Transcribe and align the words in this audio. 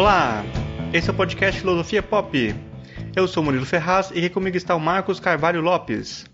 Olá, 0.00 0.42
esse 0.94 1.10
é 1.10 1.12
o 1.12 1.14
podcast 1.14 1.60
Filosofia 1.60 2.02
Pop. 2.02 2.54
Eu 3.14 3.28
sou 3.28 3.42
Murilo 3.42 3.66
Ferraz 3.66 4.10
e 4.14 4.20
aqui 4.20 4.30
comigo 4.30 4.56
está 4.56 4.74
o 4.74 4.80
Marcos 4.80 5.20
Carvalho 5.20 5.60
Lopes. 5.60 6.24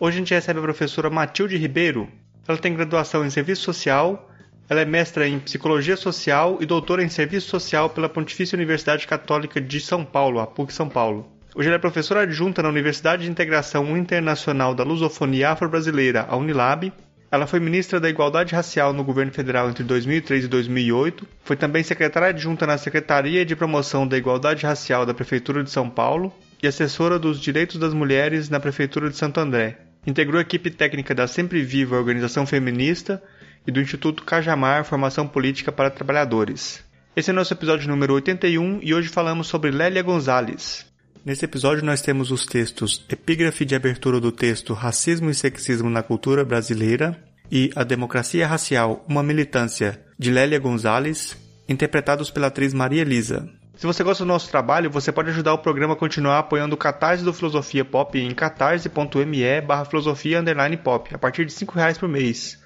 Hoje 0.00 0.16
a 0.16 0.18
gente 0.18 0.34
recebe 0.34 0.58
a 0.58 0.62
professora 0.62 1.08
Matilde 1.08 1.56
Ribeiro. 1.56 2.08
Ela 2.48 2.58
tem 2.58 2.74
graduação 2.74 3.24
em 3.24 3.30
Serviço 3.30 3.62
Social, 3.62 4.28
ela 4.68 4.80
é 4.80 4.84
mestra 4.84 5.28
em 5.28 5.38
Psicologia 5.38 5.96
Social 5.96 6.58
e 6.60 6.66
doutora 6.66 7.04
em 7.04 7.08
Serviço 7.08 7.48
Social 7.48 7.88
pela 7.90 8.08
Pontifícia 8.08 8.56
Universidade 8.56 9.06
Católica 9.06 9.60
de 9.60 9.78
São 9.78 10.04
Paulo, 10.04 10.40
a 10.40 10.46
PUC 10.48 10.72
São 10.72 10.88
Paulo. 10.88 11.24
Hoje 11.54 11.68
ela 11.68 11.76
é 11.76 11.78
professora 11.78 12.22
adjunta 12.22 12.60
na 12.60 12.70
Universidade 12.70 13.22
de 13.22 13.30
Integração 13.30 13.96
Internacional 13.96 14.74
da 14.74 14.82
Lusofonia 14.82 15.50
Afro-Brasileira, 15.50 16.26
a 16.28 16.36
Unilab. 16.36 16.92
Ela 17.32 17.46
foi 17.46 17.60
ministra 17.60 17.98
da 17.98 18.10
Igualdade 18.10 18.54
Racial 18.54 18.92
no 18.92 19.02
governo 19.02 19.32
federal 19.32 19.70
entre 19.70 19.82
2003 19.82 20.44
e 20.44 20.48
2008. 20.48 21.26
Foi 21.42 21.56
também 21.56 21.82
secretária 21.82 22.28
adjunta 22.28 22.66
na 22.66 22.76
Secretaria 22.76 23.42
de 23.42 23.56
Promoção 23.56 24.06
da 24.06 24.18
Igualdade 24.18 24.66
Racial 24.66 25.06
da 25.06 25.14
Prefeitura 25.14 25.64
de 25.64 25.70
São 25.70 25.88
Paulo 25.88 26.30
e 26.62 26.66
assessora 26.66 27.18
dos 27.18 27.40
Direitos 27.40 27.78
das 27.78 27.94
Mulheres 27.94 28.50
na 28.50 28.60
Prefeitura 28.60 29.08
de 29.08 29.16
Santo 29.16 29.40
André. 29.40 29.78
Integrou 30.06 30.38
a 30.40 30.42
equipe 30.42 30.70
técnica 30.70 31.14
da 31.14 31.26
Sempre 31.26 31.62
Viva 31.62 31.96
Organização 31.96 32.44
Feminista 32.44 33.22
e 33.66 33.72
do 33.72 33.80
Instituto 33.80 34.24
Cajamar 34.24 34.84
Formação 34.84 35.26
Política 35.26 35.72
para 35.72 35.88
Trabalhadores. 35.88 36.84
Esse 37.16 37.30
é 37.30 37.32
nosso 37.32 37.54
episódio 37.54 37.88
número 37.88 38.12
81 38.12 38.80
e 38.82 38.92
hoje 38.92 39.08
falamos 39.08 39.46
sobre 39.46 39.70
Lélia 39.70 40.02
Gonzalez. 40.02 40.91
Nesse 41.24 41.44
episódio 41.44 41.84
nós 41.84 42.02
temos 42.02 42.32
os 42.32 42.44
textos 42.44 43.06
Epígrafe 43.08 43.64
de 43.64 43.76
abertura 43.76 44.18
do 44.18 44.32
texto 44.32 44.74
Racismo 44.74 45.30
e 45.30 45.34
Sexismo 45.34 45.88
na 45.88 46.02
Cultura 46.02 46.44
Brasileira 46.44 47.16
e 47.48 47.70
A 47.76 47.84
Democracia 47.84 48.44
Racial, 48.44 49.04
uma 49.08 49.22
militância, 49.22 50.04
de 50.18 50.32
Lélia 50.32 50.58
Gonzalez, 50.58 51.36
interpretados 51.68 52.28
pela 52.28 52.48
atriz 52.48 52.74
Maria 52.74 53.02
Elisa. 53.02 53.48
Se 53.76 53.86
você 53.86 54.02
gosta 54.02 54.24
do 54.24 54.28
nosso 54.28 54.50
trabalho, 54.50 54.90
você 54.90 55.12
pode 55.12 55.30
ajudar 55.30 55.54
o 55.54 55.58
programa 55.58 55.94
a 55.94 55.96
continuar 55.96 56.40
apoiando 56.40 56.74
o 56.74 56.78
Catarse 56.78 57.22
do 57.22 57.32
Filosofia 57.32 57.84
Pop 57.84 58.18
em 58.18 58.34
catarse.me 58.34 59.60
barra 59.60 59.84
filosofia 59.84 60.42
pop, 60.82 61.14
a 61.14 61.18
partir 61.18 61.46
de 61.46 61.54
R$ 61.54 61.70
reais 61.72 61.98
por 61.98 62.08
mês. 62.08 62.60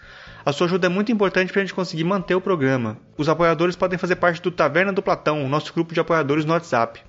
A 0.47 0.50
sua 0.50 0.67
ajuda 0.67 0.86
é 0.86 0.89
muito 0.89 1.12
importante 1.12 1.52
para 1.52 1.61
a 1.61 1.64
gente 1.64 1.75
conseguir 1.75 2.05
manter 2.05 2.34
o 2.34 2.41
programa. 2.41 2.97
Os 3.19 3.28
apoiadores 3.28 3.77
podem 3.77 3.98
fazer 3.98 4.17
parte 4.17 4.41
do 4.41 4.50
Taverna 4.50 4.95
do 4.95 5.02
Platão, 5.02 5.47
nosso 5.47 5.75
grupo 5.75 5.92
de 5.92 6.00
apoiadores 6.00 6.47
no 6.47 6.55
WhatsApp. 6.55 7.02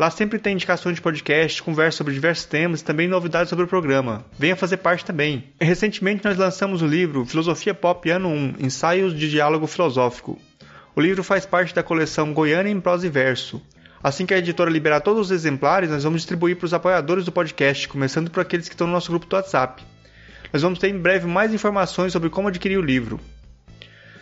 Lá 0.00 0.10
sempre 0.10 0.38
tem 0.38 0.54
indicações 0.54 0.94
de 0.94 1.02
podcast, 1.02 1.62
conversa 1.62 1.98
sobre 1.98 2.14
diversos 2.14 2.46
temas 2.46 2.80
e 2.80 2.84
também 2.84 3.06
novidades 3.06 3.50
sobre 3.50 3.66
o 3.66 3.68
programa. 3.68 4.24
Venha 4.38 4.56
fazer 4.56 4.78
parte 4.78 5.04
também. 5.04 5.52
Recentemente 5.60 6.24
nós 6.24 6.38
lançamos 6.38 6.80
o 6.80 6.86
livro 6.86 7.26
Filosofia 7.26 7.74
Pop 7.74 8.08
Ano 8.08 8.30
1 8.30 8.54
Ensaios 8.60 9.14
de 9.14 9.28
Diálogo 9.28 9.66
Filosófico. 9.66 10.38
O 10.96 11.02
livro 11.02 11.22
faz 11.22 11.44
parte 11.44 11.74
da 11.74 11.82
coleção 11.82 12.32
Goiânia 12.32 12.70
em 12.70 12.80
Prosa 12.80 13.06
e 13.06 13.10
Verso. 13.10 13.60
Assim 14.02 14.24
que 14.24 14.32
a 14.32 14.38
editora 14.38 14.70
liberar 14.70 15.02
todos 15.02 15.26
os 15.26 15.30
exemplares, 15.30 15.90
nós 15.90 16.02
vamos 16.02 16.22
distribuir 16.22 16.56
para 16.56 16.64
os 16.64 16.72
apoiadores 16.72 17.26
do 17.26 17.32
podcast, 17.32 17.86
começando 17.86 18.30
por 18.30 18.40
aqueles 18.40 18.68
que 18.70 18.74
estão 18.74 18.86
no 18.86 18.94
nosso 18.94 19.10
grupo 19.10 19.26
do 19.26 19.36
WhatsApp. 19.36 19.84
Nós 20.50 20.62
vamos 20.62 20.78
ter 20.78 20.88
em 20.88 20.98
breve 20.98 21.26
mais 21.26 21.52
informações 21.52 22.10
sobre 22.10 22.30
como 22.30 22.48
adquirir 22.48 22.78
o 22.78 22.82
livro. 22.82 23.20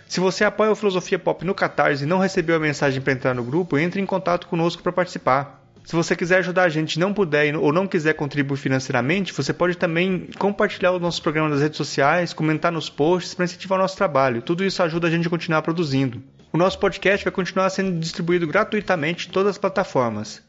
Se 0.09 0.19
você 0.19 0.43
apoia 0.43 0.73
o 0.73 0.75
Filosofia 0.75 1.21
Pop 1.21 1.45
no 1.45 1.55
Catarse 1.55 2.03
e 2.03 2.07
não 2.09 2.19
recebeu 2.19 2.57
a 2.57 2.59
mensagem 2.59 3.01
para 3.01 3.13
entrar 3.13 3.33
no 3.33 3.45
grupo, 3.45 3.79
entre 3.79 4.01
em 4.01 4.07
contato 4.07 4.49
conosco 4.49 4.83
para 4.83 4.91
participar. 4.91 5.68
Se 5.89 5.97
você 5.97 6.15
quiser 6.15 6.41
ajudar 6.41 6.65
a 6.65 6.69
gente 6.69 6.99
não 6.99 7.15
puder 7.15 7.57
ou 7.57 7.73
não 7.73 7.87
quiser 7.87 8.13
contribuir 8.13 8.59
financeiramente, 8.59 9.33
você 9.33 9.55
pode 9.55 9.75
também 9.75 10.29
compartilhar 10.39 10.93
o 10.93 10.99
nosso 10.99 11.23
programa 11.23 11.49
nas 11.49 11.63
redes 11.63 11.79
sociais, 11.79 12.35
comentar 12.35 12.71
nos 12.71 12.91
posts 12.91 13.33
para 13.33 13.47
incentivar 13.47 13.79
o 13.79 13.81
nosso 13.81 13.97
trabalho. 13.97 14.43
Tudo 14.43 14.63
isso 14.63 14.83
ajuda 14.83 15.09
a 15.09 15.11
gente 15.11 15.27
a 15.27 15.31
continuar 15.31 15.63
produzindo. 15.63 16.23
O 16.53 16.59
nosso 16.59 16.79
podcast 16.79 17.25
vai 17.25 17.33
continuar 17.33 17.71
sendo 17.71 17.99
distribuído 17.99 18.47
gratuitamente 18.47 19.29
em 19.29 19.31
todas 19.31 19.53
as 19.53 19.57
plataformas. 19.57 20.43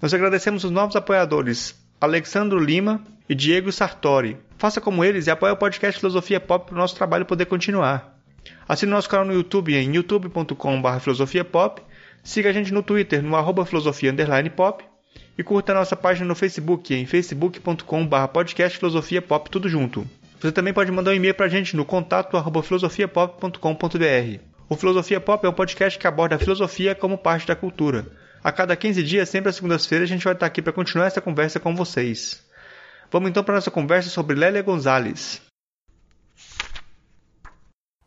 Nós 0.00 0.14
agradecemos 0.14 0.64
os 0.64 0.70
novos 0.70 0.96
apoiadores 0.96 1.78
Alexandro 2.00 2.58
Lima 2.58 3.04
e 3.28 3.34
Diego 3.34 3.70
Sartori. 3.70 4.38
Faça 4.56 4.80
como 4.80 5.04
eles 5.04 5.26
e 5.26 5.30
apoie 5.30 5.52
o 5.52 5.58
podcast 5.58 6.00
Filosofia 6.00 6.40
Pop 6.40 6.64
para 6.64 6.74
o 6.74 6.78
nosso 6.78 6.96
trabalho 6.96 7.26
poder 7.26 7.44
continuar. 7.44 8.18
Assine 8.66 8.92
nosso 8.92 9.10
canal 9.10 9.26
no 9.26 9.34
YouTube 9.34 9.74
em 9.74 9.94
youtube.com.br 9.94 11.00
filosofiapop 11.00 11.82
Siga 12.22 12.50
a 12.50 12.52
gente 12.52 12.72
no 12.72 12.82
Twitter, 12.82 13.22
no 13.22 13.36
arroba 13.36 13.64
filosofia 13.64 14.12
pop. 14.54 14.84
E 15.36 15.42
curta 15.42 15.72
a 15.72 15.74
nossa 15.74 15.96
página 15.96 16.26
no 16.26 16.34
Facebook, 16.34 16.94
em 16.94 17.06
facebook.com.br 17.06 18.26
podcast 18.32 18.78
filosofia 18.78 19.22
pop, 19.22 19.50
tudo 19.50 19.68
junto. 19.68 20.06
Você 20.40 20.52
também 20.52 20.72
pode 20.72 20.90
mandar 20.90 21.10
um 21.10 21.14
e-mail 21.14 21.34
para 21.34 21.46
a 21.46 21.48
gente 21.48 21.76
no 21.76 21.84
contato 21.84 22.36
arroba 22.36 22.62
filosofiapop.com.br. 22.62 24.50
O 24.68 24.76
Filosofia 24.76 25.20
Pop 25.20 25.44
é 25.44 25.48
um 25.48 25.52
podcast 25.52 25.98
que 25.98 26.06
aborda 26.06 26.36
a 26.36 26.38
filosofia 26.38 26.94
como 26.94 27.18
parte 27.18 27.44
da 27.44 27.56
cultura. 27.56 28.06
A 28.42 28.52
cada 28.52 28.76
15 28.76 29.02
dias, 29.02 29.28
sempre 29.28 29.50
às 29.50 29.56
segundas-feiras, 29.56 30.08
a 30.08 30.12
gente 30.12 30.24
vai 30.24 30.32
estar 30.32 30.46
aqui 30.46 30.62
para 30.62 30.72
continuar 30.72 31.06
essa 31.06 31.20
conversa 31.20 31.58
com 31.58 31.74
vocês. 31.74 32.42
Vamos 33.10 33.28
então 33.28 33.42
para 33.42 33.54
a 33.54 33.56
nossa 33.56 33.70
conversa 33.70 34.08
sobre 34.08 34.36
Lélia 34.36 34.62
Gonzalez. 34.62 35.42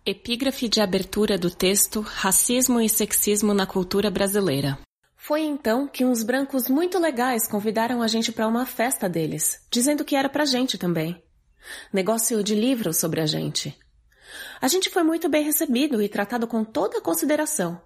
Epígrafe 0.06 0.68
de 0.68 0.82
abertura 0.82 1.38
do 1.38 1.50
texto 1.50 2.02
Racismo 2.02 2.82
e 2.82 2.90
Sexismo 2.90 3.54
na 3.54 3.66
Cultura 3.66 4.12
Brasileira. 4.12 4.78
Foi 5.16 5.40
então 5.40 5.88
que 5.88 6.04
uns 6.04 6.24
brancos 6.24 6.68
muito 6.68 7.00
legais 7.00 7.48
convidaram 7.48 8.02
a 8.02 8.08
gente 8.10 8.30
para 8.30 8.46
uma 8.46 8.66
festa 8.66 9.08
deles, 9.08 9.66
dizendo 9.72 10.04
que 10.04 10.18
era 10.18 10.28
pra 10.28 10.44
gente 10.44 10.78
também. 10.78 11.24
Negócio 11.94 12.44
de 12.44 12.54
livros 12.54 12.98
sobre 12.98 13.22
a 13.22 13.26
gente. 13.26 13.80
A 14.60 14.68
gente 14.68 14.90
foi 14.90 15.04
muito 15.04 15.30
bem 15.30 15.46
recebido 15.46 16.02
e 16.02 16.10
tratado 16.10 16.48
com 16.48 16.66
toda 16.66 16.98
a 16.98 17.02
consideração. 17.02 17.82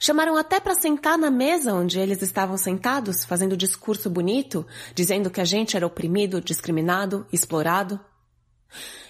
Chamaram 0.00 0.36
até 0.36 0.58
para 0.58 0.74
sentar 0.74 1.16
na 1.16 1.30
mesa 1.30 1.74
onde 1.74 1.96
eles 1.96 2.22
estavam 2.22 2.56
sentados, 2.56 3.24
fazendo 3.24 3.56
discurso 3.56 4.10
bonito, 4.10 4.66
dizendo 4.96 5.30
que 5.30 5.40
a 5.40 5.44
gente 5.44 5.76
era 5.76 5.86
oprimido, 5.86 6.40
discriminado, 6.40 7.24
explorado. 7.32 8.00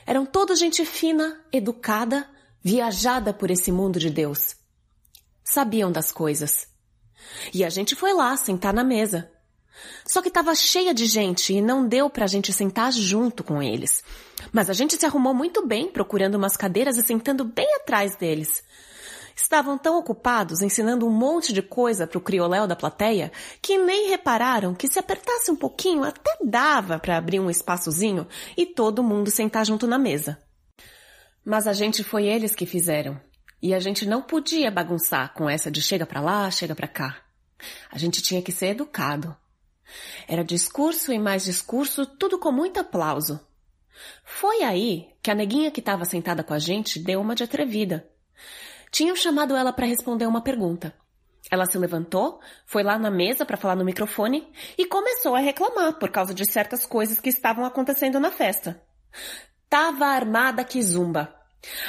Eram 0.04 0.26
todos 0.26 0.58
gente 0.58 0.84
fina, 0.84 1.40
educada, 1.50 2.28
viajada 2.62 3.32
por 3.32 3.50
esse 3.50 3.72
mundo 3.72 3.98
de 3.98 4.08
Deus. 4.08 4.56
Sabiam 5.42 5.90
das 5.90 6.12
coisas. 6.12 6.68
E 7.52 7.64
a 7.64 7.70
gente 7.70 7.96
foi 7.96 8.12
lá 8.14 8.36
sentar 8.36 8.72
na 8.72 8.84
mesa. 8.84 9.30
Só 10.06 10.22
que 10.22 10.28
estava 10.28 10.54
cheia 10.54 10.94
de 10.94 11.06
gente 11.06 11.52
e 11.52 11.60
não 11.60 11.86
deu 11.86 12.08
para 12.08 12.24
a 12.24 12.28
gente 12.28 12.52
sentar 12.52 12.92
junto 12.92 13.42
com 13.42 13.62
eles. 13.62 14.02
Mas 14.52 14.70
a 14.70 14.72
gente 14.72 14.96
se 14.96 15.06
arrumou 15.06 15.34
muito 15.34 15.66
bem 15.66 15.90
procurando 15.90 16.36
umas 16.36 16.56
cadeiras 16.56 16.96
e 16.96 17.02
sentando 17.02 17.44
bem 17.44 17.66
atrás 17.76 18.16
deles. 18.16 18.62
Estavam 19.34 19.78
tão 19.78 19.98
ocupados 19.98 20.60
ensinando 20.60 21.06
um 21.06 21.10
monte 21.10 21.52
de 21.52 21.62
coisa 21.62 22.06
para 22.06 22.18
o 22.18 22.20
crioléu 22.20 22.66
da 22.66 22.76
plateia 22.76 23.32
que 23.62 23.78
nem 23.78 24.10
repararam 24.10 24.74
que 24.74 24.86
se 24.86 24.98
apertasse 24.98 25.50
um 25.50 25.56
pouquinho 25.56 26.04
até 26.04 26.36
dava 26.44 26.98
para 26.98 27.16
abrir 27.16 27.40
um 27.40 27.50
espaçozinho 27.50 28.26
e 28.56 28.66
todo 28.66 29.02
mundo 29.02 29.30
sentar 29.30 29.64
junto 29.64 29.86
na 29.86 29.98
mesa. 29.98 30.38
Mas 31.44 31.66
a 31.66 31.72
gente 31.72 32.04
foi 32.04 32.26
eles 32.26 32.54
que 32.54 32.66
fizeram. 32.66 33.20
E 33.60 33.72
a 33.74 33.78
gente 33.78 34.06
não 34.06 34.22
podia 34.22 34.70
bagunçar 34.70 35.32
com 35.34 35.48
essa 35.48 35.70
de 35.70 35.80
chega 35.80 36.04
para 36.04 36.20
lá, 36.20 36.50
chega 36.50 36.74
para 36.74 36.88
cá. 36.88 37.22
A 37.90 37.98
gente 37.98 38.20
tinha 38.20 38.42
que 38.42 38.50
ser 38.50 38.68
educado. 38.68 39.36
Era 40.26 40.44
discurso 40.44 41.12
e 41.12 41.18
mais 41.18 41.44
discurso, 41.44 42.06
tudo 42.06 42.38
com 42.38 42.50
muito 42.50 42.80
aplauso. 42.80 43.40
Foi 44.24 44.62
aí 44.62 45.10
que 45.22 45.30
a 45.30 45.34
neguinha 45.34 45.70
que 45.70 45.80
estava 45.80 46.04
sentada 46.04 46.42
com 46.42 46.54
a 46.54 46.58
gente 46.58 46.98
deu 46.98 47.20
uma 47.20 47.34
de 47.34 47.44
atrevida. 47.44 48.08
Tinham 48.90 49.14
chamado 49.14 49.54
ela 49.54 49.72
para 49.72 49.86
responder 49.86 50.26
uma 50.26 50.42
pergunta. 50.42 50.94
Ela 51.50 51.66
se 51.66 51.76
levantou, 51.76 52.40
foi 52.66 52.82
lá 52.82 52.98
na 52.98 53.10
mesa 53.10 53.44
para 53.44 53.56
falar 53.56 53.76
no 53.76 53.84
microfone 53.84 54.50
e 54.78 54.86
começou 54.86 55.34
a 55.34 55.40
reclamar 55.40 55.98
por 55.98 56.10
causa 56.10 56.32
de 56.32 56.46
certas 56.46 56.86
coisas 56.86 57.20
que 57.20 57.28
estavam 57.28 57.64
acontecendo 57.64 58.18
na 58.18 58.30
festa. 58.30 58.82
Tava 59.68 60.06
armada 60.06 60.64
que 60.64 60.82
zumba. 60.82 61.41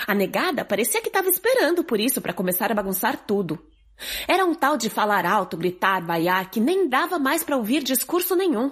A 0.05 0.13
negada 0.13 0.63
parecia 0.63 1.01
que 1.01 1.07
estava 1.07 1.27
esperando 1.27 1.83
por 1.83 1.99
isso 1.99 2.21
para 2.21 2.33
começar 2.33 2.71
a 2.71 2.75
bagunçar 2.75 3.25
tudo. 3.25 3.59
Era 4.27 4.45
um 4.45 4.53
tal 4.53 4.77
de 4.77 4.89
falar 4.89 5.25
alto, 5.25 5.57
gritar, 5.57 6.03
vaiar, 6.03 6.49
que 6.49 6.59
nem 6.59 6.87
dava 6.87 7.19
mais 7.19 7.43
para 7.43 7.57
ouvir 7.57 7.83
discurso 7.83 8.35
nenhum. 8.35 8.71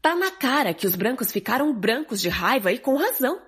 Tá 0.00 0.14
na 0.14 0.30
cara 0.30 0.74
que 0.74 0.86
os 0.86 0.94
brancos 0.94 1.32
ficaram 1.32 1.72
brancos 1.72 2.20
de 2.20 2.28
raiva 2.28 2.72
e 2.72 2.78
com 2.78 2.96
razão. 2.96 3.40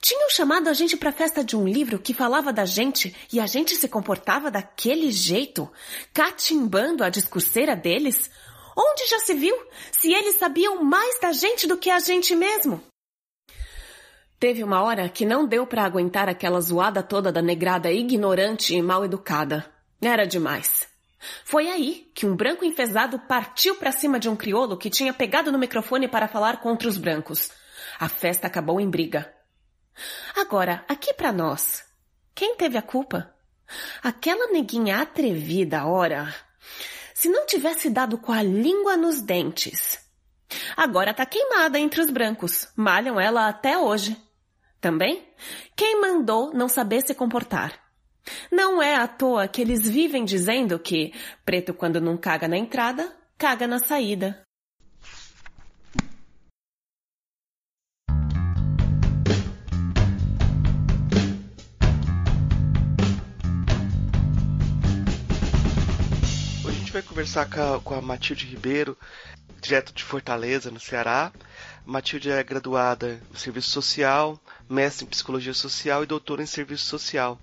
Tinham 0.00 0.30
chamado 0.30 0.68
a 0.68 0.72
gente 0.72 0.96
para 0.96 1.10
festa 1.10 1.42
de 1.42 1.56
um 1.56 1.66
livro 1.66 1.98
que 1.98 2.14
falava 2.14 2.52
da 2.52 2.64
gente 2.64 3.14
e 3.32 3.40
a 3.40 3.46
gente 3.46 3.74
se 3.74 3.88
comportava 3.88 4.50
daquele 4.50 5.10
jeito, 5.10 5.68
catimbando 6.14 7.02
a 7.02 7.08
discurseira 7.08 7.74
deles. 7.74 8.30
Onde 8.76 9.08
já 9.08 9.18
se 9.18 9.34
viu? 9.34 9.56
Se 9.90 10.12
eles 10.12 10.36
sabiam 10.38 10.84
mais 10.84 11.18
da 11.18 11.32
gente 11.32 11.66
do 11.66 11.76
que 11.76 11.90
a 11.90 11.98
gente 11.98 12.36
mesmo. 12.36 12.80
Teve 14.38 14.62
uma 14.62 14.82
hora 14.82 15.08
que 15.08 15.26
não 15.26 15.46
deu 15.46 15.66
para 15.66 15.84
aguentar 15.84 16.28
aquela 16.28 16.60
zoada 16.60 17.02
toda 17.02 17.32
da 17.32 17.42
negrada 17.42 17.90
ignorante 17.90 18.72
e 18.72 18.80
mal 18.80 19.04
educada. 19.04 19.66
Era 20.00 20.24
demais. 20.26 20.86
Foi 21.44 21.68
aí 21.68 22.08
que 22.14 22.24
um 22.24 22.36
branco 22.36 22.64
enfesado 22.64 23.18
partiu 23.18 23.74
para 23.74 23.90
cima 23.90 24.20
de 24.20 24.28
um 24.28 24.36
crioulo 24.36 24.76
que 24.76 24.90
tinha 24.90 25.12
pegado 25.12 25.50
no 25.50 25.58
microfone 25.58 26.06
para 26.06 26.28
falar 26.28 26.60
contra 26.60 26.88
os 26.88 26.96
brancos. 26.96 27.50
A 27.98 28.08
festa 28.08 28.46
acabou 28.46 28.80
em 28.80 28.88
briga. 28.88 29.32
Agora, 30.36 30.84
aqui 30.88 31.12
para 31.12 31.32
nós, 31.32 31.84
quem 32.32 32.54
teve 32.54 32.78
a 32.78 32.82
culpa? 32.82 33.34
Aquela 34.00 34.52
neguinha 34.52 35.00
atrevida, 35.00 35.84
ora. 35.84 36.32
Se 37.12 37.28
não 37.28 37.44
tivesse 37.44 37.90
dado 37.90 38.16
com 38.16 38.30
a 38.30 38.40
língua 38.40 38.96
nos 38.96 39.20
dentes. 39.20 39.98
Agora 40.76 41.12
tá 41.12 41.26
queimada 41.26 41.76
entre 41.76 42.00
os 42.00 42.08
brancos. 42.08 42.68
Malham 42.76 43.18
ela 43.18 43.48
até 43.48 43.76
hoje. 43.76 44.16
Também? 44.80 45.26
Quem 45.74 46.00
mandou 46.00 46.52
não 46.54 46.68
saber 46.68 47.02
se 47.02 47.12
comportar? 47.12 47.88
Não 48.50 48.80
é 48.80 48.94
à 48.94 49.08
toa 49.08 49.48
que 49.48 49.60
eles 49.60 49.88
vivem 49.88 50.24
dizendo 50.24 50.78
que 50.78 51.12
preto 51.44 51.74
quando 51.74 52.00
não 52.00 52.16
caga 52.16 52.46
na 52.46 52.56
entrada, 52.56 53.12
caga 53.36 53.66
na 53.66 53.80
saída. 53.80 54.40
Hoje 66.64 66.68
a 66.68 66.70
gente 66.70 66.92
vai 66.92 67.02
conversar 67.02 67.50
com 67.50 67.74
a, 67.74 67.80
com 67.80 67.94
a 67.94 68.02
Matilde 68.02 68.46
Ribeiro, 68.46 68.96
direto 69.60 69.92
de 69.92 70.04
Fortaleza, 70.04 70.70
no 70.70 70.78
Ceará. 70.78 71.32
Matilde 71.90 72.30
é 72.30 72.44
graduada 72.44 73.18
em 73.32 73.38
Serviço 73.38 73.70
Social, 73.70 74.38
mestre 74.68 75.06
em 75.06 75.08
Psicologia 75.08 75.54
Social 75.54 76.02
e 76.02 76.06
doutora 76.06 76.42
em 76.42 76.46
Serviço 76.46 76.84
Social 76.84 77.40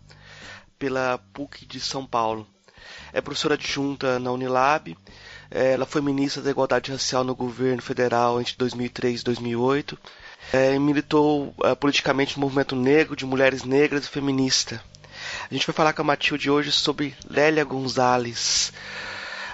pela 0.77 1.17
PUC 1.33 1.65
de 1.65 1.79
São 1.79 2.05
Paulo. 2.05 2.45
É 3.11 3.19
professora 3.21 3.55
adjunta 3.55 4.19
na 4.19 4.31
Unilab. 4.31 4.95
Ela 5.49 5.87
foi 5.87 5.99
ministra 5.99 6.43
da 6.43 6.51
Igualdade 6.51 6.91
Racial 6.91 7.23
no 7.23 7.33
governo 7.33 7.81
federal 7.81 8.39
entre 8.39 8.55
2003 8.55 9.21
e 9.21 9.23
2008. 9.23 9.97
É, 10.53 10.77
militou 10.77 11.51
é, 11.63 11.73
politicamente 11.73 12.35
no 12.35 12.41
movimento 12.41 12.75
negro, 12.75 13.15
de 13.15 13.25
mulheres 13.25 13.63
negras 13.63 14.05
e 14.05 14.09
feminista. 14.09 14.79
A 15.49 15.51
gente 15.55 15.65
vai 15.65 15.73
falar 15.73 15.93
com 15.93 16.03
a 16.03 16.05
Matilde 16.05 16.51
hoje 16.51 16.71
sobre 16.71 17.15
Lélia 17.27 17.63
Gonzalez. 17.63 18.71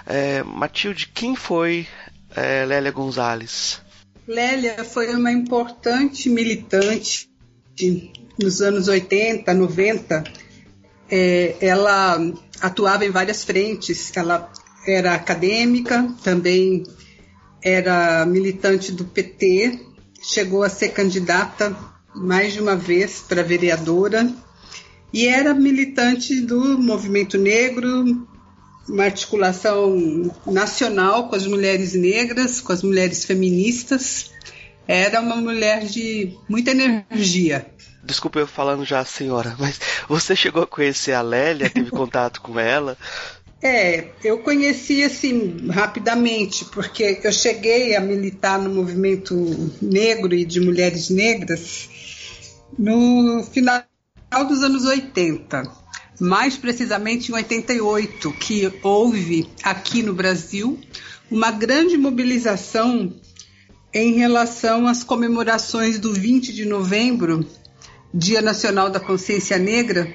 É, 0.04 0.42
Matilde, 0.42 1.06
quem 1.06 1.34
foi 1.34 1.88
é, 2.36 2.66
Lélia 2.66 2.92
Gonzalez? 2.92 3.80
Lélia 4.26 4.84
foi 4.84 5.14
uma 5.14 5.32
importante 5.32 6.28
militante 6.28 7.28
nos 8.38 8.60
anos 8.62 8.88
80, 8.88 9.52
90. 9.52 10.24
É, 11.10 11.56
ela 11.60 12.18
atuava 12.60 13.04
em 13.04 13.10
várias 13.10 13.44
frentes. 13.44 14.12
Ela 14.16 14.50
era 14.86 15.14
acadêmica, 15.14 16.08
também 16.22 16.84
era 17.62 18.26
militante 18.26 18.90
do 18.90 19.04
PT, 19.04 19.78
chegou 20.22 20.62
a 20.62 20.68
ser 20.68 20.88
candidata 20.88 21.76
mais 22.14 22.52
de 22.52 22.60
uma 22.60 22.76
vez 22.76 23.20
para 23.20 23.42
vereadora 23.42 24.28
e 25.12 25.28
era 25.28 25.54
militante 25.54 26.40
do 26.40 26.78
movimento 26.78 27.38
negro, 27.38 28.26
uma 28.88 29.04
articulação 29.04 30.30
nacional 30.46 31.28
com 31.28 31.36
as 31.36 31.46
mulheres 31.46 31.94
negras, 31.94 32.60
com 32.60 32.72
as 32.72 32.82
mulheres 32.82 33.24
feministas. 33.24 34.30
Era 34.86 35.20
uma 35.20 35.36
mulher 35.36 35.84
de 35.84 36.36
muita 36.48 36.72
energia. 36.72 37.66
Desculpa 38.02 38.40
eu 38.40 38.46
falando 38.46 38.84
já, 38.84 39.04
senhora, 39.04 39.54
mas 39.60 39.80
você 40.08 40.34
chegou 40.34 40.62
a 40.62 40.66
conhecer 40.66 41.12
a 41.12 41.22
Lélia, 41.22 41.70
teve 41.70 41.90
contato 41.92 42.40
com 42.40 42.58
ela? 42.58 42.98
É, 43.62 44.08
eu 44.24 44.38
conheci 44.38 45.04
assim 45.04 45.68
rapidamente, 45.70 46.64
porque 46.64 47.20
eu 47.22 47.30
cheguei 47.30 47.94
a 47.94 48.00
militar 48.00 48.58
no 48.58 48.74
movimento 48.74 49.34
negro 49.80 50.34
e 50.34 50.44
de 50.44 50.60
mulheres 50.60 51.08
negras 51.10 51.88
no 52.76 53.44
final 53.44 53.84
dos 54.48 54.64
anos 54.64 54.84
80 54.84 55.81
mais 56.20 56.56
precisamente 56.56 57.30
em 57.30 57.34
88, 57.34 58.32
que 58.32 58.72
houve 58.82 59.48
aqui 59.62 60.02
no 60.02 60.14
Brasil 60.14 60.78
uma 61.30 61.50
grande 61.50 61.96
mobilização 61.96 63.12
em 63.92 64.14
relação 64.14 64.86
às 64.86 65.04
comemorações 65.04 65.98
do 65.98 66.12
20 66.12 66.52
de 66.52 66.64
novembro, 66.64 67.46
Dia 68.12 68.42
Nacional 68.42 68.90
da 68.90 69.00
Consciência 69.00 69.58
Negra, 69.58 70.12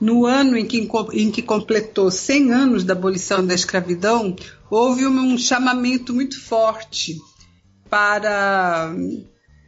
no 0.00 0.24
ano 0.24 0.56
em 0.56 0.64
que, 0.64 0.88
em 1.12 1.30
que 1.30 1.42
completou 1.42 2.10
100 2.10 2.52
anos 2.52 2.84
da 2.84 2.94
abolição 2.94 3.44
da 3.44 3.54
escravidão, 3.54 4.34
houve 4.70 5.06
um 5.06 5.36
chamamento 5.36 6.14
muito 6.14 6.40
forte 6.40 7.18
para 7.88 8.94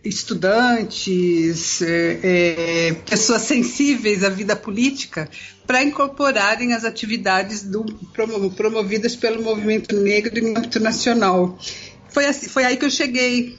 estudantes, 0.04 1.80
é, 1.80 2.18
é, 2.22 2.92
pessoas 3.08 3.42
sensíveis 3.42 4.24
à 4.24 4.28
vida 4.28 4.56
política, 4.56 5.28
para 5.66 5.82
incorporarem 5.82 6.72
as 6.72 6.84
atividades 6.84 7.62
do, 7.62 7.84
promovidas 8.56 9.14
pelo 9.14 9.42
movimento 9.42 9.94
negro 9.96 10.38
em 10.38 10.56
âmbito 10.56 10.80
nacional. 10.80 11.58
Foi, 12.08 12.26
assim, 12.26 12.48
foi 12.48 12.64
aí 12.64 12.76
que 12.76 12.84
eu 12.84 12.90
cheguei, 12.90 13.56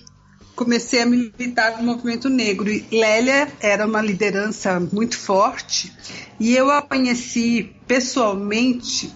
comecei 0.56 1.02
a 1.02 1.06
militar 1.06 1.78
no 1.78 1.84
movimento 1.84 2.30
negro. 2.30 2.70
E 2.70 2.86
Lélia 2.92 3.48
era 3.60 3.86
uma 3.86 4.02
liderança 4.02 4.80
muito 4.80 5.18
forte 5.18 5.92
e 6.40 6.56
eu 6.56 6.70
a 6.70 6.82
conheci 6.82 7.72
pessoalmente 7.88 9.12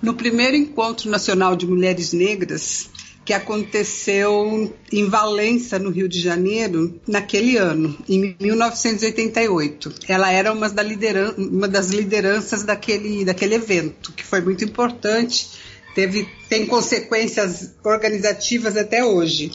no 0.00 0.14
primeiro 0.14 0.56
encontro 0.56 1.10
nacional 1.10 1.56
de 1.56 1.66
mulheres 1.66 2.12
negras 2.12 2.88
que 3.28 3.34
aconteceu 3.34 4.74
em 4.90 5.06
Valença, 5.06 5.78
no 5.78 5.90
Rio 5.90 6.08
de 6.08 6.18
Janeiro, 6.18 6.98
naquele 7.06 7.58
ano, 7.58 7.94
em 8.08 8.34
1988. 8.40 9.96
Ela 10.08 10.32
era 10.32 10.50
uma, 10.50 10.66
da 10.70 10.82
lideran 10.82 11.34
uma 11.36 11.68
das 11.68 11.90
lideranças 11.90 12.62
daquele, 12.62 13.26
daquele 13.26 13.56
evento, 13.56 14.14
que 14.14 14.24
foi 14.24 14.40
muito 14.40 14.64
importante, 14.64 15.50
teve, 15.94 16.26
tem 16.48 16.64
consequências 16.64 17.74
organizativas 17.84 18.78
até 18.78 19.04
hoje. 19.04 19.52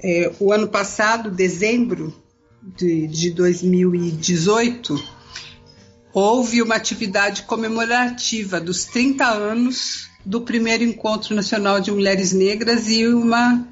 É, 0.00 0.30
o 0.38 0.52
ano 0.52 0.68
passado, 0.68 1.32
dezembro 1.32 2.14
de, 2.62 3.08
de 3.08 3.30
2018, 3.32 5.02
houve 6.12 6.62
uma 6.62 6.76
atividade 6.76 7.42
comemorativa 7.42 8.60
dos 8.60 8.84
30 8.84 9.26
anos 9.26 10.13
do 10.24 10.40
primeiro 10.40 10.82
Encontro 10.82 11.34
Nacional 11.34 11.80
de 11.80 11.90
Mulheres 11.90 12.32
Negras 12.32 12.88
e 12.88 13.06
uma, 13.06 13.66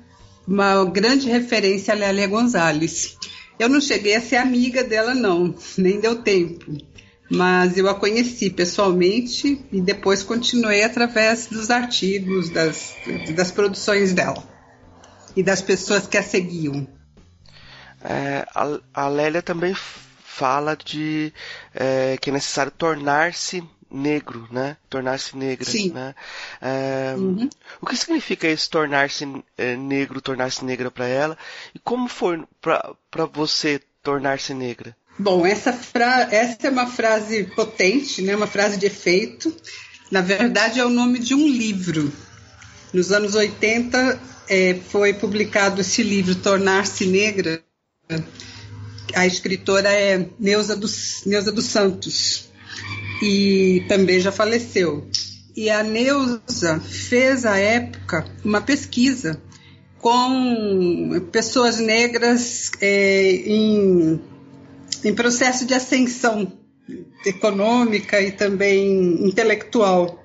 uma 0.47 0.85
grande 0.85 1.29
referência 1.29 1.95
a 1.95 1.97
Lélia 1.97 2.27
Gonzalez. 2.27 3.17
Eu 3.59 3.69
não 3.69 3.81
cheguei 3.81 4.17
a 4.17 4.21
ser 4.21 4.37
amiga 4.37 4.83
dela, 4.83 5.15
não, 5.15 5.55
nem 5.79 6.01
deu 6.01 6.23
tempo. 6.23 6.77
Mas 7.31 7.79
eu 7.79 7.89
a 7.89 7.95
conheci 7.95 8.51
pessoalmente 8.51 9.65
e 9.73 9.81
depois 9.81 10.23
continuei 10.23 10.83
através 10.83 11.47
dos 11.47 11.71
artigos, 11.71 12.51
das, 12.51 12.95
das 13.35 13.51
produções 13.51 14.13
dela 14.13 14.43
e 15.35 15.43
das 15.43 15.63
pessoas 15.63 16.07
que 16.07 16.19
a 16.19 16.23
seguiam. 16.23 16.87
É, 18.05 18.45
a, 18.55 18.79
a 18.93 19.09
Lélia 19.09 19.41
também 19.41 19.75
fala 20.23 20.77
de 20.77 21.33
é, 21.75 22.19
que 22.21 22.31
é 22.31 22.33
necessário 22.33 22.73
tornar-se 22.73 23.63
negro, 23.93 24.49
né? 24.51 24.77
Tornar-se 24.89 25.37
negra, 25.37 25.71
Sim. 25.71 25.91
né? 25.91 26.15
É, 26.61 27.15
uhum. 27.17 27.49
O 27.81 27.87
que 27.87 27.97
significa 27.97 28.49
isso, 28.49 28.71
tornar-se 28.71 29.27
é, 29.59 29.77
negro, 29.77 30.21
tornar-se 30.21 30.65
negra 30.65 30.91
para 30.91 31.07
ela? 31.07 31.37
E 31.75 31.79
como 31.79 32.09
foi 32.09 32.43
para 32.61 33.27
você 33.33 33.81
tornar-se 34.03 34.55
negra? 34.55 34.97
Bom, 35.19 35.45
essa, 35.47 35.73
fra 35.73 36.29
essa 36.31 36.67
é 36.67 36.71
uma 36.71 36.87
frase 36.87 37.45
potente, 37.45 38.23
né? 38.23 38.35
Uma 38.35 38.47
frase 38.47 38.79
de 38.79 38.87
efeito. 38.87 39.55
Na 40.11 40.21
verdade, 40.21 40.81
é 40.81 40.85
o 40.85 40.91
nome 40.91 41.19
de 41.19 41.35
um 41.35 41.47
livro. 41.47 42.13
Nos 42.93 43.13
anos 43.13 43.35
80 43.35 44.21
é, 44.49 44.75
foi 44.89 45.15
publicado 45.15 45.81
esse 45.81 46.03
livro, 46.03 46.35
Tornar-se 46.35 47.07
Negra. 47.07 47.63
A 49.15 49.27
escritora 49.27 49.91
é 49.91 50.27
Neuza 50.39 50.75
dos, 50.75 51.23
Neuza 51.25 51.53
dos 51.53 51.67
Santos 51.67 52.52
e 53.23 53.85
também 53.87 54.19
já 54.19 54.33
faleceu. 54.33 55.07
E 55.57 55.71
a 55.71 55.83
Neuza 55.83 56.81
fez 56.81 57.47
à 57.47 57.57
época 57.57 58.25
uma 58.45 58.61
pesquisa 58.61 59.41
com 60.01 61.29
pessoas 61.31 61.79
negras 61.79 62.73
é, 62.81 63.31
em, 63.47 64.21
em 65.05 65.15
processo 65.15 65.65
de 65.65 65.73
ascensão 65.73 66.53
econômica 67.25 68.21
e 68.21 68.33
também 68.33 69.25
intelectual. 69.25 70.19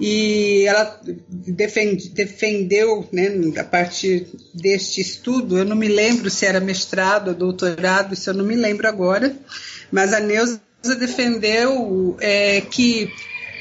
E 0.00 0.64
ela 0.66 1.00
defende, 1.28 2.08
defendeu, 2.08 3.06
né, 3.12 3.28
a 3.56 3.62
partir 3.62 4.26
deste 4.52 5.00
estudo, 5.00 5.56
eu 5.56 5.64
não 5.64 5.76
me 5.76 5.86
lembro 5.86 6.28
se 6.28 6.44
era 6.44 6.58
mestrado 6.58 7.28
ou 7.28 7.34
doutorado, 7.34 8.14
isso 8.14 8.28
eu 8.28 8.34
não 8.34 8.44
me 8.44 8.56
lembro 8.56 8.88
agora, 8.88 9.36
mas 9.92 10.12
a 10.12 10.18
Neuza 10.18 10.60
defendeu 10.98 12.16
é, 12.20 12.60
que 12.60 13.12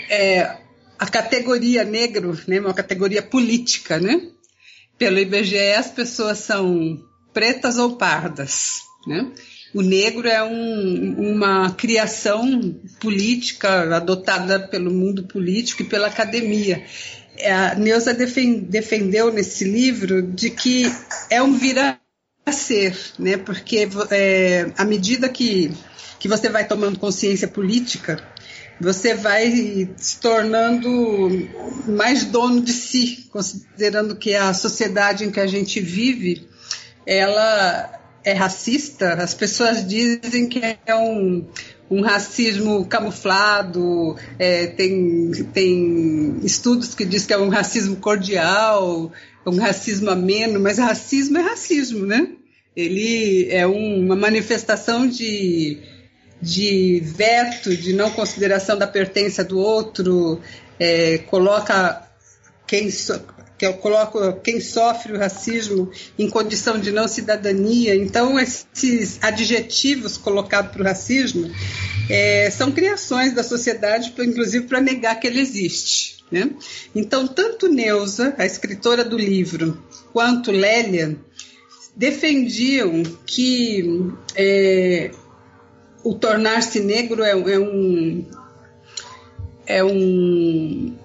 é, 0.09 0.57
a 0.97 1.07
categoria 1.07 1.83
negro, 1.83 2.39
né, 2.47 2.59
uma 2.59 2.73
categoria 2.73 3.21
política, 3.21 3.99
né? 3.99 4.21
Pelo 4.97 5.19
IBGE 5.19 5.73
as 5.73 5.89
pessoas 5.89 6.39
são 6.39 6.99
pretas 7.33 7.77
ou 7.77 7.95
pardas, 7.95 8.81
né? 9.07 9.31
O 9.73 9.81
negro 9.81 10.27
é 10.27 10.43
um, 10.43 11.33
uma 11.33 11.71
criação 11.71 12.75
política 12.99 13.95
adotada 13.95 14.59
pelo 14.59 14.91
mundo 14.91 15.23
político 15.23 15.81
e 15.81 15.85
pela 15.85 16.07
academia. 16.07 16.83
A 17.43 17.75
Neuza 17.75 18.13
defendeu 18.13 19.31
nesse 19.31 19.63
livro 19.63 20.21
de 20.21 20.49
que 20.49 20.91
é 21.29 21.41
um 21.41 21.53
vir 21.53 21.79
a 21.79 21.97
ser, 22.49 22.97
né? 23.19 23.37
porque 23.37 23.87
é, 24.09 24.71
à 24.77 24.85
medida 24.85 25.29
que, 25.29 25.71
que 26.19 26.27
você 26.27 26.49
vai 26.49 26.67
tomando 26.67 26.97
consciência 26.97 27.47
política, 27.47 28.23
você 28.79 29.13
vai 29.13 29.89
se 29.95 30.19
tornando 30.19 31.47
mais 31.87 32.25
dono 32.25 32.61
de 32.61 32.73
si, 32.73 33.27
considerando 33.31 34.15
que 34.15 34.33
a 34.33 34.53
sociedade 34.53 35.23
em 35.23 35.29
que 35.29 35.39
a 35.39 35.45
gente 35.45 35.79
vive, 35.79 36.47
ela 37.05 37.99
é 38.23 38.33
racista. 38.33 39.13
As 39.13 39.33
pessoas 39.35 39.85
dizem 39.87 40.47
que 40.47 40.61
é 40.85 40.95
um, 40.95 41.45
um 41.89 42.01
racismo 42.01 42.85
camuflado, 42.85 44.15
é, 44.39 44.67
tem, 44.67 45.31
tem 45.53 46.39
estudos 46.43 46.95
que 46.95 47.05
dizem 47.05 47.27
que 47.27 47.33
é 47.33 47.37
um 47.37 47.49
racismo 47.49 47.97
cordial, 47.97 49.11
um 49.45 49.57
racismo 49.57 50.09
ameno, 50.09 50.59
mas 50.59 50.77
racismo 50.77 51.37
é 51.37 51.41
racismo, 51.41 52.05
né? 52.05 52.27
Ele 52.75 53.47
é 53.49 53.67
um, 53.67 54.05
uma 54.05 54.15
manifestação 54.15 55.07
de 55.07 55.79
de 56.41 56.99
veto, 57.05 57.75
de 57.75 57.93
não 57.93 58.09
consideração 58.09 58.77
da 58.77 58.87
pertença 58.87 59.43
do 59.43 59.59
outro, 59.59 60.41
é, 60.79 61.19
coloca 61.19 62.09
quem, 62.65 62.89
so, 62.89 63.21
que 63.57 63.67
quem 64.43 64.59
sofre 64.59 65.13
o 65.13 65.19
racismo 65.19 65.91
em 66.17 66.27
condição 66.27 66.79
de 66.79 66.91
não 66.91 67.07
cidadania. 67.07 67.95
Então, 67.95 68.39
esses 68.39 69.19
adjetivos 69.21 70.17
colocados 70.17 70.71
para 70.71 70.81
o 70.81 70.85
racismo 70.85 71.51
é, 72.09 72.49
são 72.49 72.71
criações 72.71 73.33
da 73.33 73.43
sociedade, 73.43 74.11
inclusive 74.17 74.65
para 74.65 74.81
negar 74.81 75.19
que 75.19 75.27
ele 75.27 75.39
existe. 75.39 76.20
Né? 76.31 76.55
Então, 76.95 77.27
tanto 77.27 77.67
Neuza, 77.67 78.33
a 78.37 78.45
escritora 78.45 79.03
do 79.03 79.17
livro, 79.17 79.83
quanto 80.13 80.51
Lélia 80.51 81.19
defendiam 81.95 83.03
que 83.25 84.13
é, 84.35 85.11
o 86.03 86.13
tornar-se 86.15 86.79
negro 86.79 87.23
é, 87.23 87.31
é, 87.31 87.59
um 87.59 88.25
é 89.65 89.83
um, 89.83 90.97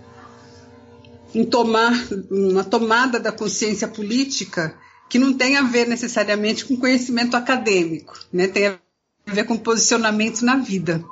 um 1.35 1.45
tomar 1.45 1.92
uma 2.30 2.62
tomada 2.64 3.18
da 3.18 3.33
consciência 3.33 3.88
política 3.88 4.78
que 5.09 5.18
não 5.18 5.33
tem 5.33 5.56
a 5.56 5.62
ver 5.62 5.87
necessariamente 5.87 6.64
com 6.64 6.76
conhecimento 6.76 7.37
acadêmico, 7.37 8.18
né? 8.33 8.49
Tem 8.49 8.66
a 8.68 8.78
ver 9.26 9.45
com 9.45 9.56
posicionamento 9.56 10.42
na 10.42 10.56
vida. 10.56 11.04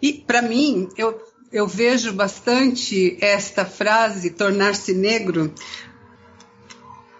E 0.00 0.12
para 0.12 0.42
mim, 0.42 0.88
eu 0.96 1.20
eu 1.52 1.66
vejo 1.66 2.12
bastante 2.12 3.16
esta 3.20 3.64
frase 3.64 4.30
tornar-se 4.30 4.92
negro 4.92 5.52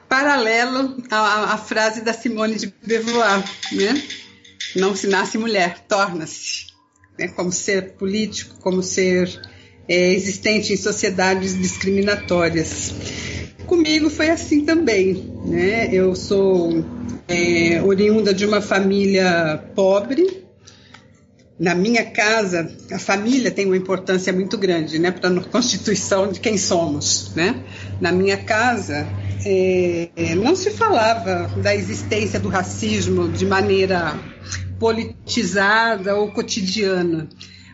paralelo 0.09 0.97
à, 1.11 1.55
à, 1.55 1.59
frase 1.59 2.01
da 2.01 2.13
Simone 2.13 2.57
de 2.57 2.75
Beauvoir, 2.85 3.45
né? 3.73 4.03
não 4.77 4.95
se 4.95 5.07
nasce 5.07 5.39
mulher, 5.39 5.85
torna-se, 5.89 6.67
né, 7.19 7.29
como 7.29 7.53
ser 7.53 7.93
político, 7.93 8.59
como 8.61 8.83
ser 8.83 9.29
é, 9.89 10.13
existente 10.13 10.73
em 10.73 10.77
sociedades 10.77 11.57
discriminatórias. 11.57 12.95
Comigo 13.67 14.11
foi 14.11 14.31
assim 14.31 14.65
também, 14.65 15.33
né? 15.45 15.89
Eu 15.93 16.17
sou 16.17 16.85
é, 17.29 17.81
oriunda 17.83 18.35
de 18.35 18.45
uma 18.45 18.61
família 18.61 19.65
pobre. 19.77 20.45
Na 21.61 21.75
minha 21.75 22.07
casa, 22.07 22.75
a 22.91 22.99
família 22.99 23.51
tem 23.51 23.67
uma 23.67 23.77
importância 23.77 24.33
muito 24.33 24.57
grande, 24.57 24.99
né, 24.99 25.11
para 25.11 25.29
a 25.29 25.45
constituição 25.45 26.33
de 26.33 26.41
quem 26.41 26.57
somos, 26.57 27.33
né? 27.37 27.63
Na 28.01 28.11
minha 28.11 28.39
casa, 28.39 29.07
é, 29.45 30.09
não 30.37 30.57
se 30.57 30.71
falava 30.71 31.51
da 31.61 31.77
existência 31.77 32.41
do 32.41 32.49
racismo 32.49 33.29
de 33.29 33.45
maneira 33.45 34.19
politizada 34.79 36.17
ou 36.17 36.33
cotidiana. 36.33 37.29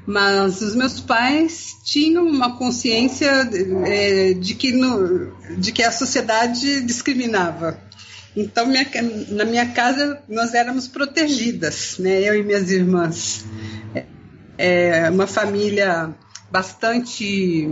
Mas 0.05 0.61
os 0.62 0.75
meus 0.75 1.00
pais 1.00 1.76
tinham 1.85 2.26
uma 2.26 2.57
consciência 2.57 3.49
é, 3.87 4.35
de, 4.35 4.55
que 4.55 4.73
no, 4.73 5.33
de 5.59 5.71
que 5.71 5.85
a 5.85 5.93
sociedade 5.93 6.81
discriminava. 6.83 7.78
Então, 8.37 8.66
minha, 8.66 8.87
na 9.28 9.45
minha 9.47 9.66
casa, 9.71 10.23
nós 10.28 10.52
éramos 10.52 10.87
protegidas, 10.87 11.97
né? 11.99 12.21
eu 12.21 12.35
e 12.35 12.43
minhas 12.43 12.71
irmãs. 12.71 13.47
É, 13.95 15.05
é 15.05 15.11
uma 15.11 15.26
família 15.26 16.14
bastante 16.50 17.66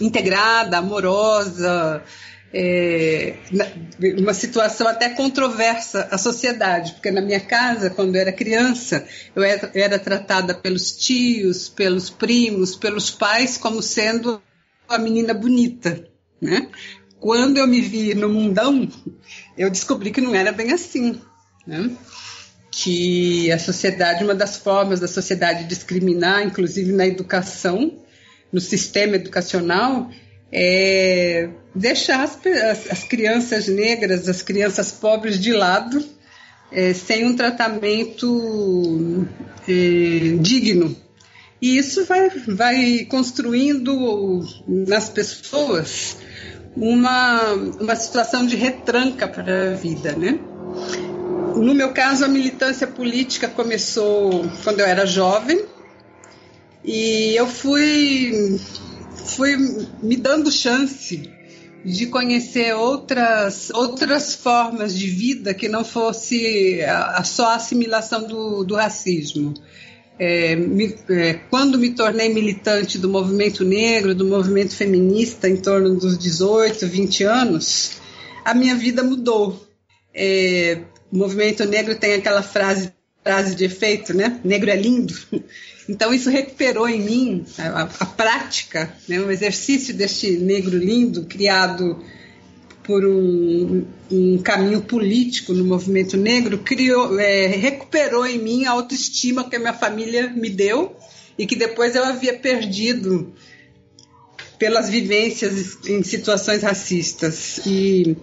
integrada, 0.00 0.78
amorosa, 0.78 2.02
é, 2.52 3.34
uma 4.18 4.32
situação 4.34 4.86
até 4.86 5.08
controversa 5.08 6.08
à 6.10 6.18
sociedade, 6.18 6.92
porque 6.92 7.10
na 7.10 7.20
minha 7.20 7.40
casa, 7.40 7.90
quando 7.90 8.14
eu 8.14 8.20
era 8.20 8.32
criança, 8.32 9.06
eu 9.34 9.42
era, 9.42 9.70
era 9.74 9.98
tratada 9.98 10.54
pelos 10.54 10.92
tios, 10.92 11.68
pelos 11.68 12.10
primos, 12.10 12.76
pelos 12.76 13.10
pais 13.10 13.56
como 13.56 13.82
sendo 13.82 14.40
a 14.88 14.98
menina 14.98 15.34
bonita, 15.34 16.06
né? 16.40 16.68
Quando 17.24 17.56
eu 17.56 17.66
me 17.66 17.80
vi 17.80 18.14
no 18.14 18.28
mundão, 18.28 18.86
eu 19.56 19.70
descobri 19.70 20.10
que 20.10 20.20
não 20.20 20.34
era 20.34 20.52
bem 20.52 20.72
assim, 20.72 21.18
né? 21.66 21.90
Que 22.70 23.50
a 23.50 23.58
sociedade, 23.58 24.22
uma 24.22 24.34
das 24.34 24.58
formas 24.58 25.00
da 25.00 25.08
sociedade 25.08 25.64
discriminar, 25.64 26.42
inclusive 26.42 26.92
na 26.92 27.06
educação, 27.06 27.98
no 28.52 28.60
sistema 28.60 29.16
educacional, 29.16 30.10
é 30.52 31.48
deixar 31.74 32.24
as, 32.24 32.38
as, 32.44 32.90
as, 32.90 33.04
crianças 33.04 33.68
negras, 33.68 34.28
as 34.28 34.42
crianças 34.42 34.92
pobres 34.92 35.40
de 35.40 35.54
lado, 35.54 36.04
é, 36.70 36.92
sem 36.92 37.24
um 37.24 37.34
tratamento 37.34 39.26
é, 39.66 40.36
digno. 40.42 40.94
E 41.58 41.78
isso 41.78 42.04
vai, 42.04 42.28
vai 42.28 43.06
construindo 43.08 44.42
nas 44.68 45.08
pessoas 45.08 46.18
uma, 46.76 47.52
uma 47.80 47.96
situação 47.96 48.46
de 48.46 48.56
retranca 48.56 49.28
para 49.28 49.72
a 49.72 49.74
vida, 49.74 50.12
né? 50.12 50.38
No 51.56 51.74
meu 51.74 51.92
caso, 51.92 52.24
a 52.24 52.28
militância 52.28 52.86
política 52.86 53.48
começou 53.48 54.44
quando 54.64 54.80
eu 54.80 54.86
era 54.86 55.06
jovem 55.06 55.64
e 56.84 57.34
eu 57.36 57.46
fui 57.46 58.58
fui 59.24 59.56
me 60.02 60.16
dando 60.16 60.50
chance 60.50 61.30
de 61.84 62.06
conhecer 62.06 62.74
outras, 62.74 63.70
outras 63.70 64.34
formas 64.34 64.96
de 64.96 65.06
vida 65.06 65.52
que 65.52 65.68
não 65.68 65.84
fosse 65.84 66.82
a, 66.82 67.18
a 67.18 67.24
só 67.24 67.54
assimilação 67.54 68.26
do, 68.26 68.64
do 68.64 68.74
racismo. 68.74 69.54
É, 70.18 70.54
me, 70.54 70.94
é, 71.10 71.34
quando 71.50 71.78
me 71.78 71.90
tornei 71.90 72.32
militante 72.32 72.98
do 72.98 73.08
movimento 73.08 73.64
negro, 73.64 74.14
do 74.14 74.24
movimento 74.24 74.74
feminista, 74.74 75.48
em 75.48 75.56
torno 75.56 75.94
dos 75.96 76.16
18, 76.16 76.86
20 76.86 77.24
anos, 77.24 78.00
a 78.44 78.54
minha 78.54 78.74
vida 78.76 79.02
mudou. 79.02 79.66
É, 80.14 80.80
o 81.10 81.16
movimento 81.16 81.64
negro 81.64 81.96
tem 81.96 82.14
aquela 82.14 82.42
frase, 82.42 82.92
frase 83.22 83.54
de 83.54 83.64
efeito, 83.64 84.14
né? 84.14 84.40
Negro 84.44 84.70
é 84.70 84.76
lindo. 84.76 85.14
Então 85.86 86.14
isso 86.14 86.30
recuperou 86.30 86.88
em 86.88 87.02
mim 87.02 87.46
a, 87.58 87.82
a 88.00 88.06
prática, 88.06 88.90
né, 89.06 89.20
o 89.20 89.30
exercício 89.30 89.92
deste 89.92 90.30
negro 90.38 90.78
lindo 90.78 91.26
criado 91.26 92.02
por 92.84 93.04
um, 93.04 93.84
um, 94.10 94.38
caminho 94.38 94.82
político 94.82 95.54
no 95.54 95.64
movimento 95.64 96.16
negro, 96.18 96.58
criou, 96.58 97.18
é, 97.18 97.46
recuperou 97.46 98.26
em 98.26 98.38
mim 98.38 98.66
a 98.66 98.72
autoestima 98.72 99.48
que 99.48 99.56
a 99.56 99.58
minha 99.58 99.72
família 99.72 100.30
me 100.30 100.50
deu 100.50 100.94
e 101.38 101.46
que 101.46 101.56
depois 101.56 101.96
eu 101.96 102.04
havia 102.04 102.34
perdido 102.34 103.32
pelas 104.58 104.88
vivências 104.88 105.78
em 105.86 106.02
situações 106.02 106.62
racistas. 106.62 107.60
E 107.66 108.16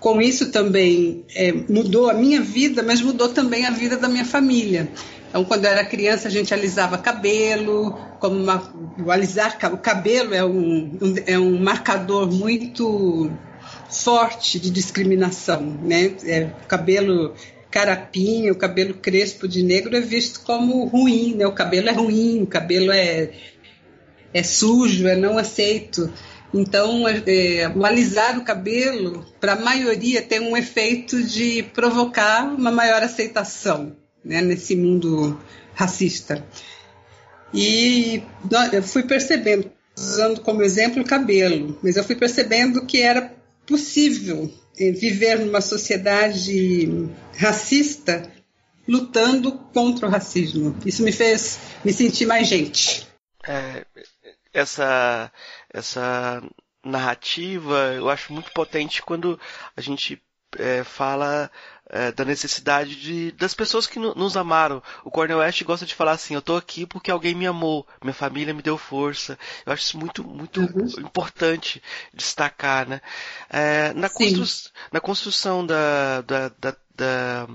com 0.00 0.20
isso 0.20 0.50
também 0.50 1.24
é, 1.34 1.52
mudou 1.52 2.10
a 2.10 2.14
minha 2.14 2.40
vida, 2.40 2.82
mas 2.82 3.00
mudou 3.00 3.28
também 3.28 3.66
a 3.66 3.70
vida 3.70 3.96
da 3.96 4.08
minha 4.08 4.24
família. 4.24 4.90
Então, 5.28 5.44
quando 5.44 5.64
eu 5.64 5.70
era 5.70 5.84
criança, 5.84 6.28
a 6.28 6.30
gente 6.30 6.52
alisava 6.52 6.98
cabelo, 6.98 7.96
como 8.18 8.36
uma, 8.36 8.72
o 8.98 9.10
alisar 9.10 9.56
o 9.72 9.78
cabelo 9.78 10.34
é 10.34 10.44
um, 10.44 10.98
um, 11.00 11.14
é 11.26 11.38
um 11.38 11.62
marcador 11.62 12.30
muito 12.32 13.30
forte 13.90 14.58
de 14.58 14.70
discriminação, 14.70 15.62
né? 15.82 16.14
É, 16.24 16.50
cabelo 16.68 17.34
carapinha, 17.70 18.52
o 18.52 18.56
cabelo 18.56 18.94
crespo 18.94 19.46
de 19.46 19.62
negro 19.62 19.96
é 19.96 20.00
visto 20.00 20.40
como 20.40 20.84
ruim, 20.84 21.34
né? 21.34 21.46
O 21.46 21.52
cabelo 21.52 21.88
é 21.88 21.92
ruim, 21.92 22.42
o 22.42 22.46
cabelo 22.46 22.90
é, 22.90 23.30
é 24.32 24.42
sujo, 24.42 25.06
é 25.06 25.16
não 25.16 25.36
aceito. 25.38 26.12
Então, 26.54 27.06
é, 27.08 27.70
o 27.74 27.84
alisar 27.84 28.38
o 28.38 28.44
cabelo, 28.44 29.26
para 29.40 29.52
a 29.52 29.60
maioria, 29.60 30.22
tem 30.22 30.40
um 30.40 30.56
efeito 30.56 31.22
de 31.22 31.62
provocar 31.74 32.44
uma 32.44 32.70
maior 32.70 33.02
aceitação. 33.02 33.96
né, 34.26 34.40
nesse 34.40 34.74
mundo 34.74 35.38
racista. 35.72 36.44
E 37.54 38.22
eu 38.72 38.82
fui 38.82 39.04
percebendo, 39.04 39.70
usando 39.96 40.40
como 40.40 40.62
exemplo 40.62 41.02
o 41.02 41.06
cabelo, 41.06 41.78
mas 41.82 41.96
eu 41.96 42.02
fui 42.02 42.16
percebendo 42.16 42.84
que 42.84 43.00
era 43.00 43.32
possível 43.66 44.52
eh, 44.78 44.92
viver 44.92 45.40
numa 45.40 45.60
sociedade 45.60 47.08
racista 47.36 48.30
lutando 48.86 49.52
contra 49.52 50.06
o 50.06 50.10
racismo. 50.10 50.76
Isso 50.84 51.02
me 51.02 51.12
fez 51.12 51.58
me 51.84 51.92
sentir 51.92 52.26
mais 52.26 52.46
gente. 52.46 53.06
É, 53.46 53.84
essa, 54.52 55.30
essa 55.72 56.42
narrativa 56.84 57.94
eu 57.94 58.08
acho 58.08 58.32
muito 58.32 58.52
potente 58.52 59.02
quando 59.02 59.38
a 59.76 59.80
gente 59.80 60.22
é, 60.58 60.84
fala 60.84 61.50
é, 61.88 62.10
da 62.12 62.24
necessidade 62.24 62.96
de, 62.96 63.32
das 63.32 63.54
pessoas 63.54 63.86
que 63.86 63.98
nos 63.98 64.36
amaram. 64.36 64.82
O 65.04 65.10
Cornel 65.10 65.38
West 65.38 65.62
gosta 65.62 65.86
de 65.86 65.94
falar 65.94 66.12
assim: 66.12 66.34
eu 66.34 66.40
estou 66.40 66.56
aqui 66.56 66.86
porque 66.86 67.10
alguém 67.10 67.34
me 67.34 67.46
amou, 67.46 67.86
minha 68.02 68.14
família 68.14 68.54
me 68.54 68.62
deu 68.62 68.76
força. 68.76 69.38
Eu 69.64 69.72
acho 69.72 69.82
isso 69.82 69.98
muito, 69.98 70.24
muito 70.24 70.60
uhum. 70.60 71.00
importante 71.00 71.82
destacar, 72.12 72.88
né? 72.88 73.00
É, 73.48 73.92
na, 73.94 74.08
constru 74.08 74.46
na 74.92 75.00
construção 75.00 75.64
da, 75.64 76.22
da, 76.22 76.48
da, 76.48 76.76
da 76.94 77.48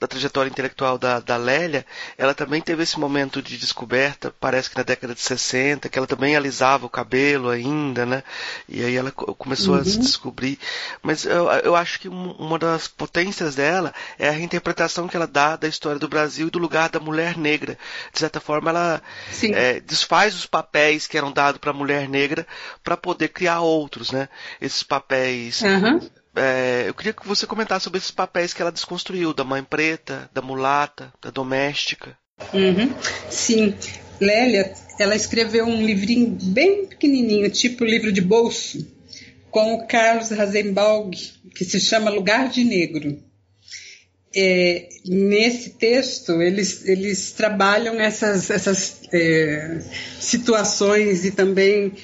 da 0.00 0.06
trajetória 0.06 0.50
intelectual 0.50 0.98
da, 0.98 1.20
da 1.20 1.36
Lélia, 1.36 1.84
ela 2.16 2.34
também 2.34 2.60
teve 2.60 2.82
esse 2.82 2.98
momento 2.98 3.42
de 3.42 3.56
descoberta, 3.56 4.34
parece 4.40 4.70
que 4.70 4.76
na 4.76 4.82
década 4.82 5.14
de 5.14 5.20
60, 5.20 5.88
que 5.88 5.98
ela 5.98 6.06
também 6.06 6.36
alisava 6.36 6.86
o 6.86 6.90
cabelo 6.90 7.48
ainda, 7.48 8.04
né? 8.04 8.22
E 8.68 8.84
aí 8.84 8.96
ela 8.96 9.10
começou 9.10 9.74
uhum. 9.74 9.80
a 9.80 9.84
se 9.84 9.96
uhum. 9.96 10.02
descobrir. 10.02 10.58
Mas 11.02 11.24
eu, 11.24 11.50
eu 11.50 11.76
acho 11.76 12.00
que 12.00 12.08
uma 12.08 12.58
das 12.58 12.88
potências 12.88 13.54
dela 13.54 13.94
é 14.18 14.28
a 14.28 14.32
reinterpretação 14.32 15.08
que 15.08 15.16
ela 15.16 15.26
dá 15.26 15.56
da 15.56 15.68
história 15.68 15.98
do 15.98 16.08
Brasil 16.08 16.48
e 16.48 16.50
do 16.50 16.58
lugar 16.58 16.88
da 16.88 17.00
mulher 17.00 17.36
negra. 17.36 17.78
De 18.12 18.18
certa 18.18 18.40
forma, 18.40 18.70
ela 18.70 19.02
é, 19.52 19.80
desfaz 19.80 20.34
os 20.34 20.46
papéis 20.46 21.06
que 21.06 21.16
eram 21.16 21.32
dados 21.32 21.60
para 21.60 21.70
a 21.70 21.74
mulher 21.74 22.08
negra 22.08 22.46
para 22.82 22.96
poder 22.96 23.28
criar 23.28 23.60
outros, 23.60 24.10
né? 24.10 24.28
Esses 24.60 24.82
papéis 24.82 25.62
uhum 25.62 26.00
é, 26.36 26.84
eu 26.86 26.94
queria 26.94 27.12
que 27.12 27.26
você 27.26 27.46
comentasse 27.46 27.84
sobre 27.84 27.98
esses 27.98 28.10
papéis 28.10 28.52
que 28.52 28.60
ela 28.60 28.70
desconstruiu, 28.70 29.32
da 29.32 29.42
mãe 29.42 29.64
preta, 29.64 30.30
da 30.32 30.42
mulata, 30.42 31.12
da 31.20 31.30
doméstica. 31.30 32.16
Uhum. 32.52 32.94
Sim, 33.30 33.74
Lélia, 34.20 34.72
ela 34.98 35.16
escreveu 35.16 35.64
um 35.64 35.84
livrinho 35.84 36.36
bem 36.42 36.86
pequenininho, 36.86 37.50
tipo 37.50 37.84
livro 37.84 38.12
de 38.12 38.20
bolso, 38.20 38.86
com 39.50 39.74
o 39.74 39.86
Carlos 39.86 40.30
Rasenbalg, 40.30 41.16
que 41.54 41.64
se 41.64 41.80
chama 41.80 42.10
Lugar 42.10 42.50
de 42.50 42.62
Negro. 42.64 43.18
É, 44.34 44.90
nesse 45.06 45.70
texto, 45.70 46.42
eles, 46.42 46.86
eles 46.86 47.32
trabalham 47.32 47.98
essas, 47.98 48.50
essas 48.50 49.00
é, 49.10 49.80
situações 50.20 51.24
e 51.24 51.30
também 51.30 51.94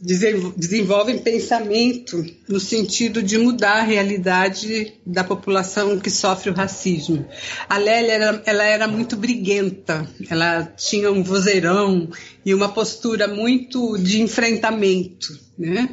desenvolvem 0.00 1.18
pensamento 1.18 2.24
no 2.48 2.58
sentido 2.58 3.22
de 3.22 3.38
mudar 3.38 3.78
a 3.78 3.82
realidade 3.82 4.94
da 5.06 5.22
população 5.22 5.98
que 5.98 6.10
sofre 6.10 6.50
o 6.50 6.54
racismo. 6.54 7.26
A 7.68 7.78
Lélia 7.78 8.12
era, 8.12 8.42
ela 8.44 8.64
era 8.64 8.88
muito 8.88 9.16
briguenta, 9.16 10.06
ela 10.28 10.64
tinha 10.64 11.10
um 11.10 11.22
vozeirão 11.22 12.10
e 12.44 12.52
uma 12.52 12.68
postura 12.68 13.28
muito 13.28 13.96
de 13.96 14.20
enfrentamento, 14.20 15.38
né? 15.58 15.88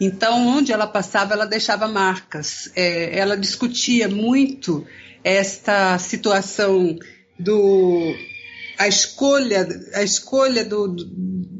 Então, 0.00 0.48
onde 0.48 0.72
ela 0.72 0.88
passava, 0.88 1.34
ela 1.34 1.46
deixava 1.46 1.86
marcas. 1.86 2.70
É, 2.74 3.16
ela 3.16 3.36
discutia 3.36 4.08
muito 4.08 4.84
esta 5.22 5.96
situação 5.98 6.98
do 7.38 8.14
a 8.76 8.88
escolha, 8.88 9.68
a 9.94 10.02
escolha 10.02 10.64
do, 10.64 10.88
do, 10.88 11.04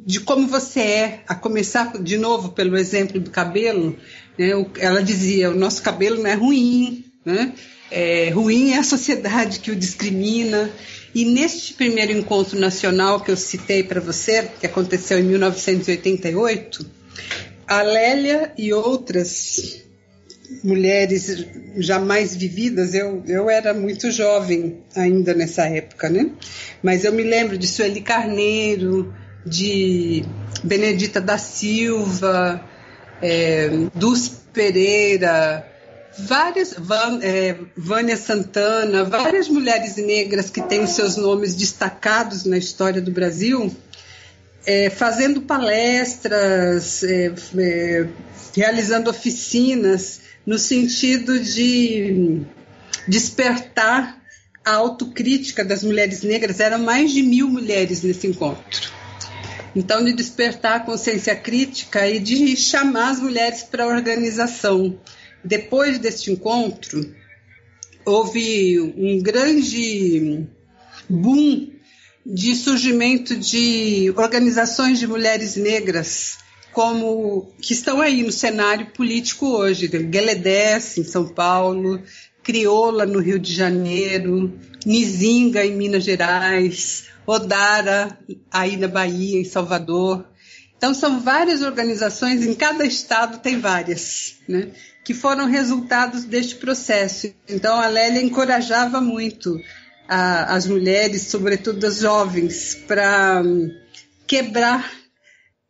de 0.05 0.21
como 0.21 0.47
você 0.47 0.81
é, 0.81 1.21
a 1.27 1.35
começar 1.35 1.99
de 2.03 2.19
novo 2.19 2.51
pelo 2.51 2.77
exemplo 2.77 3.19
do 3.19 3.31
cabelo, 3.31 3.97
né? 4.39 4.51
Ela 4.79 5.03
dizia: 5.03 5.51
o 5.51 5.55
nosso 5.55 5.83
cabelo 5.83 6.23
não 6.23 6.31
é 6.31 6.35
ruim, 6.35 7.05
né? 7.25 7.53
É, 7.91 8.31
ruim 8.31 8.73
é 8.73 8.79
a 8.79 8.85
sociedade 8.85 9.61
que 9.61 9.71
o 9.71 9.77
discrimina. 9.77 10.71
E 11.15 11.25
neste 11.25 11.75
primeiro 11.75 12.11
encontro 12.11 12.59
nacional 12.59 13.21
que 13.21 13.31
eu 13.31 13.37
citei 13.37 13.85
para 13.85 14.01
você, 14.01 14.51
que 14.59 14.67
aconteceu 14.67 15.19
em 15.19 15.23
1988, 15.23 16.85
a 17.69 17.83
Lélia 17.83 18.53
e 18.59 18.73
outras 18.73 19.85
mulheres 20.63 21.47
jamais 21.77 22.35
vividas, 22.35 22.95
eu, 22.95 23.23
eu 23.27 23.49
era 23.49 23.73
muito 23.73 24.11
jovem 24.11 24.79
ainda 24.95 25.35
nessa 25.35 25.67
época, 25.67 26.11
né? 26.11 26.31
Mas 26.83 27.05
eu 27.05 27.13
me 27.13 27.23
lembro 27.23 27.57
de 27.57 27.67
Sueli 27.67 28.01
Carneiro, 28.01 29.15
de 29.45 30.25
Benedita 30.63 31.21
da 31.21 31.39
Silva, 31.39 32.61
é, 33.21 33.71
Dulce 33.95 34.33
Pereira, 34.53 35.67
várias, 36.19 36.75
Van, 36.79 37.21
é, 37.23 37.57
Vânia 37.77 38.17
Santana, 38.17 39.05
várias 39.05 39.49
mulheres 39.49 39.97
negras 39.97 40.51
que 40.51 40.63
têm 40.63 40.83
os 40.83 40.91
seus 40.91 41.17
nomes 41.17 41.55
destacados 41.55 42.45
na 42.45 42.57
história 42.57 43.01
do 43.01 43.11
Brasil, 43.11 43.75
é, 44.67 44.89
fazendo 44.89 45.43
palestras, 45.43 47.03
é, 47.03 47.33
é, 47.59 48.09
realizando 48.57 49.11
oficinas 49.11 50.21
no 50.47 50.59
sentido 50.59 51.39
de 51.39 52.43
despertar 53.07 54.23
a 54.65 54.73
autocrítica 54.77 55.65
das 55.65 55.83
mulheres 55.83 56.23
negras. 56.23 56.61
Eram 56.61 56.79
mais 56.79 57.13
de 57.13 57.23
mil 57.23 57.49
mulheres 57.49 58.03
nesse 58.03 58.27
encontro. 58.27 59.04
Então, 59.75 60.05
de 60.05 60.13
despertar 60.13 60.77
a 60.77 60.81
consciência 60.81 61.35
crítica 61.35 62.09
e 62.09 62.21
de 62.21 62.57
chamar 62.57 63.11
as 63.11 63.21
mulheres 63.21 63.63
para 63.63 63.85
a 63.85 63.89
organização. 63.89 64.99
Depois 65.45 65.99
deste 65.99 66.31
encontro, 66.31 67.15
houve 68.05 68.81
um 68.81 69.21
grande 69.21 70.47
boom 71.09 71.71
de 72.25 72.55
surgimento 72.55 73.37
de 73.37 74.13
organizações 74.17 74.99
de 74.99 75.07
mulheres 75.07 75.57
negras 75.57 76.39
como 76.75 77.55
que 77.61 77.73
estão 77.73 78.01
aí 78.01 78.25
no 78.25 78.33
cenário 78.33 78.87
político 78.87 79.47
hoje. 79.47 79.87
Gueledés, 79.87 80.99
em 80.99 81.05
São 81.05 81.29
Paulo, 81.29 82.03
Crioula, 82.45 83.07
no 83.07 83.19
Rio 83.19 83.39
de 83.39 83.53
Janeiro, 83.53 84.53
Nizinga, 84.85 85.65
em 85.65 85.75
Minas 85.75 86.05
Gerais, 86.05 87.07
Odara, 87.27 88.19
aí 88.53 88.77
na 88.77 88.87
Bahia, 88.87 89.41
em 89.41 89.45
Salvador. 89.45 90.27
Então, 90.77 90.93
são 90.93 91.21
várias 91.21 91.63
organizações, 91.63 92.47
em 92.47 92.55
cada 92.55 92.85
estado 92.85 93.39
tem 93.39 93.59
várias, 93.59 94.37
né, 94.47 94.71
que 95.03 95.15
foram 95.15 95.47
resultados 95.47 96.25
deste 96.25 96.57
processo. 96.57 97.33
Então, 97.49 97.81
a 97.81 97.87
Lélia 97.87 98.23
encorajava 98.23 99.01
muito 99.01 99.59
a, 100.07 100.55
as 100.55 100.67
mulheres, 100.67 101.23
sobretudo 101.23 101.87
as 101.87 102.01
jovens, 102.01 102.75
para 102.87 103.43
um, 103.43 103.71
quebrar. 104.27 104.91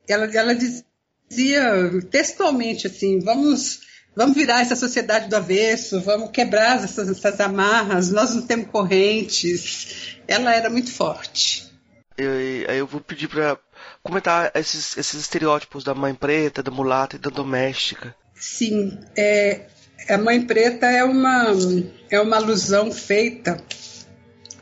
Ela, 0.08 0.26
ela 0.34 0.54
dizia 0.54 1.90
textualmente 2.10 2.86
assim: 2.86 3.20
vamos, 3.20 3.80
vamos 4.14 4.36
virar 4.36 4.60
essa 4.60 4.76
sociedade 4.76 5.28
do 5.28 5.36
avesso, 5.36 6.00
vamos 6.00 6.30
quebrar 6.30 6.82
essas, 6.82 7.08
essas 7.08 7.40
amarras, 7.40 8.10
nós 8.10 8.34
não 8.34 8.42
temos 8.42 8.68
correntes. 8.68 10.18
Ela 10.26 10.54
era 10.54 10.70
muito 10.70 10.92
forte. 10.92 11.72
Eu, 12.16 12.32
eu 12.32 12.86
vou 12.86 13.00
pedir 13.00 13.28
para 13.28 13.58
comentar 14.02 14.52
esses, 14.54 14.96
esses 14.96 15.20
estereótipos 15.20 15.82
da 15.82 15.94
mãe 15.94 16.14
preta, 16.14 16.62
da 16.62 16.70
mulata 16.70 17.16
e 17.16 17.18
da 17.18 17.30
doméstica. 17.30 18.14
Sim, 18.34 18.98
é, 19.16 19.66
a 20.08 20.18
mãe 20.18 20.40
preta 20.40 20.86
é 20.86 21.02
uma, 21.02 21.46
é 22.10 22.20
uma 22.20 22.36
alusão 22.36 22.92
feita 22.92 23.56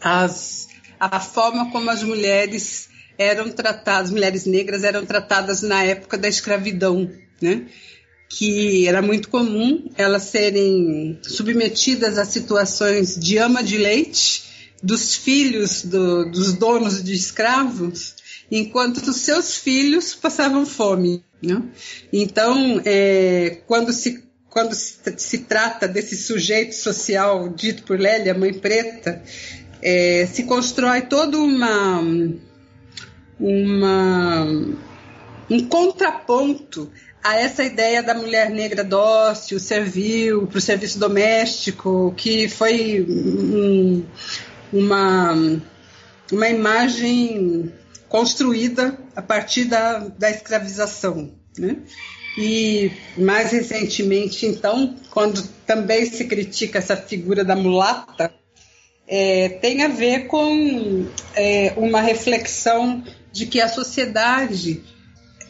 às, 0.01 0.69
à 0.99 1.21
forma 1.21 1.71
como 1.71 1.91
as 1.91 2.03
mulheres 2.03 2.89
eram 3.19 3.51
tratadas, 3.51 4.11
mulheres 4.11 4.47
negras 4.47 4.85
eram 4.85 5.05
tratadas 5.05 5.63
na 5.63 5.85
época 5.85 6.17
da 6.17 6.29
escravidão, 6.29 7.11
né? 7.41 7.67
Que 8.39 8.89
era 8.89 9.03
muito 9.03 9.29
comum 9.29 9.91
elas 9.97 10.23
serem 10.23 11.19
submetidas 11.23 12.17
a 12.17 12.25
situações 12.25 13.15
de 13.15 13.37
ama 13.37 13.63
de 13.63 13.77
leite 13.77 14.45
dos 14.83 15.15
filhos 15.15 15.85
do, 15.85 16.31
dos 16.31 16.55
donos 16.55 17.05
de 17.05 17.13
escravos, 17.13 18.15
enquanto 18.51 18.99
os 18.99 19.17
seus 19.17 19.57
filhos 19.57 20.15
passavam 20.15 20.65
fome. 20.65 21.23
Né? 21.43 21.63
Então, 22.13 22.81
é, 22.85 23.59
quando 23.67 23.93
se 23.93 24.25
quando 24.49 24.75
se, 24.75 24.99
se, 25.17 25.39
trata 25.39 25.89
desse 25.89 26.15
sujeito 26.15 26.75
social 26.75 27.49
dito 27.49 27.85
por 27.85 27.99
Lélia, 27.99 28.35
mãe 28.35 28.53
preta, 28.53 29.23
é, 29.81 30.27
se 30.31 30.43
constrói 30.43 31.03
toda 31.03 31.39
uma 31.39 32.03
uma, 33.41 34.45
um 35.49 35.67
contraponto 35.69 36.91
a 37.23 37.37
essa 37.37 37.63
ideia 37.63 38.03
da 38.03 38.15
mulher 38.15 38.51
negra 38.51 38.83
dócil, 38.83 39.61
servil, 39.61 40.47
para 40.47 40.59
o 40.59 40.61
serviço 40.61 40.99
doméstico, 40.99 42.13
que 42.17 42.49
foi 42.49 43.01
um, 43.09 44.05
uma, 44.73 45.33
uma 46.33 46.49
imagem 46.49 47.73
construída 48.09 48.99
a 49.15 49.23
partir 49.23 49.67
da, 49.67 49.99
da 49.99 50.31
escravização. 50.31 51.33
Né? 51.57 51.77
E 52.37 52.91
mais 53.17 53.53
recentemente, 53.53 54.47
então, 54.47 54.97
quando 55.11 55.47
também 55.67 56.05
se 56.07 56.25
critica 56.25 56.79
essa 56.79 56.97
figura 56.97 57.45
da 57.45 57.55
mulata, 57.55 58.35
é, 59.07 59.49
tem 59.49 59.83
a 59.83 59.89
ver 59.89 60.27
com 60.27 61.07
é, 61.37 61.75
uma 61.77 62.01
reflexão 62.01 63.05
de 63.31 63.47
que 63.47 63.61
a 63.61 63.69
sociedade 63.69 64.83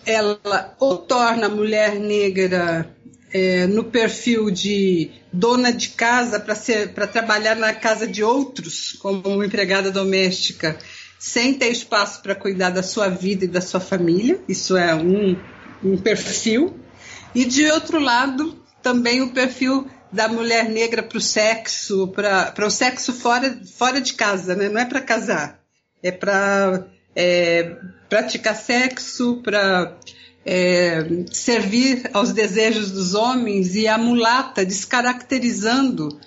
ela 0.04 0.74
ou 0.78 0.98
torna 0.98 1.46
a 1.46 1.50
mulher 1.50 1.94
negra 1.98 2.88
é, 3.32 3.66
no 3.66 3.84
perfil 3.84 4.50
de 4.50 5.10
dona 5.32 5.72
de 5.72 5.90
casa 5.90 6.38
para 6.38 7.06
trabalhar 7.06 7.56
na 7.56 7.72
casa 7.72 8.06
de 8.06 8.22
outros 8.22 8.92
como 9.00 9.42
empregada 9.42 9.90
doméstica 9.90 10.76
sem 11.18 11.54
ter 11.54 11.70
espaço 11.70 12.20
para 12.20 12.34
cuidar 12.34 12.70
da 12.70 12.82
sua 12.82 13.08
vida 13.08 13.44
e 13.44 13.48
da 13.48 13.60
sua 13.60 13.78
família. 13.78 14.40
Isso 14.48 14.76
é 14.76 14.92
um, 14.92 15.36
um 15.82 15.96
perfil. 15.96 16.76
E 17.32 17.44
de 17.44 17.64
outro 17.70 18.00
lado 18.00 18.60
também 18.82 19.22
o 19.22 19.32
perfil 19.32 19.88
da 20.12 20.26
mulher 20.26 20.68
negra 20.68 21.02
para 21.02 21.16
o 21.16 21.20
sexo 21.20 22.08
para 22.08 22.66
o 22.66 22.70
sexo 22.70 23.12
fora 23.12 23.58
fora 23.78 24.00
de 24.00 24.12
casa 24.12 24.54
né? 24.54 24.68
não 24.68 24.80
é 24.80 24.84
para 24.84 25.00
casar. 25.00 25.60
É 26.02 26.10
para 26.10 26.86
é, 27.14 27.76
praticar 28.12 28.54
sexo 28.54 29.40
para 29.42 29.96
é, 30.44 31.24
servir 31.32 32.10
aos 32.12 32.30
desejos 32.30 32.90
dos 32.90 33.14
homens 33.14 33.74
e 33.74 33.88
a 33.88 33.96
mulata 33.96 34.66
descaracterizando 34.66 36.20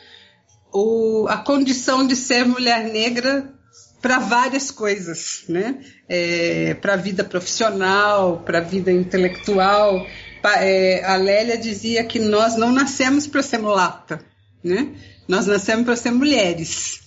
o, 0.73 1.27
a 1.29 1.37
condição 1.37 2.07
de 2.07 2.15
ser 2.15 2.43
mulher 2.43 2.85
negra 2.91 3.53
para 4.01 4.17
várias 4.17 4.71
coisas, 4.71 5.43
né? 5.47 5.77
É, 6.09 6.73
para 6.73 6.93
a 6.93 6.97
vida 6.97 7.23
profissional, 7.23 8.41
para 8.43 8.57
a 8.57 8.61
vida 8.61 8.91
intelectual. 8.91 10.07
É, 10.43 11.05
a 11.05 11.17
Lélia 11.17 11.55
dizia 11.55 12.03
que 12.03 12.17
nós 12.17 12.55
não 12.55 12.71
nascemos 12.71 13.27
para 13.27 13.43
ser 13.43 13.59
mulata, 13.59 14.25
né? 14.63 14.89
Nós 15.27 15.45
nascemos 15.45 15.85
para 15.85 15.95
ser 15.95 16.09
mulheres. 16.09 17.01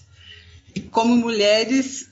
E 0.72 0.80
como 0.80 1.16
mulheres, 1.16 2.07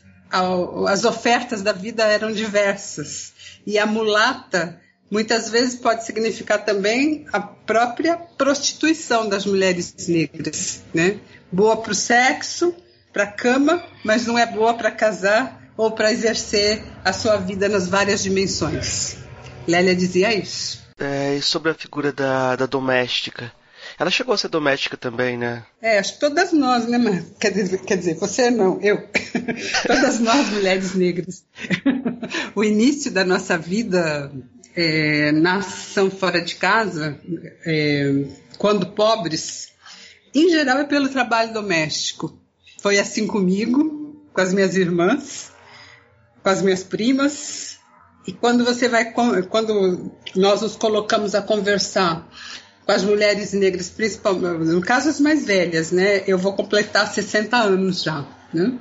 as 0.89 1.05
ofertas 1.05 1.63
da 1.63 1.73
vida 1.73 2.05
eram 2.05 2.33
diversas. 2.33 3.33
E 3.67 3.79
a 3.79 3.87
mulata 3.87 4.81
muitas 5.11 5.51
vezes 5.51 5.77
pode 5.77 6.05
significar 6.05 6.65
também 6.65 7.27
a 7.33 7.41
própria 7.41 8.17
prostituição 8.17 9.29
das 9.29 9.47
mulheres 9.47 9.95
negras, 10.09 10.83
né? 10.93 11.19
Boa 11.51 11.77
para 11.77 11.93
o 11.93 11.95
sexo, 11.95 12.75
para 13.13 13.25
a 13.25 13.27
cama, 13.27 13.83
mas 14.05 14.27
não 14.27 14.39
é 14.39 14.47
boa 14.47 14.75
para 14.75 14.91
casar 14.91 15.71
ou 15.77 15.91
para 15.91 16.13
exercer 16.13 16.83
a 17.05 17.13
sua 17.13 17.37
vida 17.37 17.69
nas 17.69 17.89
várias 17.89 18.23
dimensões. 18.23 19.17
Lélia 19.67 19.95
dizia 19.95 20.35
isso. 20.35 20.85
É, 20.99 21.37
e 21.37 21.43
sobre 21.43 21.71
a 21.71 21.75
figura 21.75 22.13
da, 22.13 22.57
da 22.57 22.67
doméstica? 22.67 23.53
Ela 23.99 24.11
chegou 24.11 24.35
a 24.35 24.39
ser 24.39 24.49
doméstica 24.49 24.97
também, 24.97 25.39
né? 25.39 25.65
É, 25.81 25.99
acho 25.99 26.15
que 26.15 26.21
todas 26.21 26.53
nós, 26.53 26.87
né, 26.87 27.25
quer 27.41 27.51
dizer, 27.51 27.79
quer 27.79 27.97
dizer, 27.97 28.15
você 28.15 28.51
não, 28.51 28.79
eu. 28.83 29.09
todas 29.87 30.21
nós, 30.21 30.51
mulheres 30.51 30.95
negras. 30.95 31.45
o 32.55 32.63
início 32.63 33.11
da 33.11 33.25
nossa 33.25 33.57
vida 33.57 34.31
é, 34.75 35.33
nação 35.33 36.11
fora 36.11 36.43
de 36.43 36.57
casa, 36.57 37.19
é, 37.65 38.27
quando 38.59 38.93
pobres, 38.93 39.73
em 40.35 40.51
geral 40.51 40.79
é 40.79 40.85
pelo 40.85 41.09
trabalho 41.09 41.55
doméstico. 41.55 42.39
Foi 42.83 42.99
assim 42.99 43.27
comigo, 43.27 44.23
com 44.35 44.41
as 44.43 44.53
minhas 44.53 44.77
irmãs, 44.77 45.53
com 46.43 46.51
as 46.51 46.61
minhas 46.61 46.85
primas. 46.85 47.79
E 48.27 48.33
quando 48.33 48.63
você 48.63 48.89
vai, 48.89 49.13
quando 49.13 50.13
nós 50.35 50.61
nos 50.61 50.77
colocamos 50.77 51.35
a 51.35 51.41
conversar 51.41 52.29
com 52.87 52.93
as 52.93 53.03
mulheres 53.03 53.53
negras, 53.53 53.91
principalmente, 53.91 54.71
no 54.71 54.81
caso 54.81 55.09
as 55.09 55.21
mais 55.21 55.45
velhas, 55.45 55.91
né? 55.91 56.23
Eu 56.27 56.39
vou 56.39 56.53
completar 56.53 57.13
60 57.13 57.57
anos 57.57 58.03
já, 58.03 58.25
né? 58.55 58.79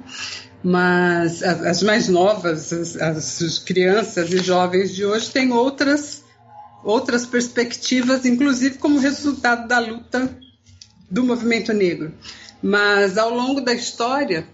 mas 0.66 1.44
as, 1.44 1.84
mais 1.84 2.08
novas, 2.08 2.74
as, 2.74 2.96
as, 2.96 3.60
crianças 3.60 4.32
e 4.32 4.38
jovens 4.40 4.96
de 4.96 5.06
hoje 5.06 5.30
têm 5.30 5.52
outras, 5.52 6.24
outras 6.84 7.24
perspectivas, 7.24 8.26
inclusive 8.26 8.80
como 8.80 8.98
resultado 8.98 9.68
da 9.68 9.78
luta 9.78 10.36
do 11.10 11.24
movimento 11.24 11.72
negro. 11.72 12.12
Mas 12.64 13.16
ao 13.16 13.30
longo 13.30 13.62
da 13.62 13.74
história, 13.74 14.48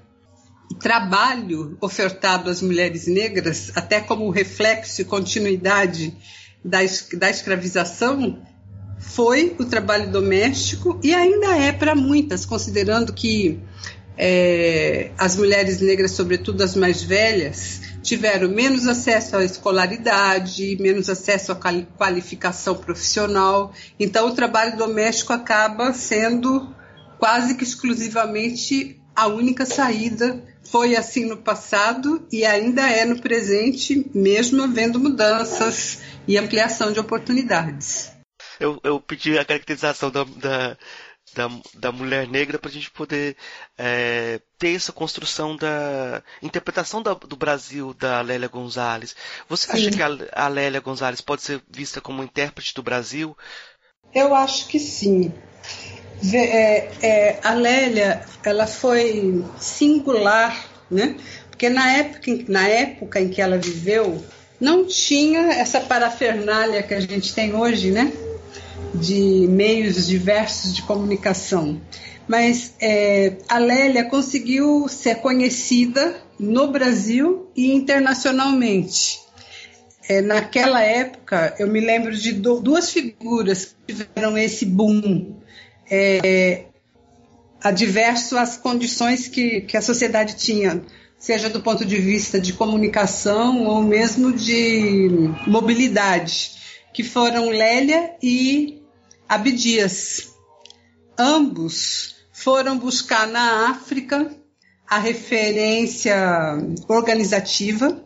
o 0.69 0.75
trabalho 0.75 1.77
ofertado 1.79 2.49
às 2.49 2.61
mulheres 2.61 3.07
negras, 3.07 3.71
até 3.73 4.01
como 4.01 4.29
reflexo 4.29 5.01
e 5.01 5.05
continuidade 5.05 6.13
da, 6.63 6.79
da 7.17 7.29
escravização, 7.29 8.45
foi 9.01 9.55
o 9.59 9.65
trabalho 9.65 10.09
doméstico 10.09 10.99
e 11.03 11.13
ainda 11.13 11.57
é 11.57 11.71
para 11.71 11.95
muitas, 11.95 12.45
considerando 12.45 13.11
que 13.11 13.59
é, 14.17 15.11
as 15.17 15.35
mulheres 15.35 15.81
negras, 15.81 16.11
sobretudo 16.11 16.61
as 16.63 16.75
mais 16.75 17.01
velhas, 17.01 17.81
tiveram 18.03 18.49
menos 18.49 18.87
acesso 18.87 19.35
à 19.35 19.43
escolaridade, 19.43 20.77
menos 20.79 21.09
acesso 21.09 21.51
à 21.51 21.55
qualificação 21.97 22.75
profissional. 22.75 23.73
Então, 23.99 24.27
o 24.27 24.35
trabalho 24.35 24.77
doméstico 24.77 25.33
acaba 25.33 25.91
sendo 25.93 26.73
quase 27.17 27.55
que 27.55 27.63
exclusivamente 27.63 29.01
a 29.15 29.27
única 29.27 29.65
saída. 29.65 30.43
Foi 30.63 30.95
assim 30.95 31.25
no 31.25 31.37
passado 31.37 32.25
e 32.31 32.45
ainda 32.45 32.87
é 32.87 33.03
no 33.03 33.19
presente, 33.19 34.09
mesmo 34.13 34.63
havendo 34.63 34.99
mudanças 34.99 35.99
e 36.27 36.37
ampliação 36.37 36.91
de 36.91 36.99
oportunidades. 36.99 38.20
Eu, 38.61 38.79
eu 38.83 38.99
pedi 38.99 39.37
a 39.37 39.45
caracterização 39.45 40.09
da, 40.09 40.23
da 40.23 40.77
da, 41.33 41.49
da 41.75 41.91
mulher 41.91 42.27
negra 42.27 42.59
para 42.59 42.69
a 42.69 42.73
gente 42.73 42.91
poder 42.91 43.35
é, 43.77 44.39
ter 44.57 44.75
essa 44.75 44.91
construção 44.91 45.55
da 45.55 46.21
interpretação 46.41 47.01
da, 47.01 47.13
do 47.13 47.35
Brasil 47.35 47.93
da 47.93 48.21
Lélia 48.21 48.47
Gonzalez. 48.47 49.15
Você 49.47 49.71
acha 49.71 49.91
que 49.91 50.03
a, 50.03 50.09
a 50.33 50.47
Lélia 50.47 50.81
Gonzalez 50.81 51.21
pode 51.21 51.41
ser 51.41 51.61
vista 51.69 52.01
como 52.01 52.23
intérprete 52.23 52.73
do 52.73 52.83
Brasil? 52.83 53.35
Eu 54.13 54.35
acho 54.35 54.67
que 54.67 54.79
sim. 54.79 55.33
É, 56.33 56.91
é, 57.01 57.39
a 57.43 57.53
Lélia 57.53 58.25
ela 58.43 58.67
foi 58.67 59.43
singular, 59.57 60.65
né? 60.89 61.15
Porque 61.49 61.69
na 61.69 61.91
época, 61.93 62.31
na 62.47 62.67
época 62.67 63.19
em 63.19 63.29
que 63.29 63.41
ela 63.41 63.57
viveu, 63.57 64.23
não 64.59 64.85
tinha 64.85 65.53
essa 65.53 65.79
parafernália 65.79 66.83
que 66.83 66.93
a 66.93 66.99
gente 66.99 67.33
tem 67.33 67.55
hoje, 67.55 67.89
né? 67.89 68.11
De 68.93 69.47
meios 69.47 70.07
diversos 70.07 70.73
de 70.75 70.81
comunicação. 70.83 71.81
Mas 72.27 72.75
é, 72.79 73.37
a 73.49 73.57
Lélia 73.57 74.05
conseguiu 74.05 74.87
ser 74.87 75.15
conhecida 75.15 76.15
no 76.39 76.71
Brasil 76.71 77.49
e 77.55 77.71
internacionalmente. 77.73 79.19
É, 80.07 80.21
naquela 80.21 80.81
época, 80.81 81.55
eu 81.59 81.67
me 81.67 81.79
lembro 81.79 82.15
de 82.15 82.33
do, 82.33 82.59
duas 82.59 82.91
figuras 82.91 83.75
que 83.85 83.93
tiveram 83.93 84.37
esse 84.37 84.65
boom. 84.65 85.35
É, 85.89 86.65
adverso 87.63 88.37
às 88.37 88.57
condições 88.57 89.27
que, 89.27 89.61
que 89.61 89.77
a 89.77 89.81
sociedade 89.81 90.35
tinha, 90.35 90.81
seja 91.17 91.49
do 91.49 91.61
ponto 91.61 91.85
de 91.85 91.97
vista 91.97 92.39
de 92.39 92.53
comunicação 92.53 93.65
ou 93.65 93.83
mesmo 93.83 94.33
de 94.33 95.29
mobilidade, 95.45 96.60
que 96.93 97.03
foram 97.03 97.49
Lélia 97.49 98.15
e 98.21 98.81
Abdias. 99.27 100.33
Ambos 101.17 102.15
foram 102.31 102.77
buscar 102.77 103.27
na 103.27 103.69
África 103.69 104.29
a 104.87 104.97
referência 104.97 106.15
organizativa. 106.87 108.03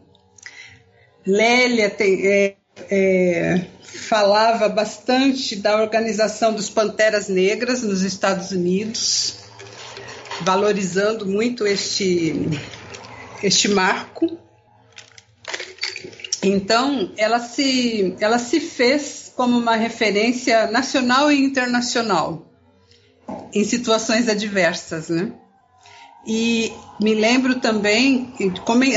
Lélia 1.25 1.89
tem, 1.89 2.27
é, 2.27 2.55
é, 2.91 3.65
falava 3.81 4.69
bastante 4.69 5.55
da 5.55 5.81
organização 5.81 6.53
dos 6.53 6.69
Panteras 6.69 7.27
Negras 7.27 7.81
nos 7.81 8.03
Estados 8.03 8.51
Unidos, 8.51 9.37
valorizando 10.41 11.25
muito 11.25 11.65
este, 11.65 12.49
este 13.41 13.67
marco. 13.69 14.37
Então, 16.47 17.11
ela 17.17 17.39
se, 17.39 18.15
ela 18.19 18.37
se 18.37 18.59
fez 18.59 19.33
como 19.35 19.57
uma 19.57 19.75
referência 19.75 20.67
nacional 20.67 21.31
e 21.31 21.43
internacional 21.43 22.45
em 23.53 23.63
situações 23.63 24.29
adversas, 24.29 25.09
né? 25.09 25.31
E 26.27 26.71
me 26.99 27.13
lembro 27.13 27.59
também, 27.59 28.33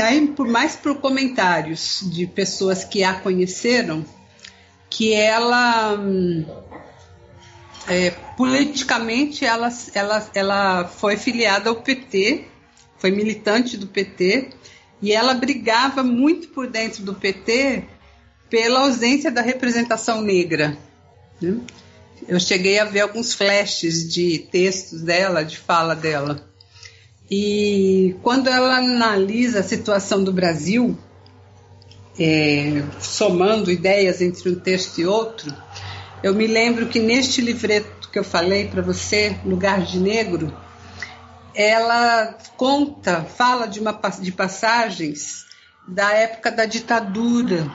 aí 0.03 0.27
por 0.27 0.47
mais 0.47 0.75
por 0.75 0.95
comentários 0.97 2.01
de 2.11 2.25
pessoas 2.25 2.83
que 2.83 3.03
a 3.03 3.13
conheceram, 3.13 4.03
que 4.89 5.13
ela 5.13 5.99
é, 7.87 8.11
politicamente 8.35 9.45
ela, 9.45 9.69
ela, 9.93 10.29
ela 10.33 10.87
foi 10.87 11.17
filiada 11.17 11.69
ao 11.69 11.77
PT 11.77 12.45
foi 12.97 13.11
militante 13.11 13.77
do 13.77 13.87
PT 13.87 14.49
e 15.01 15.11
ela 15.11 15.33
brigava 15.33 16.03
muito 16.03 16.49
por 16.49 16.67
dentro 16.67 17.03
do 17.03 17.13
PT 17.13 17.83
pela 18.49 18.81
ausência 18.81 19.31
da 19.31 19.41
representação 19.41 20.21
negra. 20.21 20.77
Né? 21.41 21.57
Eu 22.27 22.39
cheguei 22.39 22.79
a 22.79 22.85
ver 22.85 23.01
alguns 23.01 23.33
flashes 23.33 24.11
de 24.11 24.39
textos 24.51 25.01
dela, 25.01 25.43
de 25.43 25.57
fala 25.57 25.95
dela. 25.95 26.45
E 27.31 28.15
quando 28.23 28.49
ela 28.49 28.77
analisa 28.77 29.59
a 29.59 29.63
situação 29.63 30.23
do 30.23 30.33
Brasil, 30.33 30.97
é, 32.19 32.83
somando 32.99 33.71
ideias 33.71 34.21
entre 34.21 34.49
um 34.49 34.55
texto 34.55 34.99
e 34.99 35.05
outro, 35.05 35.55
eu 36.21 36.33
me 36.33 36.47
lembro 36.47 36.87
que 36.87 36.99
neste 36.99 37.39
livreto 37.39 38.09
que 38.11 38.19
eu 38.19 38.23
falei 38.23 38.67
para 38.67 38.81
você, 38.81 39.37
Lugar 39.45 39.83
de 39.83 39.99
Negro, 39.99 40.51
ela 41.53 42.37
conta, 42.55 43.23
fala 43.23 43.67
de, 43.67 43.79
uma, 43.79 43.99
de 44.21 44.31
passagens 44.31 45.45
da 45.87 46.11
época 46.11 46.51
da 46.51 46.65
ditadura, 46.65 47.69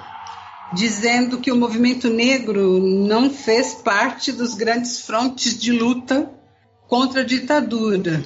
dizendo 0.72 1.38
que 1.38 1.52
o 1.52 1.56
movimento 1.56 2.08
negro 2.08 2.80
não 2.80 3.30
fez 3.30 3.74
parte 3.74 4.32
dos 4.32 4.54
grandes 4.54 5.00
frontes 5.00 5.58
de 5.58 5.72
luta 5.72 6.30
contra 6.88 7.22
a 7.22 7.24
ditadura, 7.24 8.24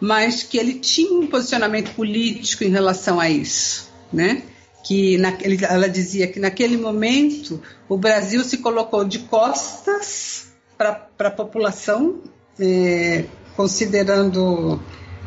mas 0.00 0.42
que 0.42 0.58
ele 0.58 0.74
tinha 0.74 1.18
um 1.18 1.26
posicionamento 1.26 1.94
político 1.94 2.64
em 2.64 2.70
relação 2.70 3.20
a 3.20 3.30
isso, 3.30 3.90
né? 4.12 4.42
Que 4.84 5.16
na, 5.16 5.32
ela 5.68 5.88
dizia 5.88 6.26
que 6.26 6.40
naquele 6.40 6.76
momento 6.76 7.62
o 7.88 7.96
Brasil 7.96 8.42
se 8.42 8.58
colocou 8.58 9.04
de 9.04 9.20
costas 9.20 10.52
para 10.76 11.08
a 11.20 11.30
população, 11.30 12.20
é, 12.58 13.24
considerando 13.56 14.80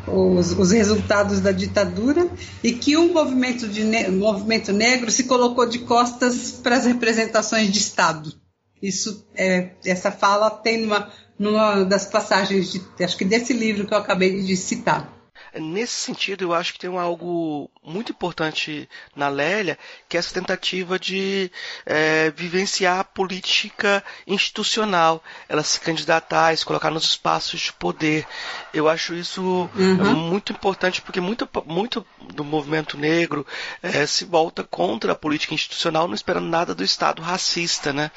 os, 0.06 0.52
os, 0.52 0.70
resultados 0.70 1.40
da 1.40 1.52
ditadura 1.52 2.28
e 2.62 2.72
que 2.72 2.96
o 2.96 3.12
movimento, 3.12 3.66
de, 3.68 3.84
movimento 4.10 4.72
negro 4.72 5.10
se 5.10 5.24
colocou 5.24 5.66
de 5.66 5.80
costas 5.80 6.52
para 6.62 6.76
as 6.76 6.84
representações 6.84 7.70
de 7.70 7.78
Estado. 7.78 8.32
Isso, 8.80 9.26
é, 9.34 9.70
essa 9.84 10.10
fala 10.10 10.50
tem 10.50 10.82
numa, 10.82 11.10
numa 11.38 11.84
das 11.84 12.06
passagens, 12.06 12.70
de, 12.72 13.04
acho 13.04 13.16
que 13.16 13.24
desse 13.24 13.52
livro 13.52 13.86
que 13.86 13.94
eu 13.94 13.98
acabei 13.98 14.42
de 14.42 14.56
citar. 14.56 15.15
Nesse 15.60 15.94
sentido, 15.94 16.44
eu 16.44 16.54
acho 16.54 16.72
que 16.72 16.78
tem 16.78 16.98
algo 16.98 17.70
muito 17.82 18.12
importante 18.12 18.88
na 19.14 19.28
Lélia, 19.28 19.78
que 20.08 20.16
é 20.16 20.20
essa 20.20 20.34
tentativa 20.34 20.98
de 20.98 21.50
é, 21.84 22.30
vivenciar 22.30 23.00
a 23.00 23.04
política 23.04 24.02
institucional, 24.26 25.22
ela 25.48 25.62
se 25.62 25.80
candidatar, 25.80 26.56
se 26.56 26.64
colocar 26.64 26.90
nos 26.90 27.04
espaços 27.04 27.60
de 27.60 27.72
poder. 27.72 28.26
Eu 28.74 28.88
acho 28.88 29.14
isso 29.14 29.70
uhum. 29.74 30.16
muito 30.16 30.52
importante, 30.52 31.00
porque 31.00 31.20
muito, 31.20 31.48
muito 31.64 32.04
do 32.34 32.44
movimento 32.44 32.98
negro 32.98 33.46
é, 33.82 34.06
se 34.06 34.24
volta 34.24 34.64
contra 34.64 35.12
a 35.12 35.16
política 35.16 35.54
institucional, 35.54 36.06
não 36.06 36.14
esperando 36.14 36.46
nada 36.46 36.74
do 36.74 36.84
Estado 36.84 37.22
racista, 37.22 37.92
né? 37.92 38.10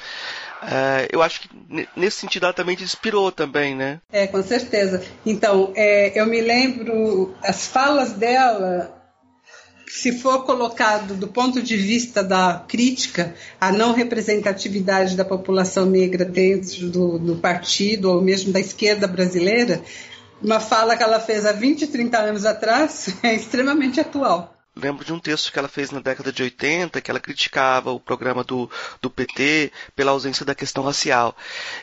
É, 0.62 1.08
eu 1.10 1.22
acho 1.22 1.40
que 1.40 1.48
nesse 1.96 2.18
sentido 2.18 2.44
ela 2.44 2.52
também 2.52 2.76
te 2.76 2.84
inspirou 2.84 3.32
também, 3.32 3.74
né? 3.74 4.00
É, 4.12 4.26
com 4.26 4.42
certeza. 4.42 5.02
Então, 5.24 5.72
é, 5.74 6.18
eu 6.18 6.26
me 6.26 6.40
lembro 6.40 7.34
as 7.42 7.66
falas 7.66 8.12
dela, 8.12 8.94
se 9.86 10.12
for 10.18 10.44
colocado 10.44 11.14
do 11.14 11.28
ponto 11.28 11.62
de 11.62 11.76
vista 11.76 12.22
da 12.22 12.64
crítica 12.68 13.34
à 13.60 13.72
não 13.72 13.92
representatividade 13.92 15.16
da 15.16 15.24
população 15.24 15.86
negra 15.86 16.24
dentro 16.24 16.90
do, 16.90 17.18
do 17.18 17.36
partido 17.36 18.10
ou 18.10 18.20
mesmo 18.20 18.52
da 18.52 18.60
esquerda 18.60 19.06
brasileira, 19.06 19.82
uma 20.42 20.60
fala 20.60 20.96
que 20.96 21.02
ela 21.02 21.20
fez 21.20 21.46
há 21.46 21.52
20, 21.52 21.86
30 21.86 22.18
anos 22.18 22.44
atrás 22.44 23.14
é 23.22 23.34
extremamente 23.34 23.98
atual 23.98 24.59
lembro 24.80 25.04
de 25.04 25.12
um 25.12 25.18
texto 25.18 25.52
que 25.52 25.58
ela 25.58 25.68
fez 25.68 25.90
na 25.90 26.00
década 26.00 26.32
de 26.32 26.42
80, 26.42 27.00
que 27.00 27.10
ela 27.10 27.20
criticava 27.20 27.90
o 27.90 28.00
programa 28.00 28.42
do, 28.42 28.70
do 29.00 29.10
PT 29.10 29.72
pela 29.94 30.12
ausência 30.12 30.44
da 30.44 30.54
questão 30.54 30.82
racial. 30.84 31.36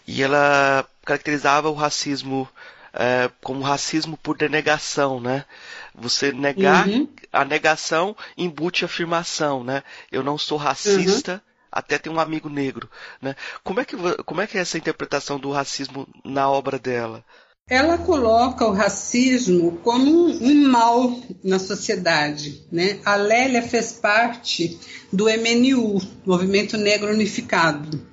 E 0.08 0.22
ela 0.22 0.86
caracterizava 1.06 1.70
o 1.70 1.74
racismo 1.74 2.50
é, 2.94 3.30
como 3.44 3.62
racismo 3.62 4.18
por 4.18 4.36
denegação, 4.36 5.20
né? 5.20 5.46
Você 5.94 6.32
negar, 6.32 6.88
uhum. 6.88 7.08
a 7.32 7.46
negação 7.46 8.16
embute 8.38 8.84
a 8.84 8.88
afirmação, 8.88 9.64
né? 9.64 9.84
Eu 10.12 10.24
não 10.24 10.38
sou 10.38 10.58
racista, 10.58 11.34
uhum. 11.34 11.40
até 11.72 11.98
tem 11.98 12.12
um 12.12 12.20
amigo 12.20 12.50
negro, 12.50 12.90
né? 13.22 13.36
Como 13.64 13.80
é 13.80 13.86
que, 13.86 13.96
como 14.24 14.42
é 14.42 14.48
que 14.48 14.58
é 14.58 14.62
essa 14.62 14.78
interpretação 14.78 15.40
do 15.40 15.52
racismo 15.52 16.08
na 16.24 16.50
obra 16.50 16.80
dela? 16.80 17.24
Ela 17.70 17.98
coloca 17.98 18.66
o 18.66 18.72
racismo 18.72 19.80
como 19.84 20.28
um, 20.28 20.68
mal 20.70 21.20
na 21.44 21.60
sociedade. 21.60 22.64
Né? 22.72 23.00
A 23.04 23.16
Lélia 23.16 23.62
fez 23.62 23.92
parte 23.92 24.80
do 25.12 25.26
MNU, 25.26 26.02
Movimento 26.26 26.78
Negro 26.78 27.12
Unificado, 27.12 28.08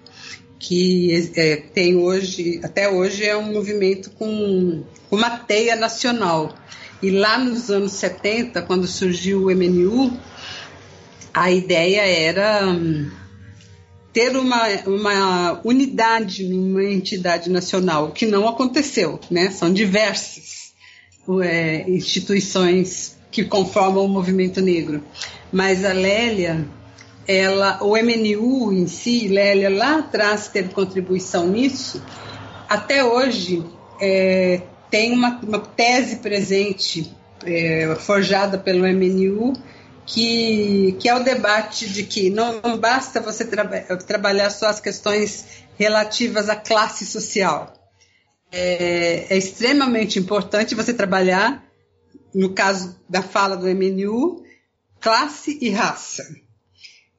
que 0.59 1.31
é, 1.37 1.57
tem 1.57 1.97
hoje, 1.97 2.61
até 2.65 2.89
hoje 2.89 3.25
é 3.25 3.37
um 3.37 3.53
movimento 3.53 4.11
com 4.11 4.83
uma 5.09 5.31
teia 5.39 5.77
nacional. 5.77 6.53
E 7.01 7.11
lá 7.11 7.39
nos 7.39 7.71
anos 7.71 7.93
70, 7.93 8.63
quando 8.63 8.89
surgiu 8.89 9.45
o 9.45 9.55
MNU, 9.55 10.19
a 11.33 11.51
ideia 11.53 12.01
era 12.01 12.67
hum, 12.67 13.09
ter 14.15 14.37
uma, 14.37 14.69
uma 14.87 15.61
unidade 15.65 16.45
numa 16.45 16.85
entidade 16.85 17.51
nacional, 17.51 18.13
que 18.13 18.25
não 18.25 18.49
aconteceu, 18.49 19.19
né? 19.29 19.51
São 19.51 19.73
diversas 19.73 20.73
é, 21.43 21.85
instituições 21.91 23.17
que 23.33 23.43
conformam 23.43 24.05
o 24.05 24.09
movimento 24.09 24.61
negro. 24.61 25.03
Mas 25.53 25.85
a 25.85 25.93
Lélia, 25.93 26.65
ela, 27.27 27.83
o 27.83 27.97
MNU 27.97 28.73
em 28.73 28.87
si, 28.87 29.27
Lélia 29.27 29.69
lá 29.69 29.99
atrás 29.99 30.47
teve 30.47 30.73
contribuição 30.73 31.49
nisso, 31.49 32.01
até 32.69 33.05
hoje 33.05 33.65
é, 34.01 34.63
tem 34.91 35.13
uma, 35.13 35.41
uma, 35.43 35.59
tese 35.59 36.17
presente 36.17 37.13
é, 37.45 37.97
forjada 37.99 38.59
pelo 38.59 38.87
MNU 38.87 39.55
que, 40.07 40.97
que 41.01 41.09
é 41.09 41.15
o 41.15 41.25
debate 41.25 41.89
de 41.89 42.05
que 42.05 42.31
não, 42.31 42.79
basta 42.79 43.21
você 43.21 43.45
tra 43.45 43.65
trabalhar 43.97 44.51
só 44.51 44.67
as 44.67 44.81
questões 44.81 45.45
relativas 45.79 46.49
à 46.49 46.57
classe 46.57 47.07
social. 47.07 47.73
É, 48.53 49.27
é, 49.31 49.37
extremamente 49.37 50.19
importante 50.19 50.75
você 50.75 50.95
trabalhar, 50.95 51.65
no 52.33 52.53
caso 52.53 52.97
da 53.09 53.23
fala 53.23 53.57
do 53.57 53.67
MNU, 53.67 54.45
classe 55.01 55.59
e 55.61 55.71
raça. 55.71 56.25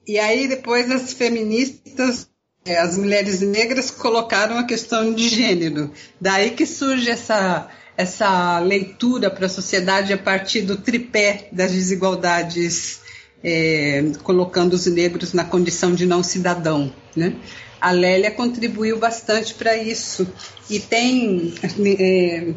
E 0.07 0.19
aí 0.19 0.47
depois 0.47 0.89
as 0.91 1.13
feministas, 1.13 2.29
é, 2.63 2.77
as 2.77 2.97
mulheres 2.97 3.41
negras 3.41 3.91
colocaram 3.91 4.57
a 4.57 4.63
questão 4.63 5.13
de 5.13 5.27
gênero. 5.27 5.91
Daí 6.21 6.51
que 6.51 6.65
surge 6.65 7.09
essa 7.09 7.69
essa 7.97 8.59
leitura 8.59 9.29
para 9.29 9.45
a 9.45 9.49
sociedade 9.49 10.11
a 10.13 10.17
partir 10.17 10.61
do 10.61 10.77
tripé 10.77 11.47
das 11.51 11.71
desigualdades, 11.71 13.01
é, 13.43 14.03
colocando 14.23 14.73
os 14.73 14.85
negros 14.87 15.33
na 15.33 15.43
condição 15.43 15.93
de 15.93 16.05
não 16.05 16.21
cidadão. 16.21 16.93
Né? 17.15 17.35
A 17.79 17.91
Lélia 17.91 18.31
contribuiu 18.31 18.97
bastante 18.97 19.53
para 19.53 19.77
isso 19.77 20.27
e 20.69 20.79
tem 20.79 21.53
é, 21.99 22.53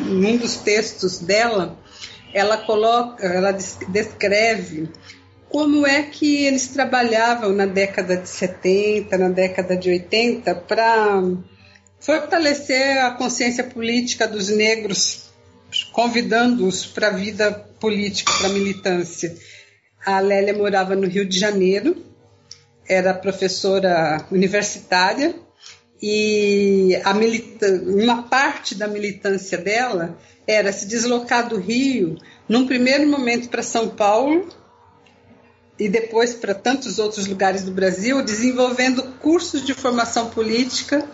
num 0.00 0.36
dos 0.36 0.56
textos 0.56 1.18
dela 1.18 1.78
ela 2.32 2.58
coloca, 2.58 3.26
ela 3.26 3.52
descreve 3.52 4.90
como 5.48 5.86
é 5.86 6.02
que 6.02 6.44
eles 6.44 6.68
trabalhavam 6.68 7.52
na 7.52 7.64
década 7.64 8.16
de 8.16 8.28
70, 8.28 9.16
na 9.16 9.28
década 9.30 9.76
de 9.76 9.88
80 9.88 10.54
para 10.54 11.22
fortalecer 12.00 12.98
a 12.98 13.10
consciência 13.10 13.64
política 13.64 14.26
dos 14.26 14.48
negros, 14.48 15.30
convidando-os 15.92 16.86
para 16.86 17.08
a 17.08 17.12
vida 17.12 17.52
política, 17.80 18.32
para 18.38 18.48
a 18.48 18.52
militância. 18.52 19.36
A 20.04 20.20
Lélia 20.20 20.56
morava 20.56 20.94
no 20.94 21.06
Rio 21.06 21.26
de 21.26 21.38
Janeiro, 21.38 21.96
era 22.88 23.12
professora 23.12 24.24
universitária 24.30 25.34
e 26.00 26.98
a 27.04 27.12
uma 27.86 28.22
parte 28.22 28.74
da 28.74 28.86
militância 28.86 29.58
dela 29.58 30.16
era 30.46 30.72
se 30.72 30.86
deslocar 30.86 31.48
do 31.48 31.58
Rio, 31.58 32.16
num 32.48 32.66
primeiro 32.66 33.06
momento 33.06 33.48
para 33.48 33.62
São 33.62 33.88
Paulo 33.90 34.48
e 35.78 35.88
depois 35.88 36.34
para 36.34 36.54
tantos 36.54 36.98
outros 36.98 37.26
lugares 37.26 37.62
do 37.62 37.70
Brasil, 37.70 38.22
desenvolvendo 38.22 39.02
cursos 39.20 39.64
de 39.64 39.74
formação 39.74 40.30
política 40.30 41.06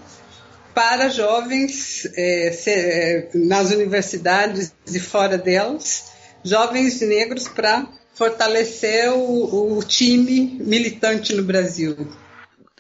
para 0.75 1.09
jovens 1.09 2.05
é, 2.17 2.53
se, 2.53 2.71
é, 2.71 3.31
nas 3.35 3.71
universidades 3.71 4.75
e 4.93 4.99
fora 4.99 5.39
delas, 5.39 6.13
jovens 6.43 7.01
negros 7.01 7.49
para 7.49 7.87
fortalecer 8.13 9.13
o, 9.13 9.79
o, 9.79 9.83
time 9.83 10.59
militante 10.61 11.35
no 11.35 11.43
Brasil. 11.43 11.97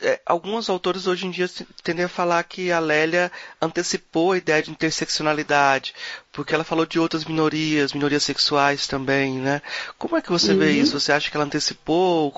é, 0.03 0.21
alguns 0.27 0.69
autores 0.69 1.07
hoje 1.07 1.27
em 1.27 1.31
dia 1.31 1.49
tendem 1.83 2.05
a 2.05 2.09
falar 2.09 2.43
que 2.45 2.71
a 2.71 2.79
Lélia 2.79 3.33
antecipou 3.61 4.33
a 4.33 4.39
ideia 4.39 4.63
de 4.63 4.71
interseccionalidade, 4.71 5.95
porque 6.33 6.55
ela 6.55 6.65
falou 6.65 6.87
de 6.87 6.99
outras 6.99 7.25
minorias, 7.25 7.93
minorias 7.93 8.23
sexuais 8.23 8.87
também, 8.87 9.39
né? 9.39 9.63
Como 9.99 10.17
é 10.17 10.23
que 10.23 10.31
você 10.31 10.53
uhum. 10.53 10.59
vê 10.59 10.73
isso? 10.73 10.99
Você 10.99 11.13
acha 11.13 11.31
que 11.31 11.37
ela 11.37 11.47
antecipou 11.47 12.33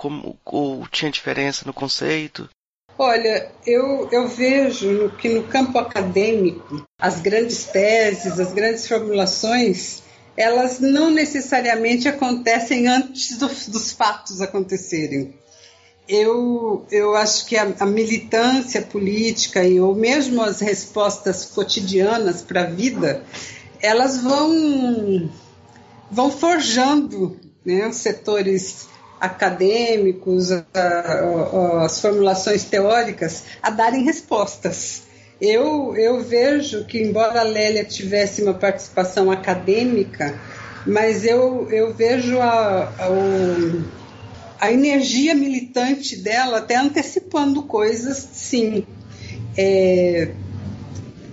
ou 0.45 0.87
tinha 0.89 1.11
diferença 1.11 1.65
no 1.67 1.73
conceito? 1.73 2.49
Olha, 2.99 3.51
eu, 3.67 4.09
eu 4.11 4.27
vejo 4.27 5.11
que 5.19 5.29
no 5.29 5.43
campo 5.45 5.79
acadêmico, 5.79 6.83
as 6.99 7.21
grandes 7.21 7.65
teses, 7.65 8.41
as 8.41 8.53
grandes 8.53 8.89
formulações, 8.89 10.03
elas 10.35 10.81
não 10.81 11.11
necessariamente 11.11 12.09
acontecem 12.09 12.89
antes 12.89 13.37
do, 13.37 13.49
dos 13.49 13.93
fatos 13.93 14.41
acontecerem. 14.41 15.35
Eu, 16.09 16.87
eu 16.91 17.15
acho 17.17 17.47
que 17.47 17.57
a, 17.57 17.75
a 17.81 17.87
militância 17.87 18.81
política 18.81 19.63
e 19.63 19.79
ou 19.79 19.95
mesmo 19.95 20.41
as 20.41 20.61
respostas 20.61 21.45
cotidianas 21.45 22.41
para 22.41 22.63
a 22.63 22.67
vida, 22.67 23.23
elas 23.81 24.23
vão, 24.23 25.29
vão 26.11 26.31
forjando 26.31 27.39
né, 27.65 27.89
os 27.89 27.97
setores 27.97 28.89
acadêmicos, 29.21 30.53
a, 30.53 30.65
a, 30.75 31.85
as 31.85 32.01
formulações 32.01 32.65
teóricas, 32.65 33.45
a 33.63 33.71
darem 33.71 34.05
respostas. 34.05 35.03
Eu, 35.41 35.95
eu 35.97 36.23
vejo 36.23 36.85
que, 36.85 37.03
embora 37.03 37.41
a 37.41 37.45
Lélia 37.45 37.85
tivesse 37.85 38.43
uma 38.43 38.55
participação 38.55 39.31
acadêmica, 39.31 40.39
mas 40.87 41.25
eu, 41.25 41.71
eu 41.71 41.93
vejo 41.93 42.41
a, 42.41 42.85
a, 42.85 43.09
a 44.61 44.73
energia 44.73 45.35
militante 45.35 46.17
dela 46.17 46.59
até 46.59 46.77
antecipando 46.77 47.63
coisas, 47.65 48.17
sim. 48.33 48.87
É, 49.59 50.31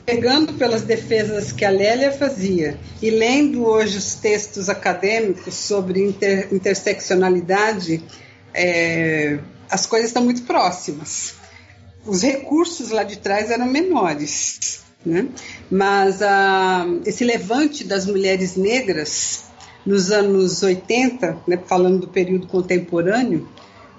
pegando 0.05 0.53
pelas 0.53 0.81
defesas 0.81 1.51
que 1.51 1.63
a 1.63 1.69
Lélia 1.69 2.11
fazia 2.11 2.77
e 3.01 3.09
lendo 3.09 3.65
hoje 3.65 3.97
os 3.97 4.15
textos 4.15 4.69
acadêmicos 4.69 5.53
sobre 5.53 6.03
inter, 6.03 6.49
interseccionalidade, 6.51 8.03
é, 8.53 9.39
as 9.69 9.85
coisas 9.85 10.09
estão 10.09 10.23
muito 10.23 10.43
próximas. 10.43 11.35
Os 12.05 12.21
recursos 12.21 12.89
lá 12.89 13.03
de 13.03 13.17
trás 13.17 13.49
eram 13.49 13.65
menores, 13.65 14.81
né? 15.05 15.27
mas 15.71 16.21
a, 16.21 16.85
esse 17.05 17.23
levante 17.23 17.85
das 17.85 18.05
mulheres 18.05 18.57
negras 18.57 19.45
nos 19.85 20.11
anos 20.11 20.63
80, 20.63 21.37
né, 21.47 21.59
falando 21.65 22.01
do 22.01 22.07
período 22.07 22.47
contemporâneo, 22.47 23.47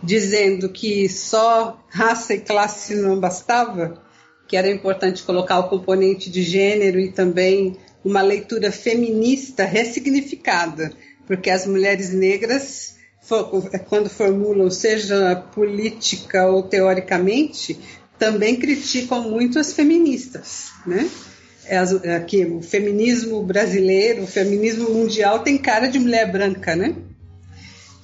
dizendo 0.03 0.69
que 0.69 1.09
só 1.09 1.79
raça 1.89 2.35
e 2.35 2.41
classe 2.41 2.95
não 2.95 3.19
bastava, 3.19 4.04
que 4.47 4.57
era 4.57 4.71
importante 4.71 5.23
colocar 5.23 5.59
o 5.59 5.69
componente 5.69 6.31
de 6.31 6.43
gênero 6.43 6.99
e 6.99 7.11
também 7.11 7.77
uma 8.05 8.21
leitura 8.21 8.71
feminista 8.71 9.65
ressignificada, 9.65 10.93
porque 11.27 11.49
as 11.49 11.67
mulheres 11.67 12.13
negras, 12.13 12.97
quando 13.89 14.11
formulam, 14.11 14.71
seja 14.71 15.37
política 15.55 16.47
ou 16.47 16.63
teoricamente, 16.63 17.79
também 18.19 18.57
criticam 18.57 19.23
muito 19.31 19.59
as 19.59 19.73
feministas, 19.73 20.71
né? 20.87 21.09
É 21.67 21.79
aqui, 22.15 22.45
o 22.45 22.61
feminismo 22.61 23.43
brasileiro, 23.43 24.25
o 24.25 24.27
feminismo 24.27 24.91
mundial 24.91 25.39
tem 25.39 25.57
cara 25.57 25.87
de 25.87 25.99
mulher 25.99 26.31
branca, 26.31 26.77
né? 26.77 26.95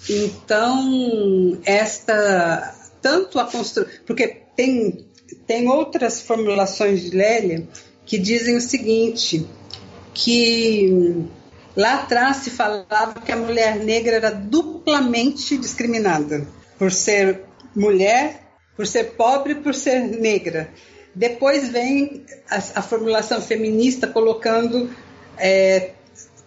Então, 0.08 1.60
esta 1.64 2.74
tanto 3.02 3.38
a 3.38 3.44
construção, 3.44 3.86
porque 4.06 4.42
tem 4.56 5.06
tem 5.50 5.66
outras 5.66 6.20
formulações 6.22 7.02
de 7.02 7.10
Lélia 7.10 7.66
que 8.06 8.16
dizem 8.16 8.56
o 8.56 8.60
seguinte, 8.60 9.44
que 10.14 11.24
lá 11.74 11.94
atrás 11.94 12.36
se 12.36 12.50
falava 12.50 13.20
que 13.20 13.32
a 13.32 13.36
mulher 13.36 13.80
negra 13.80 14.14
era 14.14 14.30
duplamente 14.30 15.58
discriminada 15.58 16.46
por 16.78 16.92
ser 16.92 17.40
mulher, 17.74 18.42
por 18.76 18.86
ser 18.86 19.16
pobre, 19.16 19.56
por 19.56 19.74
ser 19.74 19.98
negra. 20.02 20.70
Depois 21.16 21.68
vem 21.68 22.24
a, 22.48 22.58
a 22.76 22.82
formulação 22.82 23.42
feminista 23.42 24.06
colocando 24.06 24.88
é, 25.36 25.90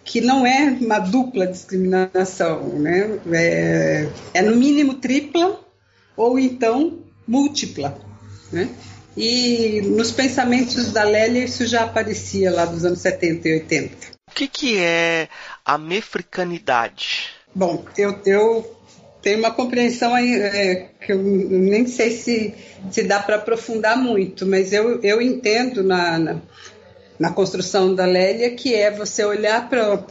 que 0.02 0.22
não 0.22 0.46
é 0.46 0.78
uma 0.80 0.98
dupla 0.98 1.46
discriminação, 1.46 2.70
né? 2.78 3.18
É, 3.30 4.08
é 4.32 4.40
no 4.40 4.56
mínimo 4.56 4.94
tripla 4.94 5.60
ou 6.16 6.38
então 6.38 7.00
múltipla. 7.28 7.98
Né? 8.50 8.70
E 9.16 9.80
nos 9.82 10.10
pensamentos 10.10 10.92
da 10.92 11.04
Lélia 11.04 11.44
isso 11.44 11.66
já 11.66 11.84
aparecia 11.84 12.50
lá 12.50 12.64
dos 12.64 12.84
anos 12.84 12.98
70 13.00 13.48
e 13.48 13.52
80. 13.54 13.96
O 14.28 14.34
que, 14.34 14.48
que 14.48 14.78
é 14.78 15.28
a 15.64 15.78
mefricanidade? 15.78 17.28
Bom, 17.54 17.84
eu, 17.96 18.20
eu 18.26 18.76
tenho 19.22 19.38
uma 19.38 19.52
compreensão 19.52 20.12
aí, 20.12 20.34
é, 20.34 20.88
que 21.00 21.12
eu 21.12 21.22
nem 21.22 21.86
sei 21.86 22.10
se, 22.10 22.54
se 22.90 23.04
dá 23.04 23.20
para 23.20 23.36
aprofundar 23.36 23.96
muito, 23.96 24.44
mas 24.44 24.72
eu, 24.72 25.00
eu 25.02 25.22
entendo 25.22 25.84
na, 25.84 26.18
na, 26.18 26.42
na 27.18 27.30
construção 27.30 27.94
da 27.94 28.04
Lélia 28.04 28.50
que 28.50 28.74
é 28.74 28.90
você 28.90 29.24
olhar 29.24 29.68
para 29.68 30.04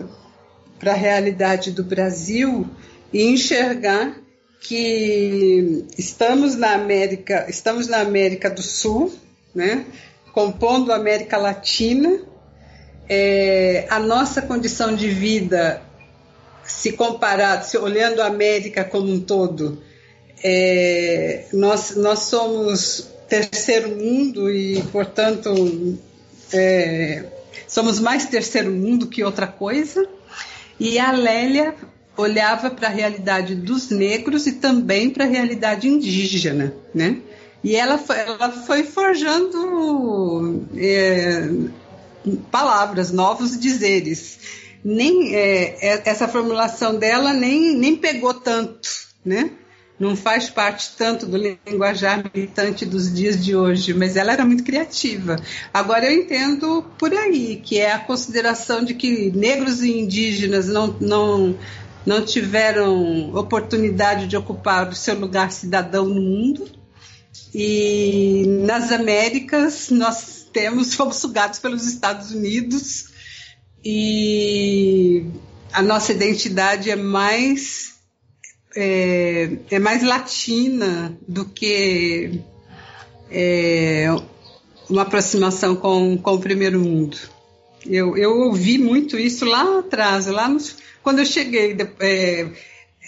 a 0.86 0.96
realidade 0.96 1.72
do 1.72 1.84
Brasil 1.84 2.66
e 3.12 3.24
enxergar 3.24 4.23
que 4.63 5.86
estamos 5.97 6.56
na 6.56 6.73
América, 6.73 7.45
estamos 7.49 7.88
na 7.88 7.99
América 7.99 8.49
do 8.49 8.62
Sul, 8.62 9.13
né, 9.54 9.86
compondo 10.32 10.91
a 10.91 10.95
América 10.95 11.38
Latina. 11.38 12.21
É, 13.08 13.86
a 13.89 13.99
nossa 13.99 14.41
condição 14.41 14.95
de 14.95 15.10
vida, 15.10 15.82
se 16.63 16.93
comparado, 16.93 17.65
se 17.65 17.78
olhando 17.78 18.21
a 18.21 18.28
América 18.28 18.86
como 18.86 19.12
um 19.12 19.19
todo, 19.19 19.84
é, 20.41 21.45
nós, 21.52 21.97
nós 21.97 22.19
somos 22.19 23.10
terceiro 23.28 23.89
mundo 23.89 24.49
e, 24.49 24.82
portanto, 24.84 25.99
é, 26.54 27.26
somos 27.67 27.99
mais 27.99 28.26
terceiro 28.26 28.71
mundo 28.71 29.08
que 29.08 29.23
outra 29.23 29.47
coisa. 29.47 30.08
E 30.80 30.97
a 30.97 31.12
Lélia 31.12 31.76
olhava 32.15 32.69
para 32.69 32.88
a 32.88 32.91
realidade 32.91 33.56
dos 33.56 33.89
negros 33.89 34.45
e 34.47 34.54
também 34.54 35.10
para 35.10 35.26
a 35.26 35.28
realidade 35.28 35.88
indígena, 35.88 36.73
né? 36.93 37.17
E 37.63 37.76
ela 37.76 37.97
foi, 37.97 38.19
ela 38.19 38.52
foi 38.52 38.84
forjando 38.84 40.67
é, 40.76 41.49
palavras, 42.52 43.12
novos 43.12 43.58
dizeres. 43.60 44.38
Nem 44.84 45.34
é, 45.34 45.78
é, 45.82 46.02
essa 46.06 46.28
formulação 46.28 46.95
dela 46.95 47.34
nem, 47.34 47.73
nem 47.76 47.95
pegou 47.95 48.34
tanto, 48.34 48.89
né? 49.26 49.52
Não 49.97 50.15
faz 50.17 50.49
parte 50.49 50.91
tanto 50.97 51.26
do 51.26 51.38
linguajar 51.38 52.21
militante 52.34 52.86
dos 52.86 53.13
dias 53.13 53.41
de 53.41 53.56
hoje, 53.56 53.93
mas 53.93 54.17
ela 54.17 54.34
era 54.34 54.43
muito 54.43 54.63
criativa. 54.63 55.38
Agora 55.73 56.12
eu 56.12 56.19
entendo 56.19 56.84
por 56.97 57.13
aí 57.13 57.62
que 57.63 57.80
é 57.80 57.93
a 57.93 57.99
consideração 57.99 58.84
de 58.84 58.95
que 58.95 59.32
negros 59.32 59.82
e 59.82 59.97
indígenas 59.97 60.67
não, 60.67 60.88
não 60.99 61.58
não 62.06 62.24
tiveram 62.24 63.34
oportunidade 63.36 64.28
de 64.28 64.36
ocupar 64.36 64.89
o 64.89 64.96
seu 64.96 65.18
lugar 65.20 65.52
cidadão 65.52 66.06
no 66.06 66.22
mundo. 66.22 66.70
E 67.54 68.44
nas 68.66 68.92
Américas 68.92 69.89
nós 69.89 70.48
temos, 70.52 70.94
fomos 70.96 71.18
sugados 71.18 71.60
pelos 71.60 71.86
Estados 71.86 72.32
Unidos 72.32 73.12
e 73.84 75.26
a 75.72 75.82
nossa 75.82 76.12
identidade 76.12 76.89
é 76.89 76.96
mais 76.96 77.94
é, 78.76 79.58
é 79.70 79.80
mais 79.80 80.04
latina 80.04 81.18
do 81.28 81.46
que 81.46 82.42
é, 83.30 84.08
uma 84.89 85.04
aproximação 85.04 85.76
com, 85.76 86.18
com 86.18 86.34
o 86.34 86.39
primeiro 86.39 86.80
mundo. 86.80 87.18
Eu, 87.86 88.18
eu 88.18 88.38
ouvi 88.40 88.78
muito 88.78 89.18
isso 89.18 89.46
lá 89.46 89.80
atrás, 89.80 90.28
lá 90.28 90.48
nos, 90.48 90.78
quando 91.02 91.20
eu 91.20 91.26
cheguei, 91.26 91.76
é, 92.00 92.48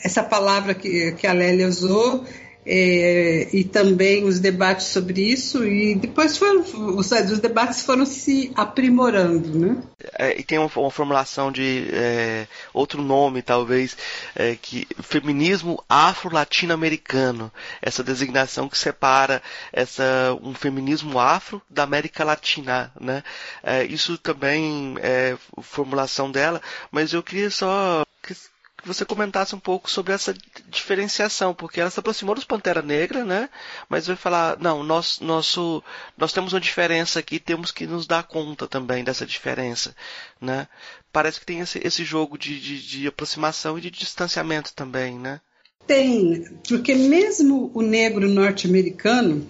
essa 0.04 0.22
palavra 0.24 0.74
que, 0.74 1.14
que 1.14 1.26
a 1.26 1.34
Lélia 1.34 1.68
usou, 1.68 2.26
é, 2.66 3.48
e 3.54 3.64
também 3.64 4.24
os 4.24 4.40
debates 4.40 4.88
sobre 4.88 5.22
isso, 5.22 5.64
e 5.66 5.94
depois 5.96 6.38
foram, 6.38 6.62
os, 6.62 7.12
os 7.12 7.40
debates 7.40 7.84
foram 7.84 8.06
se 8.06 8.52
aprimorando. 8.56 9.60
Né? 9.60 9.78
É, 10.18 10.40
e 10.40 10.44
tem 10.44 10.58
uma, 10.58 10.70
uma 10.76 10.90
formulação 10.90 11.52
de 11.52 11.88
é, 11.92 12.48
outro 12.74 13.02
nome, 13.02 13.42
talvez, 13.42 13.96
é, 14.36 14.56
que 14.60 14.88
feminismo 15.02 15.84
afro-latino-americano, 15.88 17.52
essa 17.82 18.04
designação 18.04 18.68
que 18.68 18.78
separa 18.78 19.44
essa, 19.72 20.36
um 20.42 20.54
feminismo 20.54 21.20
afro 21.20 21.62
da 21.70 21.84
América 21.84 22.24
Latina. 22.24 22.92
Né? 23.00 23.24
É, 23.62 23.84
isso 23.84 24.18
também 24.18 24.96
é 25.02 25.38
formulação 25.62 26.32
dela, 26.32 26.62
mas 26.92 27.14
eu 27.14 27.22
queria 27.22 27.52
só 27.52 28.04
que 28.86 28.88
você 28.88 29.04
comentasse 29.04 29.56
um 29.56 29.60
pouco 29.60 29.90
sobre 29.90 30.14
essa 30.14 30.32
diferenciação, 30.70 31.56
porque 31.56 31.82
ela 31.82 31.90
se 31.90 32.00
aproximou 32.00 32.36
dos 32.36 32.46
Pantera 32.46 32.84
Negra, 32.84 33.26
né? 33.26 33.50
Mas 33.90 34.06
vai 34.06 34.16
falar, 34.16 34.60
não, 34.60 34.84
nós, 34.84 35.20
nosso, 35.20 35.84
nós 36.16 36.32
temos 36.32 36.54
uma 36.54 36.60
diferença 36.60 37.18
aqui, 37.18 37.40
temos 37.40 37.72
que 37.72 37.88
nos 37.88 38.06
dar 38.06 38.22
conta 38.24 38.68
também 38.68 39.04
dessa 39.04 39.26
diferença, 39.26 39.96
né? 40.40 40.68
Parece 41.12 41.40
que 41.40 41.48
tem 41.48 41.62
esse, 41.62 41.82
esse 41.84 42.06
jogo 42.06 42.38
de, 42.38 42.60
de, 42.60 42.88
de 42.88 43.08
aproximação 43.08 43.76
e 43.76 43.82
de 43.82 43.90
distanciamento 43.90 44.72
também, 44.76 45.18
né? 45.18 45.42
Tem, 45.88 46.44
porque 46.68 46.94
mesmo 46.94 47.72
o 47.74 47.82
negro 47.82 48.30
norte-americano, 48.30 49.48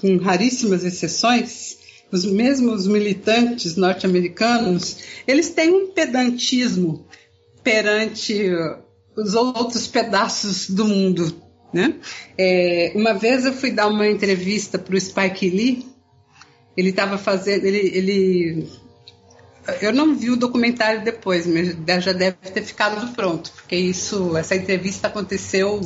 com 0.00 0.16
raríssimas 0.18 0.84
exceções, 0.84 1.78
os 2.12 2.24
mesmos 2.24 2.86
militantes 2.86 3.74
norte-americanos, 3.74 4.98
eles 5.26 5.50
têm 5.50 5.72
um 5.72 5.88
pedantismo 5.88 7.04
perante 7.66 8.48
os 9.16 9.34
outros 9.34 9.88
pedaços 9.88 10.70
do 10.70 10.84
mundo. 10.84 11.42
Né? 11.74 11.94
É, 12.38 12.92
uma 12.94 13.12
vez 13.12 13.44
eu 13.44 13.52
fui 13.52 13.72
dar 13.72 13.88
uma 13.88 14.06
entrevista 14.06 14.78
para 14.78 14.94
o 14.94 15.00
Spike 15.00 15.50
Lee, 15.50 15.84
ele 16.76 16.90
estava 16.90 17.18
fazendo, 17.18 17.64
ele, 17.64 17.78
ele, 17.92 18.68
eu 19.82 19.92
não 19.92 20.14
vi 20.14 20.30
o 20.30 20.36
documentário 20.36 21.02
depois, 21.02 21.44
mas 21.44 22.04
já 22.04 22.12
deve 22.12 22.36
ter 22.36 22.62
ficado 22.62 23.12
pronto, 23.14 23.50
porque 23.50 23.74
isso, 23.74 24.36
essa 24.36 24.54
entrevista 24.54 25.08
aconteceu 25.08 25.80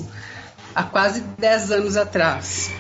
há 0.75 0.83
quase 0.83 1.23
10 1.39 1.71
anos 1.73 1.97
atrás. 1.97 2.71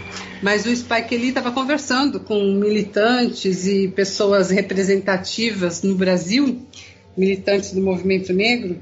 Mas 0.42 0.66
o 0.66 0.76
Spike 0.76 1.16
Lee 1.16 1.28
estava 1.30 1.53
conversando 1.53 2.20
com 2.20 2.38
militantes 2.53 3.66
e 3.66 3.88
pessoas 3.88 4.51
representativas 4.51 5.82
no 5.82 5.94
Brasil, 5.94 6.66
militantes 7.17 7.73
do 7.73 7.83
movimento 7.83 8.33
negro, 8.33 8.81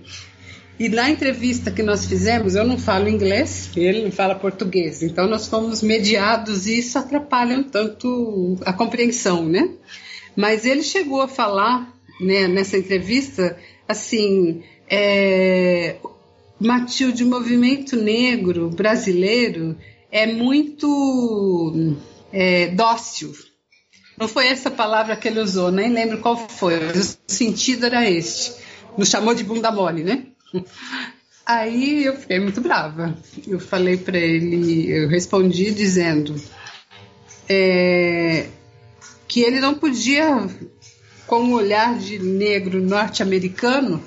e 0.79 0.89
na 0.89 1.11
entrevista 1.11 1.73
que 1.73 1.83
nós 1.83 2.07
fizemos, 2.07 2.55
eu 2.55 2.65
não 2.65 2.79
falo 2.79 3.09
inglês, 3.09 3.69
ele 3.77 4.05
não 4.05 4.13
fala 4.13 4.37
português, 4.37 5.03
então 5.03 5.27
nós 5.27 5.49
fomos 5.49 5.83
mediados 5.83 6.69
e 6.69 6.79
isso 6.79 6.97
atrapalha 6.97 7.59
um 7.59 7.65
tanto 7.65 8.57
a 8.65 8.73
compreensão, 8.73 9.45
né? 9.45 9.71
Mas 10.37 10.65
ele 10.65 10.85
chegou 10.85 11.21
a 11.21 11.27
falar, 11.27 11.93
né, 12.21 12.47
nessa 12.47 12.79
entrevista, 12.79 13.57
assim, 13.89 14.63
é, 14.89 15.97
Matilde, 16.61 17.25
o 17.25 17.29
movimento 17.29 17.97
negro 17.97 18.71
brasileiro 18.71 19.77
é 20.13 20.27
muito 20.27 21.97
é, 22.33 22.69
dócil. 22.69 23.33
Não 24.19 24.27
foi 24.27 24.49
essa 24.49 24.71
palavra 24.71 25.17
que 25.17 25.29
ele 25.29 25.41
usou, 25.41 25.71
nem 25.71 25.93
lembro 25.93 26.19
qual 26.19 26.37
foi. 26.49 26.77
O 26.77 27.17
sentido 27.27 27.87
era 27.87 28.09
este. 28.09 28.55
Nos 28.97 29.09
chamou 29.09 29.35
de 29.35 29.45
bunda 29.45 29.71
mole, 29.71 30.03
né? 30.03 30.25
Aí 31.47 32.05
eu 32.05 32.17
fiquei 32.17 32.41
muito 32.41 32.61
brava. 32.61 33.17
Eu 33.47 33.61
falei 33.61 33.97
para 33.97 34.19
ele, 34.19 34.91
eu 34.91 35.09
respondi 35.09 35.71
dizendo 35.71 36.35
é, 37.49 38.47
que 39.27 39.41
ele 39.41 39.61
não 39.61 39.75
podia, 39.75 40.47
com 41.27 41.45
o 41.45 41.55
olhar 41.55 41.97
de 41.97 42.19
negro 42.19 42.83
norte-americano, 42.83 44.03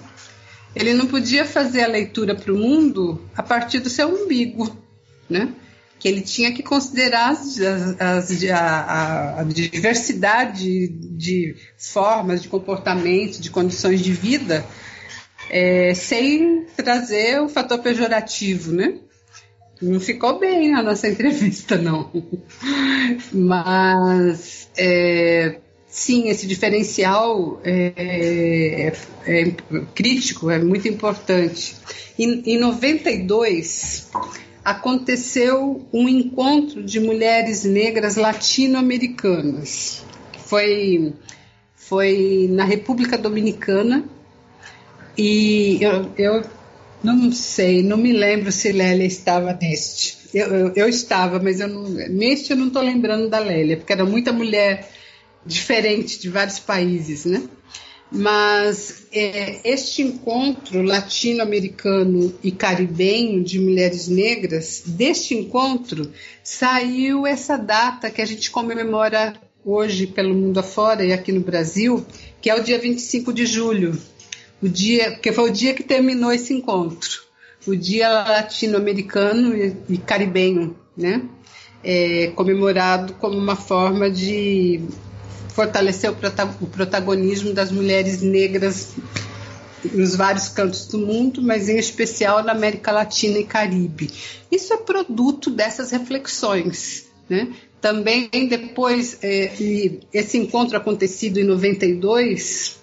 ele 0.75 0.93
não 0.93 1.07
podia 1.07 1.45
fazer 1.45 1.83
a 1.83 1.87
leitura 1.87 2.35
para 2.35 2.53
o 2.53 2.57
mundo 2.57 3.21
a 3.35 3.41
partir 3.41 3.79
do 3.79 3.89
seu 3.89 4.07
umbigo, 4.07 4.77
né? 5.29 5.53
Que 6.01 6.07
ele 6.07 6.21
tinha 6.21 6.51
que 6.51 6.63
considerar 6.63 7.29
as, 7.29 7.59
as, 7.99 8.43
a, 8.49 9.41
a, 9.41 9.43
diversidade 9.43 10.87
de 10.87 11.55
formas, 11.77 12.41
de 12.41 12.47
comportamento, 12.47 13.39
de 13.39 13.51
condições 13.51 14.01
de 14.01 14.11
vida, 14.11 14.65
é, 15.47 15.93
sem 15.93 16.65
trazer 16.75 17.39
o 17.39 17.47
fator 17.47 17.77
pejorativo, 17.79 18.71
né? 18.71 18.95
Não 19.79 19.99
ficou 19.99 20.39
bem 20.39 20.73
a 20.73 20.81
nossa 20.81 21.05
entrevista, 21.07 21.77
não. 21.77 22.11
Mas, 23.31 24.71
é, 24.75 25.59
sim, 25.87 26.29
esse 26.29 26.47
diferencial 26.47 27.61
é, 27.63 27.93
é, 27.95 28.93
é, 29.27 29.51
crítico, 29.93 30.49
é 30.49 30.57
muito 30.57 30.87
importante. 30.87 31.75
Em, 32.17 32.41
em 32.55 32.57
92, 32.57 34.09
aconteceu 34.63 35.87
um 35.91 36.07
encontro 36.07 36.83
de 36.83 36.99
mulheres 36.99 37.63
negras 37.63 38.15
latino-americanas. 38.15 40.05
Foi, 40.45 41.13
foi 41.75 42.47
na 42.51 42.63
República 42.63 43.17
Dominicana 43.17 44.05
e 45.17 45.79
eu, 45.81 46.11
eu 46.17 46.43
não 47.03 47.31
sei, 47.31 47.81
não 47.81 47.97
me 47.97 48.13
lembro 48.13 48.51
se 48.51 48.71
Lélia 48.71 49.05
estava 49.05 49.57
neste. 49.59 50.17
Eu, 50.33 50.47
eu, 50.47 50.73
eu 50.75 50.87
estava, 50.87 51.39
mas 51.39 51.59
eu 51.59 51.67
não, 51.67 51.83
neste 51.83 52.51
eu 52.51 52.57
não 52.57 52.67
estou 52.67 52.81
lembrando 52.81 53.29
da 53.29 53.39
Lélia, 53.39 53.77
porque 53.77 53.91
era 53.91 54.05
muita 54.05 54.31
mulher 54.31 54.89
diferente 55.45 56.19
de 56.19 56.29
vários 56.29 56.59
países, 56.59 57.25
né? 57.25 57.41
Mas 58.11 59.07
é, 59.13 59.61
este 59.63 60.01
encontro 60.01 60.81
latino-americano 60.81 62.33
e 62.43 62.51
caribenho 62.51 63.41
de 63.41 63.57
mulheres 63.57 64.09
negras, 64.09 64.83
deste 64.85 65.33
encontro 65.33 66.11
saiu 66.43 67.25
essa 67.25 67.55
data 67.57 68.11
que 68.11 68.21
a 68.21 68.25
gente 68.25 68.51
comemora 68.51 69.33
hoje 69.63 70.07
pelo 70.07 70.33
mundo 70.33 70.59
afora 70.59 71.05
e 71.05 71.13
aqui 71.13 71.31
no 71.31 71.39
Brasil, 71.39 72.05
que 72.41 72.49
é 72.49 72.55
o 72.55 72.63
dia 72.63 72.77
25 72.77 73.31
de 73.31 73.45
julho, 73.45 73.97
o 74.61 74.67
dia 74.67 75.17
que 75.17 75.31
foi 75.31 75.49
o 75.49 75.53
dia 75.53 75.73
que 75.73 75.83
terminou 75.83 76.33
esse 76.33 76.53
encontro, 76.53 77.23
o 77.65 77.75
dia 77.75 78.09
latino-americano 78.09 79.55
e, 79.55 79.75
e 79.87 79.97
caribenho, 79.97 80.75
né? 80.97 81.23
É, 81.83 82.31
comemorado 82.35 83.13
como 83.13 83.35
uma 83.37 83.55
forma 83.55 84.09
de 84.11 84.81
fortalecer 85.53 86.11
o 86.11 86.67
protagonismo 86.67 87.53
das 87.53 87.71
mulheres 87.71 88.21
negras 88.21 88.93
nos 89.93 90.15
vários 90.15 90.47
cantos 90.49 90.85
do 90.85 90.99
mundo, 90.99 91.41
mas 91.41 91.67
em 91.67 91.77
especial 91.77 92.43
na 92.43 92.51
América 92.51 92.91
Latina 92.91 93.39
e 93.39 93.43
Caribe. 93.43 94.11
Isso 94.51 94.73
é 94.73 94.77
produto 94.77 95.49
dessas 95.49 95.91
reflexões. 95.91 97.05
Né? 97.29 97.51
Também 97.79 98.29
depois, 98.47 99.17
é, 99.23 99.51
esse 100.13 100.37
encontro 100.37 100.77
acontecido 100.77 101.39
em 101.39 101.43
92 101.43 102.79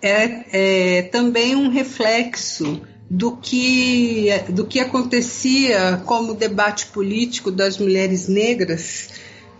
é, 0.00 0.98
é 0.98 1.02
também 1.02 1.56
um 1.56 1.68
reflexo 1.68 2.80
do 3.10 3.36
que, 3.36 4.28
do 4.48 4.64
que 4.64 4.80
acontecia 4.80 6.00
como 6.06 6.34
debate 6.34 6.86
político 6.86 7.50
das 7.50 7.78
mulheres 7.78 8.28
negras 8.28 9.08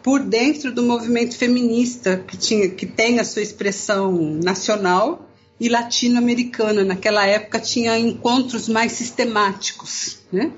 por 0.05 0.21
dentro 0.21 0.71
do 0.71 0.83
movimento 0.83 1.35
feminista 1.35 2.23
que, 2.29 2.37
tinha, 2.37 2.69
que 2.69 2.85
tem 2.85 3.19
a 3.19 3.25
sua 3.25 3.41
expressão 3.41 4.13
nacional 4.45 5.27
e 5.59 5.67
latino-americana. 5.71 6.85
Naquela 6.85 7.27
época 7.27 7.59
tinha 7.59 7.99
encontros 7.99 8.69
mais 8.69 8.93
sistemáticos. 8.93 10.19
Né? 10.31 10.53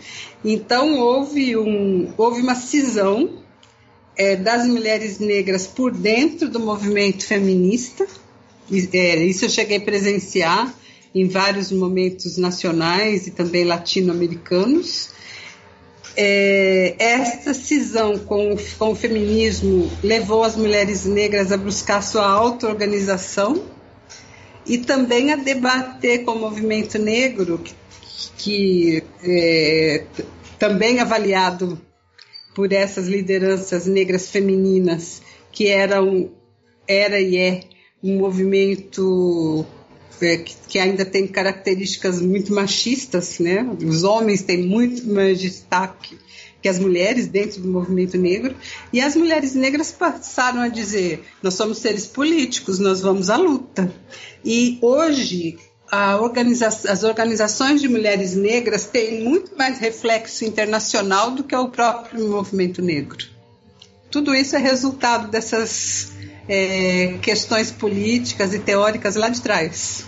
Então 0.45 0.99
houve, 0.99 1.57
um, 1.57 2.13
houve 2.19 2.43
uma 2.43 2.57
cisão 2.57 3.39
é, 4.17 4.35
das 4.35 4.67
mulheres 4.67 5.21
negras 5.21 5.65
por 5.65 5.93
dentro 5.93 6.49
do 6.49 6.59
movimento 6.59 7.25
feminista. 7.25 8.05
É, 8.93 9.25
isso 9.25 9.45
eu 9.45 9.49
cheguei 9.49 9.77
a 9.77 9.81
presenciar 9.81 10.75
em 11.15 11.29
vários 11.29 11.71
momentos 11.71 12.37
nacionais 12.37 13.29
e 13.29 13.31
também 13.31 13.65
latino-americanos. 13.65 15.15
É, 16.17 16.95
essa 16.99 17.53
cisão 17.53 18.19
com, 18.19 18.57
com 18.79 18.93
o 18.93 18.95
feminismo 18.95 19.91
levou 20.03 20.43
as 20.45 20.57
mulheres 20.57 21.05
negras 21.05 21.53
a 21.53 21.59
buscar 21.59 22.03
sua 22.03 22.27
auto-organização 22.27 23.63
e 24.65 24.79
também 24.79 25.33
a 25.33 25.37
debater 25.37 26.25
com 26.25 26.33
o 26.33 26.39
movimento 26.39 26.99
negro, 26.99 27.59
que, 27.59 27.75
que 28.39 29.05
é, 29.23 30.05
também 30.59 31.01
avaliado 31.01 31.81
por 32.55 32.73
essas 32.73 33.07
lideranças 33.07 33.87
negras 33.87 34.31
femininas, 34.31 35.21
que 35.53 35.69
eram, 35.69 36.31
era 36.89 37.21
e 37.21 37.37
é 37.37 37.61
um 38.03 38.17
movimento 38.17 39.67
que, 40.19 40.55
que, 40.69 40.79
ainda 40.79 41.05
tem 41.05 41.27
características 41.27 42.21
muito 42.21 42.53
machistas, 42.53 43.39
né? 43.39 43.67
Os 43.85 44.03
homens 44.03 44.43
têm 44.43 44.63
muito 44.63 45.07
mais 45.07 45.41
destaque 45.41 46.19
que 46.63 46.69
as 46.69 46.79
mulheres 46.79 47.29
dentro 47.29 47.61
do 47.61 47.69
movimento 47.69 48.19
negro, 48.19 48.57
e 48.93 49.01
as 49.01 49.15
mulheres 49.15 49.55
negras 49.55 49.93
passaram 49.93 50.61
a 50.61 50.69
dizer: 50.69 51.23
nós 51.43 51.55
somos 51.55 51.79
seres 51.79 52.07
políticos, 52.07 52.79
nós 52.79 53.01
vamos 53.01 53.31
à 53.31 53.37
luta. 53.37 53.93
E 54.45 54.79
hoje 54.81 55.59
organiza 56.21 56.67
as 56.67 57.05
organizações 57.05 57.81
de 57.81 57.89
mulheres 57.89 58.35
negras 58.35 58.87
têm 58.87 59.23
muito 59.23 59.57
mais 59.57 59.79
reflexo 59.79 60.45
internacional 60.45 61.31
do 61.31 61.45
que 61.45 61.55
o 61.55 61.69
próprio 61.69 62.29
movimento 62.29 62.83
negro. 62.83 63.25
Tudo 64.11 64.35
isso 64.35 64.57
é 64.57 64.59
resultado 64.59 65.31
dessas 65.31 66.16
é, 66.49 67.19
questões 67.23 67.71
políticas 67.71 68.55
e 68.55 68.59
teóricas 68.59 69.17
lá 69.17 69.29
de 69.29 69.41
trás. 69.41 70.07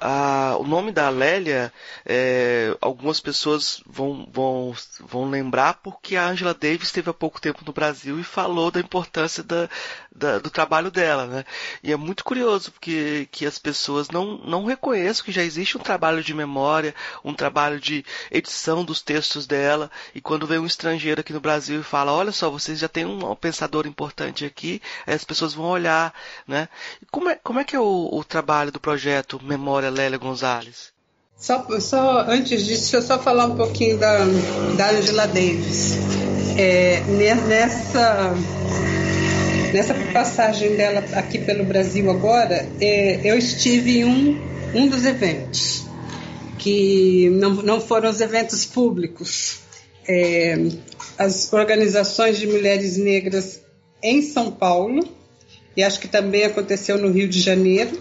a, 0.00 0.56
o 0.58 0.64
nome 0.64 0.92
da 0.92 1.08
Lélia, 1.08 1.72
é, 2.04 2.76
algumas 2.80 3.20
pessoas 3.20 3.82
vão, 3.86 4.28
vão, 4.32 4.74
vão 5.00 5.28
lembrar 5.28 5.74
porque 5.82 6.16
a 6.16 6.26
Angela 6.26 6.54
Davis 6.54 6.88
esteve 6.88 7.10
há 7.10 7.14
pouco 7.14 7.40
tempo 7.40 7.62
no 7.64 7.72
Brasil 7.72 8.20
e 8.20 8.24
falou 8.24 8.70
da 8.70 8.80
importância 8.80 9.42
da, 9.42 9.68
da, 10.16 10.38
do 10.38 10.50
trabalho 10.50 10.90
dela, 10.90 11.26
né? 11.26 11.44
E 11.82 11.92
é 11.92 11.96
muito 11.96 12.24
curioso 12.24 12.72
porque 12.72 13.28
que 13.30 13.46
as 13.46 13.58
pessoas 13.58 14.08
não, 14.08 14.38
não 14.38 14.64
reconhecem 14.64 15.24
que 15.24 15.32
já 15.32 15.42
existe 15.42 15.76
um 15.76 15.80
trabalho 15.80 16.22
de 16.22 16.34
memória, 16.34 16.94
um 17.24 17.34
trabalho 17.34 17.78
de 17.78 18.04
edição 18.30 18.84
dos 18.84 19.02
textos 19.02 19.46
dela, 19.46 19.90
e 20.14 20.20
quando 20.20 20.46
vem 20.46 20.58
um 20.58 20.66
estrangeiro 20.66 21.20
aqui 21.20 21.32
no 21.32 21.40
Brasil 21.40 21.80
e 21.80 21.84
fala, 21.84 22.12
olha 22.12 22.32
só, 22.32 22.50
vocês 22.50 22.78
já 22.78 22.88
têm 22.88 23.04
um 23.04 23.34
pensador 23.34 23.86
importante 23.86 24.44
aqui, 24.44 24.80
as 25.06 25.24
pessoas 25.24 25.54
vão 25.54 25.66
olhar, 25.66 26.12
né? 26.46 26.68
Como 27.10 27.28
é, 27.28 27.36
como 27.36 27.60
é 27.60 27.64
que 27.64 27.76
é 27.76 27.80
o, 27.80 28.08
o 28.12 28.24
trabalho 28.24 28.72
do 28.72 28.80
projeto 28.80 29.40
Memória 29.42 29.90
Lélia 29.90 30.18
Gonzalez? 30.18 30.94
Só, 31.38 31.66
só 31.80 32.20
antes 32.20 32.64
disso, 32.64 32.92
deixa 32.92 32.96
eu 32.96 33.02
só 33.02 33.18
falar 33.18 33.44
um 33.44 33.56
pouquinho 33.56 33.98
da, 33.98 34.18
da 34.76 34.90
Angela 34.90 35.26
Davis. 35.26 35.92
É, 36.58 37.00
nessa 37.46 38.34
Nessa 39.72 39.94
passagem 40.12 40.76
dela 40.76 41.04
aqui 41.14 41.38
pelo 41.38 41.64
Brasil 41.64 42.08
agora, 42.10 42.68
é, 42.80 43.20
eu 43.24 43.36
estive 43.36 43.98
em 43.98 44.04
um, 44.04 44.40
um 44.74 44.88
dos 44.88 45.04
eventos, 45.04 45.84
que 46.58 47.28
não, 47.30 47.54
não 47.54 47.80
foram 47.80 48.08
os 48.08 48.20
eventos 48.20 48.64
públicos. 48.64 49.58
É, 50.08 50.56
as 51.18 51.52
organizações 51.52 52.38
de 52.38 52.46
mulheres 52.46 52.96
negras 52.96 53.60
em 54.02 54.22
São 54.22 54.52
Paulo, 54.52 55.06
e 55.76 55.82
acho 55.82 56.00
que 56.00 56.08
também 56.08 56.44
aconteceu 56.44 56.96
no 56.96 57.10
Rio 57.10 57.28
de 57.28 57.40
Janeiro, 57.40 58.00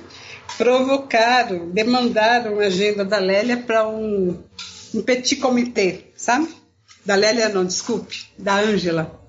provocaram, 0.57 1.69
demandaram 1.71 2.59
a 2.59 2.65
agenda 2.65 3.03
da 3.03 3.17
Lélia 3.17 3.57
para 3.57 3.87
um, 3.87 4.37
um 4.93 5.01
petit 5.01 5.37
comitê, 5.37 6.05
sabe? 6.15 6.47
Da 7.03 7.15
Lélia, 7.15 7.49
não, 7.49 7.65
desculpe, 7.65 8.27
da 8.37 8.55
Ângela 8.55 9.24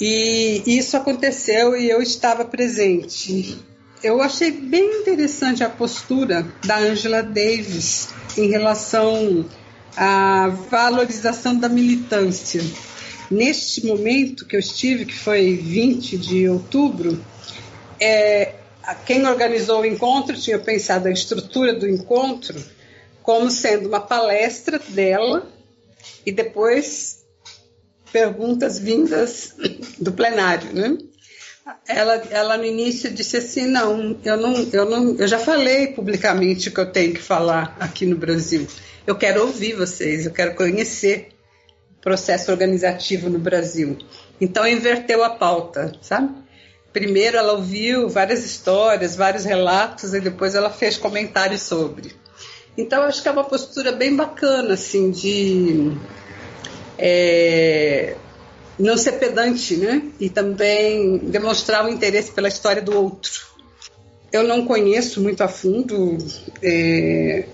e 0.00 0.62
isso 0.66 0.96
aconteceu 0.96 1.76
e 1.76 1.88
eu 1.88 2.02
estava 2.02 2.44
presente. 2.44 3.56
Eu 4.02 4.20
achei 4.20 4.50
bem 4.50 5.00
interessante 5.00 5.64
a 5.64 5.70
postura 5.70 6.46
da 6.64 6.78
Angela 6.78 7.22
Davis 7.22 8.08
em 8.36 8.48
relação 8.48 9.48
à 9.96 10.48
valorização 10.70 11.58
da 11.58 11.68
militância. 11.68 12.62
Neste 13.30 13.86
momento 13.86 14.46
que 14.46 14.56
eu 14.56 14.60
estive, 14.60 15.06
que 15.06 15.14
foi 15.14 15.56
20 15.56 16.18
de 16.18 16.48
outubro, 16.48 17.24
é, 17.98 18.56
quem 19.06 19.26
organizou 19.26 19.80
o 19.80 19.86
encontro 19.86 20.38
tinha 20.38 20.58
pensado 20.58 21.08
a 21.08 21.10
estrutura 21.10 21.72
do 21.72 21.88
encontro 21.88 22.62
como 23.22 23.50
sendo 23.50 23.88
uma 23.88 24.00
palestra 24.00 24.78
dela 24.78 25.50
e 26.26 26.30
depois 26.30 27.23
perguntas 28.14 28.78
vindas 28.78 29.56
do 29.98 30.12
plenário, 30.12 30.72
né? 30.72 30.96
Ela, 31.88 32.14
ela 32.30 32.56
no 32.56 32.64
início 32.64 33.10
disse 33.10 33.38
assim, 33.38 33.66
não, 33.66 34.16
eu 34.24 34.36
não, 34.36 34.68
eu 34.72 34.88
não, 34.88 35.16
eu 35.16 35.26
já 35.26 35.36
falei 35.36 35.88
publicamente 35.88 36.70
que 36.70 36.78
eu 36.78 36.92
tenho 36.92 37.12
que 37.12 37.20
falar 37.20 37.76
aqui 37.80 38.06
no 38.06 38.16
Brasil. 38.16 38.68
Eu 39.04 39.16
quero 39.16 39.42
ouvir 39.42 39.72
vocês, 39.72 40.24
eu 40.24 40.30
quero 40.30 40.54
conhecer 40.54 41.30
o 41.98 42.02
processo 42.02 42.52
organizativo 42.52 43.28
no 43.28 43.40
Brasil. 43.40 43.98
Então 44.40 44.64
inverteu 44.64 45.24
a 45.24 45.30
pauta, 45.30 45.90
sabe? 46.00 46.32
Primeiro 46.92 47.36
ela 47.36 47.54
ouviu 47.54 48.08
várias 48.08 48.44
histórias, 48.44 49.16
vários 49.16 49.44
relatos 49.44 50.14
e 50.14 50.20
depois 50.20 50.54
ela 50.54 50.70
fez 50.70 50.96
comentários 50.96 51.62
sobre. 51.62 52.14
Então 52.78 53.02
acho 53.02 53.20
que 53.20 53.28
é 53.28 53.32
uma 53.32 53.42
postura 53.42 53.90
bem 53.90 54.14
bacana 54.14 54.74
assim 54.74 55.10
de 55.10 55.96
é, 56.98 58.16
não 58.78 58.96
ser 58.96 59.12
pedante, 59.12 59.76
né? 59.76 60.02
E 60.18 60.28
também 60.28 61.18
demonstrar 61.18 61.84
o 61.84 61.88
interesse 61.88 62.32
pela 62.32 62.48
história 62.48 62.82
do 62.82 62.96
outro. 62.96 63.54
Eu 64.32 64.42
não 64.42 64.66
conheço 64.66 65.20
muito 65.20 65.42
a 65.42 65.48
fundo 65.48 66.18
é, 66.62 67.44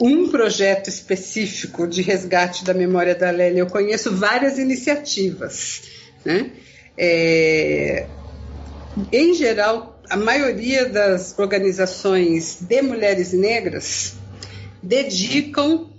um 0.00 0.28
projeto 0.28 0.88
específico 0.88 1.86
de 1.86 2.02
resgate 2.02 2.64
da 2.64 2.72
memória 2.72 3.14
da 3.14 3.30
Lélia. 3.30 3.60
Eu 3.60 3.66
conheço 3.66 4.14
várias 4.14 4.58
iniciativas, 4.58 5.82
né? 6.24 6.50
É, 6.96 8.06
em 9.12 9.34
geral, 9.34 10.00
a 10.08 10.16
maioria 10.16 10.88
das 10.88 11.38
organizações 11.38 12.58
de 12.60 12.82
mulheres 12.82 13.32
negras 13.32 14.14
dedicam 14.82 15.90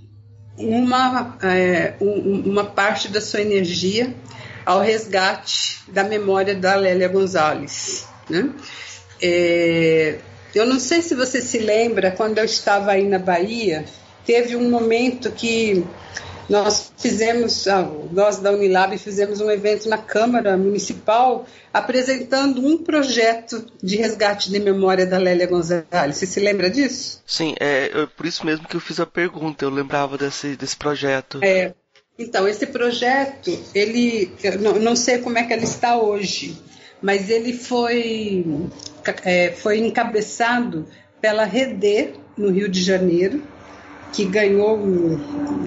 uma, 0.60 1.38
é, 1.42 1.94
um, 2.02 2.44
uma 2.46 2.66
parte 2.66 3.08
da 3.08 3.22
sua 3.22 3.42
energia 3.42 4.14
ao 4.66 4.82
resgate 4.82 5.82
da 5.88 6.04
memória 6.04 6.54
da 6.54 6.76
Lélia 6.76 7.08
Gonzalez. 7.08 8.08
Né? 8.30 8.50
É, 9.22 10.20
eu 10.54 10.66
não 10.66 10.80
sei 10.80 11.02
se 11.02 11.16
você 11.16 11.42
se 11.42 11.60
lembra, 11.60 12.12
quando 12.12 12.38
eu 12.38 12.46
estava 12.46 12.92
aí 12.92 13.08
na 13.08 13.20
Bahia, 13.20 13.86
teve 14.26 14.56
um 14.56 14.70
momento 14.70 15.32
que 15.32 15.86
nós 16.50 16.92
fizemos, 16.98 17.68
ah, 17.68 17.88
nós 18.12 18.40
da 18.40 18.52
Unilab 18.52 18.98
fizemos 18.98 19.40
um 19.40 19.52
evento 19.52 19.88
na 19.88 19.98
Câmara 19.98 20.58
Municipal 20.58 21.46
apresentando 21.72 22.66
um 22.66 22.78
projeto 22.78 23.66
de 23.82 23.96
resgate 23.98 24.52
de 24.52 24.60
memória 24.60 25.06
da 25.06 25.18
Lélia 25.18 25.46
Gonzalez. 25.46 25.86
Você 26.16 26.26
se 26.26 26.40
lembra 26.40 26.70
disso? 26.70 27.22
Sim, 27.26 27.54
é, 27.60 28.08
por 28.18 28.26
isso 28.26 28.46
mesmo 28.46 28.68
que 28.68 28.76
eu 28.76 28.80
fiz 28.80 29.00
a 29.00 29.06
pergunta, 29.06 29.64
eu 29.64 29.70
lembrava 29.70 30.18
desse, 30.18 30.56
desse 30.56 30.76
projeto. 30.76 31.40
É, 31.44 31.74
então, 32.18 32.48
esse 32.48 32.66
projeto, 32.66 33.58
ele, 33.74 34.32
eu 34.44 34.60
não, 34.60 34.74
não 34.74 34.96
sei 34.96 35.20
como 35.20 35.38
é 35.38 35.44
que 35.44 35.54
ele 35.54 35.64
está 35.64 35.98
hoje, 35.98 36.58
mas 37.02 37.30
ele 37.30 37.54
foi, 37.54 38.44
é, 39.24 39.52
foi 39.52 39.78
encabeçado 39.78 40.88
pela 41.22 41.46
Rede 41.46 42.14
no 42.36 42.50
Rio 42.50 42.68
de 42.68 42.82
Janeiro, 42.82 43.42
que 44.14 44.26
ganhou, 44.26 44.80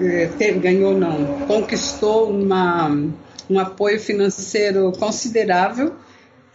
é, 0.01 0.51
ganhou 0.53 0.97
não, 0.97 1.47
conquistou 1.47 2.29
uma, 2.29 2.89
um 3.49 3.59
apoio 3.59 3.99
financeiro 3.99 4.91
considerável 4.93 5.93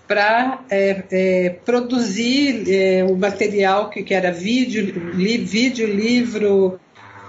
para 0.06 0.64
é, 0.70 1.04
é, 1.10 1.50
produzir 1.50 2.64
é, 2.72 3.04
o 3.04 3.14
material 3.14 3.90
que, 3.90 4.02
que 4.02 4.14
era 4.14 4.32
vídeo, 4.32 5.12
li, 5.14 5.36
vídeo 5.36 5.86
livro, 5.86 6.80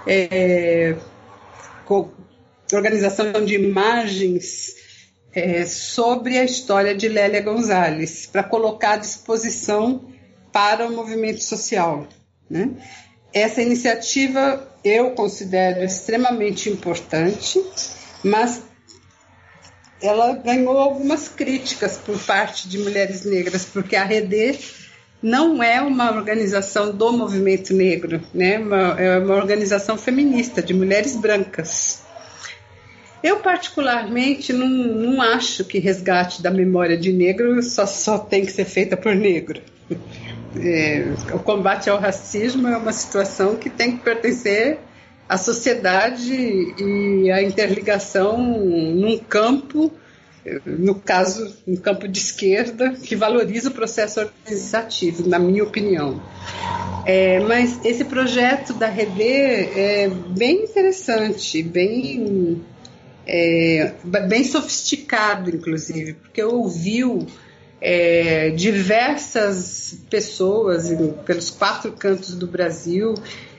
é, 0.08 0.96
organização 2.74 3.44
de 3.46 3.56
imagens 3.56 4.76
é, 5.34 5.66
sobre 5.66 6.38
a 6.38 6.44
história 6.44 6.96
de 6.96 7.08
Lélia 7.08 7.42
Gonzalez, 7.42 8.26
para 8.26 8.44
colocar 8.44 8.94
à 8.94 8.98
disposição 8.98 10.10
para 10.52 10.88
o 10.88 10.96
movimento 10.96 11.44
social. 11.44 12.08
Né? 12.50 12.72
Essa 13.34 13.62
iniciativa 13.62 14.68
eu 14.84 15.12
considero 15.12 15.84
extremamente 15.84 16.70
importante, 16.70 17.64
mas 18.24 18.62
ela 20.02 20.34
ganhou 20.34 20.78
algumas 20.78 21.28
críticas 21.28 21.98
por 21.98 22.18
parte 22.20 22.68
de 22.68 22.78
mulheres 22.78 23.26
negras, 23.26 23.66
porque 23.66 23.96
a 23.96 24.04
Rede 24.04 24.60
não 25.22 25.62
é 25.62 25.82
uma 25.82 26.12
organização 26.12 26.96
do 26.96 27.12
movimento 27.12 27.74
negro, 27.74 28.22
né? 28.34 28.54
É 28.98 29.20
uma 29.20 29.36
organização 29.36 29.98
feminista 29.98 30.62
de 30.62 30.74
mulheres 30.74 31.16
brancas. 31.16 32.02
Eu, 33.22 33.38
particularmente, 33.42 34.54
não, 34.54 34.70
não 34.70 35.22
acho 35.22 35.66
que 35.66 35.78
resgate 35.78 36.42
da 36.42 36.50
memória 36.50 36.98
de 36.98 37.12
negro 37.12 37.62
só, 37.62 37.86
só 37.86 38.18
tem 38.18 38.46
que 38.46 38.52
ser 38.52 38.64
feita 38.64 38.96
por 38.96 39.14
negro. 39.14 39.62
É, 40.56 41.14
o 41.34 41.40
combate 41.40 41.90
ao 41.90 42.00
racismo 42.00 42.68
é 42.68 42.78
uma 42.78 42.92
situação 42.92 43.56
que 43.56 43.70
tem 43.70 43.98
que 43.98 44.04
pertencer 44.04 44.80
à 45.28 45.38
sociedade 45.38 46.34
e 46.34 47.32
à 47.32 47.44
interligação 47.44 48.38
num 48.42 49.18
campo, 49.20 49.92
no 50.66 50.96
caso, 50.96 51.56
um 51.68 51.76
campo 51.76 52.08
de 52.08 52.18
esquerda, 52.18 52.94
que 52.94 53.16
valoriza 53.16 53.70
o 53.70 53.74
processo 53.74 54.20
organizativo, 54.22 55.28
na 55.28 55.38
minha 55.38 55.64
opinião. 55.64 56.20
É, 57.06 57.40
mas 57.40 57.80
esse 57.86 58.06
projeto 58.06 58.74
da 58.74 58.88
Rede 58.88 59.22
é 59.22 60.10
bem 60.36 60.64
interessante, 60.64 61.62
bem, 61.62 62.62
é, 63.28 63.94
bem 64.28 64.44
sofisticado, 64.44 65.56
inclusive, 65.56 66.14
porque 66.14 66.44
ouviu 66.44 67.28
é, 67.82 68.50
diversas 68.52 69.98
pessoas 70.10 70.90
pelos 71.26 71.50
quatro 71.50 71.92
cantos 71.92 72.36
do 72.36 72.48
Brasil, 72.48 73.14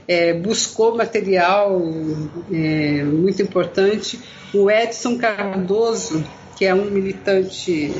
é, 0.07 0.35
buscou 0.35 0.97
material 0.97 1.81
é, 2.53 3.03
muito 3.05 3.41
importante. 3.43 4.21
O 4.53 4.71
Edson 4.71 5.17
Cardoso, 5.17 6.25
que 6.57 6.65
é 6.65 6.75
um 6.75 6.91
militante 6.91 7.95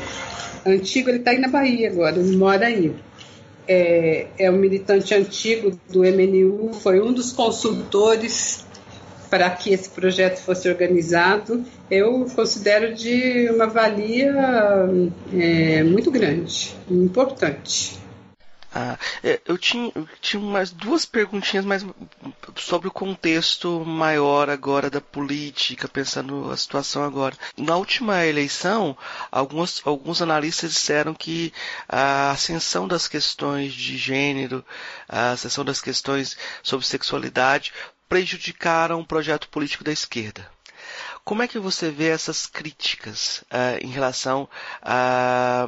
antigo, 0.67 1.09
ele 1.09 1.19
está 1.19 1.31
aí 1.31 1.39
na 1.39 1.49
Bahia 1.49 1.91
agora, 1.91 2.19
ele 2.19 2.37
mora 2.37 2.67
aí. 2.67 2.93
é, 3.69 4.27
é 4.37 4.51
um 4.51 4.57
militante 4.57 5.15
antigo 5.15 5.79
do 5.89 6.01
MNU, 6.01 6.73
foi 6.73 7.01
um 7.01 7.13
dos 7.13 7.33
consultores 7.33 8.67
para 9.31 9.49
que 9.51 9.73
esse 9.73 9.89
projeto 9.89 10.43
fosse 10.43 10.69
organizado, 10.69 11.65
eu 11.89 12.27
considero 12.35 12.95
de 12.95 13.49
uma 13.51 13.67
valia 13.67 14.35
é, 15.33 15.85
muito 15.85 16.11
grande, 16.11 16.75
importante. 16.91 18.01
Ah, 18.73 18.97
é, 19.25 19.41
eu 19.47 19.59
tinha, 19.59 19.91
eu 19.97 20.09
tinha 20.21 20.41
mais 20.41 20.71
duas 20.71 21.05
perguntinhas 21.05 21.65
mais 21.65 21.85
sobre 22.55 22.87
o 22.87 22.93
contexto 22.93 23.85
maior 23.85 24.49
agora 24.49 24.89
da 24.89 25.01
política, 25.01 25.89
pensando 25.89 26.51
a 26.53 26.57
situação 26.57 27.03
agora. 27.03 27.37
Na 27.57 27.77
última 27.77 28.25
eleição, 28.25 28.97
alguns, 29.31 29.83
alguns 29.85 30.23
analistas 30.23 30.73
disseram 30.73 31.15
que 31.15 31.53
a 31.89 32.31
ascensão 32.31 32.87
das 32.87 33.09
questões 33.09 33.73
de 33.73 33.97
gênero, 33.97 34.65
a 35.09 35.33
ascensão 35.33 35.65
das 35.65 35.81
questões 35.81 36.37
sobre 36.63 36.87
sexualidade 36.87 37.73
prejudicaram 38.11 39.01
o 39.01 39.07
projeto 39.07 39.49
político 39.49 39.85
da 39.85 39.93
esquerda. 39.93 40.51
Como 41.25 41.43
é 41.43 41.49
que 41.49 41.59
você 41.59 41.91
vê 41.91 42.09
essas 42.09 42.45
críticas 42.45 43.45
uh, 43.53 43.83
em 43.83 43.89
relação 43.89 44.49
a 44.83 45.67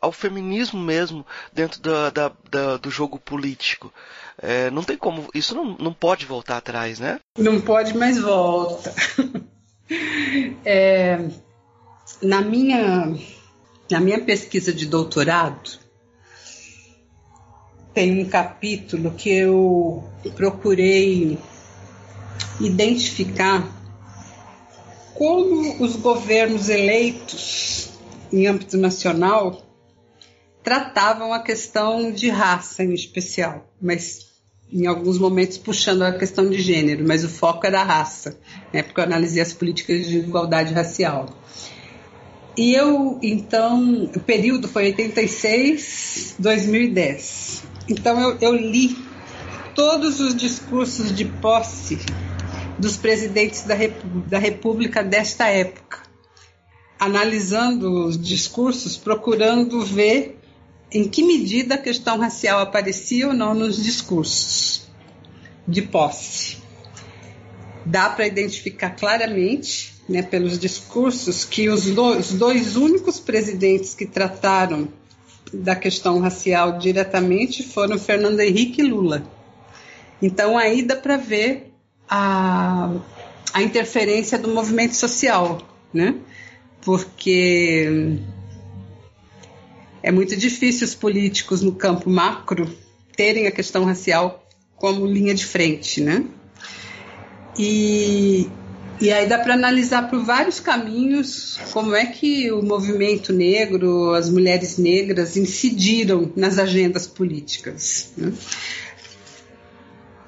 ao 0.00 0.10
feminismo 0.10 0.80
mesmo 0.80 1.24
dentro 1.52 1.80
da, 1.80 2.10
da, 2.10 2.76
do 2.76 2.90
jogo 2.90 3.20
político. 3.20 3.94
É, 4.36 4.68
não 4.68 4.82
tem 4.82 4.96
como, 4.96 5.28
isso 5.32 5.54
não, 5.54 5.76
não 5.78 5.92
pode 5.92 6.26
voltar 6.26 6.56
atrás, 6.56 6.98
né? 6.98 7.20
Não 7.38 7.60
pode, 7.60 7.96
mas 7.96 8.18
volta. 8.18 8.92
é, 10.66 11.24
na, 12.20 12.40
minha, 12.40 13.14
na 13.88 14.00
minha 14.00 14.20
pesquisa 14.20 14.72
de 14.72 14.86
doutorado, 14.86 15.78
tem 17.94 18.20
um 18.20 18.28
capítulo 18.28 19.12
que 19.12 19.30
eu 19.30 20.02
procurei 20.34 21.38
identificar 22.66 23.70
como 25.14 25.82
os 25.82 25.96
governos 25.96 26.68
eleitos 26.68 27.90
em 28.32 28.46
âmbito 28.46 28.76
nacional 28.76 29.62
tratavam 30.62 31.32
a 31.32 31.40
questão 31.40 32.10
de 32.10 32.28
raça 32.28 32.84
em 32.84 32.94
especial, 32.94 33.68
mas 33.80 34.30
em 34.72 34.86
alguns 34.86 35.18
momentos 35.18 35.58
puxando 35.58 36.02
a 36.02 36.12
questão 36.12 36.48
de 36.48 36.60
gênero, 36.60 37.06
mas 37.06 37.24
o 37.24 37.28
foco 37.28 37.66
era 37.66 37.80
a 37.80 37.84
raça, 37.84 38.38
né, 38.72 38.82
porque 38.82 39.00
eu 39.00 39.04
analisei 39.04 39.42
as 39.42 39.52
políticas 39.52 40.06
de 40.06 40.18
igualdade 40.18 40.72
racial. 40.72 41.28
E 42.56 42.74
eu, 42.74 43.18
então, 43.22 44.04
o 44.14 44.20
período 44.20 44.68
foi 44.68 44.86
86, 44.86 46.36
2010. 46.38 47.62
Então 47.88 48.20
eu, 48.20 48.38
eu 48.40 48.54
li 48.54 48.96
todos 49.74 50.20
os 50.20 50.34
discursos 50.34 51.14
de 51.14 51.24
posse 51.24 51.98
dos 52.82 52.96
presidentes 52.96 53.62
da, 53.62 53.76
da 54.26 54.38
República 54.38 55.04
desta 55.04 55.46
época, 55.46 56.00
analisando 56.98 58.06
os 58.06 58.20
discursos, 58.20 58.96
procurando 58.96 59.84
ver 59.84 60.40
em 60.90 61.08
que 61.08 61.22
medida 61.22 61.76
a 61.76 61.78
questão 61.78 62.18
racial 62.18 62.58
aparecia 62.58 63.28
ou 63.28 63.32
não 63.32 63.54
nos 63.54 63.80
discursos 63.80 64.90
de 65.66 65.80
posse. 65.80 66.58
Dá 67.86 68.10
para 68.10 68.26
identificar 68.26 68.90
claramente, 68.90 69.94
né, 70.08 70.20
pelos 70.20 70.58
discursos, 70.58 71.44
que 71.44 71.68
os 71.68 71.86
os 71.86 72.32
dois 72.32 72.74
únicos 72.74 73.20
presidentes 73.20 73.94
que 73.94 74.06
trataram 74.06 74.88
da 75.52 75.76
questão 75.76 76.18
racial 76.18 76.78
diretamente 76.78 77.62
foram 77.62 77.96
Fernando 77.96 78.40
Henrique 78.40 78.82
e 78.82 78.84
Lula. 78.84 79.22
Então 80.20 80.58
aí 80.58 80.82
dá 80.82 80.96
para 80.96 81.16
ver 81.16 81.71
a, 82.08 82.90
a 83.52 83.62
interferência 83.62 84.38
do 84.38 84.48
movimento 84.48 84.94
social, 84.94 85.58
né? 85.92 86.16
Porque 86.84 88.18
é 90.02 90.10
muito 90.10 90.36
difícil 90.36 90.86
os 90.86 90.94
políticos 90.94 91.62
no 91.62 91.72
campo 91.72 92.10
macro 92.10 92.68
terem 93.16 93.46
a 93.46 93.52
questão 93.52 93.84
racial 93.84 94.44
como 94.76 95.06
linha 95.06 95.34
de 95.34 95.46
frente, 95.46 96.00
né? 96.00 96.24
E, 97.56 98.48
e 99.00 99.12
aí 99.12 99.26
dá 99.28 99.38
para 99.38 99.54
analisar 99.54 100.08
por 100.08 100.24
vários 100.24 100.58
caminhos 100.58 101.60
como 101.72 101.94
é 101.94 102.06
que 102.06 102.50
o 102.50 102.62
movimento 102.62 103.32
negro, 103.32 104.12
as 104.14 104.30
mulheres 104.30 104.78
negras 104.78 105.36
incidiram 105.36 106.32
nas 106.34 106.58
agendas 106.58 107.06
políticas. 107.06 108.12
Né? 108.16 108.32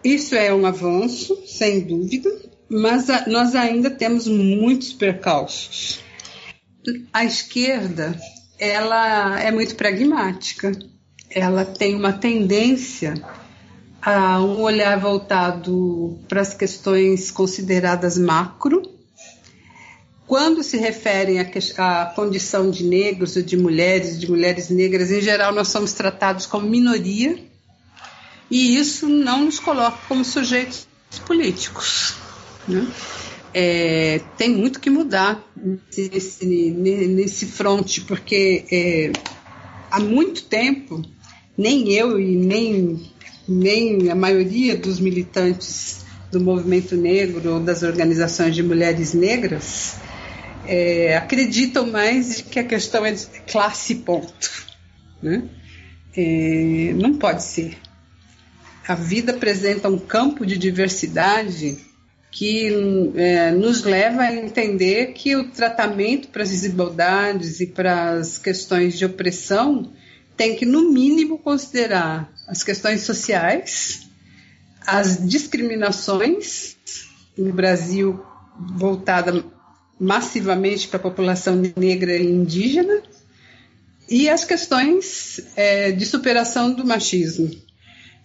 Isso 0.05 0.35
é 0.35 0.53
um 0.53 0.67
avanço, 0.67 1.43
sem 1.47 1.81
dúvida, 1.81 2.31
mas 2.69 3.09
a, 3.09 3.27
nós 3.27 3.55
ainda 3.55 3.89
temos 3.89 4.27
muitos 4.29 4.93
percalços. 4.93 5.99
A 7.11 7.25
esquerda 7.25 8.15
ela 8.59 9.41
é 9.41 9.51
muito 9.51 9.75
pragmática. 9.75 10.73
Ela 11.31 11.65
tem 11.65 11.95
uma 11.95 12.13
tendência 12.13 13.15
a 14.03 14.41
um 14.43 14.61
olhar 14.61 15.01
voltado 15.01 16.19
para 16.29 16.43
as 16.43 16.53
questões 16.53 17.31
consideradas 17.31 18.19
macro. 18.19 18.83
Quando 20.27 20.63
se 20.63 20.77
referem 20.77 21.39
à 21.41 22.13
condição 22.15 22.71
de 22.71 22.85
negros 22.85 23.37
ou 23.37 23.43
de 23.43 23.57
mulheres, 23.57 24.21
de 24.21 24.31
mulheres 24.31 24.69
negras, 24.69 25.11
em 25.11 25.23
geral 25.23 25.55
nós 25.55 25.69
somos 25.69 25.95
tratados 25.95 26.45
como 26.45 26.69
minoria 26.69 27.54
e 28.51 28.77
isso 28.77 29.09
não 29.09 29.45
nos 29.45 29.59
coloca 29.59 29.99
como 30.09 30.25
sujeitos 30.25 30.87
políticos. 31.27 32.15
Né? 32.67 32.87
é, 33.55 34.21
tem 34.37 34.51
muito 34.51 34.81
que 34.81 34.91
mudar 34.91 35.41
nesse, 35.97 36.45
nesse 36.45 37.47
fronte, 37.47 38.01
porque 38.01 38.65
é, 38.71 39.13
há 39.89 40.01
muito 40.01 40.43
tempo, 40.43 41.01
nem 41.57 41.93
eu 41.93 42.19
e 42.19 42.35
nem, 42.35 43.01
nem 43.49 44.11
a 44.11 44.15
maioria 44.17 44.77
dos 44.77 44.99
militantes 44.99 46.05
do 46.33 46.41
movimento 46.41 46.97
negro 46.97 47.55
ou 47.55 47.61
das 47.61 47.85
organizações 47.85 48.57
de 48.57 48.63
mulheres 48.63 49.15
negras 49.15 49.95
é, 50.67 51.17
acreditam 51.17 51.87
mais 51.87 52.41
que 52.41 52.59
a 52.59 52.65
questão 52.65 53.07
é 53.07 53.15
classe 53.47 53.95
ponto. 53.97 54.51
Né? 55.23 55.45
É, 56.17 56.93
não 56.97 57.15
pode 57.15 57.45
ser. 57.45 57.77
A 58.87 58.95
vida 58.95 59.33
apresenta 59.33 59.89
um 59.89 59.99
campo 59.99 60.45
de 60.45 60.59
diversidade 60.59 61.79
que 62.31 63.13
é, 63.15 63.53
nos 63.53 63.85
leva 63.85 64.23
a 64.23 64.35
entender 64.35 65.13
que 65.13 65.37
o 65.37 65.51
tratamento 65.51 66.29
para 66.29 66.43
as 66.43 66.51
desigualdades 66.51 67.61
e 67.61 67.67
para 67.67 68.15
as 68.15 68.39
questões 68.39 68.99
de 68.99 69.07
opressão 69.07 69.93
tem 70.37 70.57
que, 70.57 70.67
no 70.67 70.91
mínimo, 70.91 71.39
considerar 71.39 72.31
as 72.49 72.65
questões 72.65 73.03
sociais, 73.03 74.09
as 74.85 75.25
discriminações 75.27 76.77
no 77.39 77.53
Brasil 77.53 78.21
voltada 78.59 79.45
massivamente 79.99 80.89
para 80.89 80.99
a 80.99 81.03
população 81.03 81.55
negra 81.77 82.17
e 82.17 82.27
indígena 82.27 83.01
e 84.09 84.29
as 84.29 84.45
questões 84.45 85.41
é, 85.57 85.93
de 85.93 86.05
superação 86.05 86.75
do 86.75 86.85
machismo. 86.85 87.51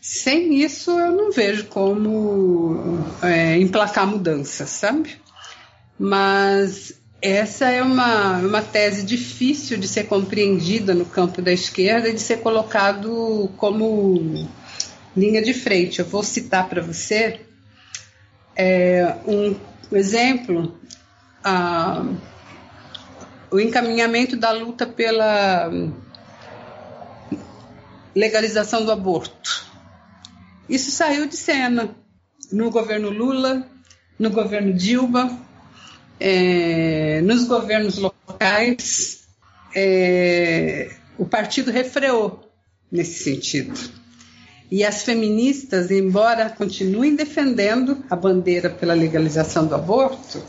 Sem 0.02 0.62
isso, 0.64 0.92
eu 0.92 1.12
não 1.12 1.32
vejo 1.32 1.66
como 1.66 3.04
é, 3.22 3.58
emplacar 3.58 4.08
mudanças, 4.08 4.70
sabe? 4.70 5.18
Mas 5.98 6.94
essa 7.22 7.70
é 7.70 7.84
uma, 7.84 8.38
uma 8.38 8.62
tese 8.62 9.04
difícil 9.04 9.78
de 9.78 9.88
ser 9.88 10.06
compreendida 10.06 10.94
no 10.94 11.06
campo 11.06 11.42
da 11.42 11.52
esquerda 11.52 12.08
e 12.08 12.14
de 12.14 12.22
ser 12.22 12.38
colocado 12.38 13.52
como 13.58 14.48
linha 15.16 15.42
de 15.42 15.54
frente. 15.54 16.00
Eu 16.00 16.06
vou 16.06 16.24
citar 16.24 16.70
para 16.70 16.82
você 16.82 17.42
é, 18.56 19.16
um 19.28 19.56
exemplo, 19.92 20.80
a, 21.44 22.06
o 23.52 23.60
encaminhamento 23.60 24.38
da 24.38 24.52
luta 24.52 24.86
pela 24.86 25.70
legalização 28.16 28.86
do 28.86 28.92
aborto. 28.92 29.69
Isso 30.70 30.92
saiu 30.92 31.28
de 31.28 31.36
cena 31.36 31.96
no 32.52 32.70
governo 32.70 33.10
Lula, 33.10 33.68
no 34.18 34.30
governo 34.30 34.74
Dilma, 34.74 35.40
é, 36.20 37.22
nos 37.22 37.46
governos 37.46 37.98
locais. 37.98 39.28
É, 39.76 40.92
o 41.18 41.26
partido 41.26 41.72
refreou 41.72 42.50
nesse 42.92 43.24
sentido. 43.24 43.74
E 44.72 44.84
as 44.86 45.02
feministas, 45.02 45.90
embora 45.90 46.50
continuem 46.50 47.16
defendendo 47.16 48.04
a 48.10 48.16
bandeira 48.16 48.70
pela 48.70 48.94
legalização 48.94 49.66
do 49.66 49.74
aborto, 49.74 50.44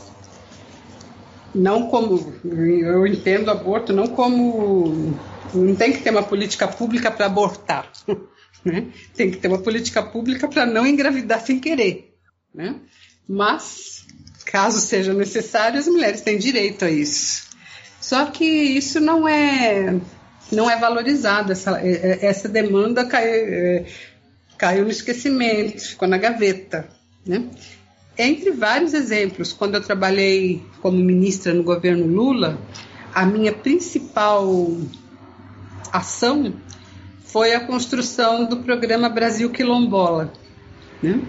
não 1.53 1.87
como 1.87 2.33
eu 2.43 3.05
entendo 3.07 3.47
o 3.47 3.51
aborto 3.51 3.91
não 3.91 4.07
como 4.07 5.13
não 5.53 5.75
tem 5.75 5.91
que 5.91 6.01
ter 6.01 6.11
uma 6.11 6.23
política 6.23 6.67
pública 6.67 7.11
para 7.11 7.25
abortar, 7.25 7.91
Né? 8.63 8.87
Tem 9.15 9.31
que 9.31 9.37
ter 9.37 9.47
uma 9.47 9.61
política 9.61 10.03
pública 10.03 10.47
para 10.47 10.65
não 10.65 10.85
engravidar 10.85 11.41
sem 11.41 11.59
querer. 11.59 12.15
Né? 12.53 12.75
Mas, 13.27 14.05
caso 14.45 14.79
seja 14.79 15.13
necessário, 15.13 15.79
as 15.79 15.87
mulheres 15.87 16.21
têm 16.21 16.37
direito 16.37 16.85
a 16.85 16.91
isso. 16.91 17.49
Só 17.99 18.25
que 18.25 18.45
isso 18.45 18.99
não 18.99 19.27
é 19.27 19.99
não 20.51 20.69
é 20.69 20.77
valorizado. 20.77 21.51
Essa, 21.51 21.79
é, 21.79 21.91
é, 21.91 22.25
essa 22.25 22.49
demanda 22.49 23.05
caiu, 23.05 23.31
é, 23.31 23.85
caiu 24.57 24.83
no 24.83 24.91
esquecimento, 24.91 25.81
ficou 25.81 26.07
na 26.07 26.17
gaveta. 26.17 26.89
Né? 27.25 27.45
Entre 28.17 28.51
vários 28.51 28.93
exemplos, 28.93 29.53
quando 29.53 29.75
eu 29.75 29.81
trabalhei 29.81 30.63
como 30.81 30.97
ministra 30.97 31.53
no 31.53 31.63
governo 31.63 32.05
Lula, 32.05 32.59
a 33.13 33.25
minha 33.25 33.53
principal 33.53 34.47
ação 35.91 36.53
foi 37.31 37.53
a 37.53 37.61
construção 37.61 38.45
do 38.45 38.57
programa 38.57 39.07
Brasil 39.07 39.49
Quilombola. 39.49 40.33
Né? 41.01 41.21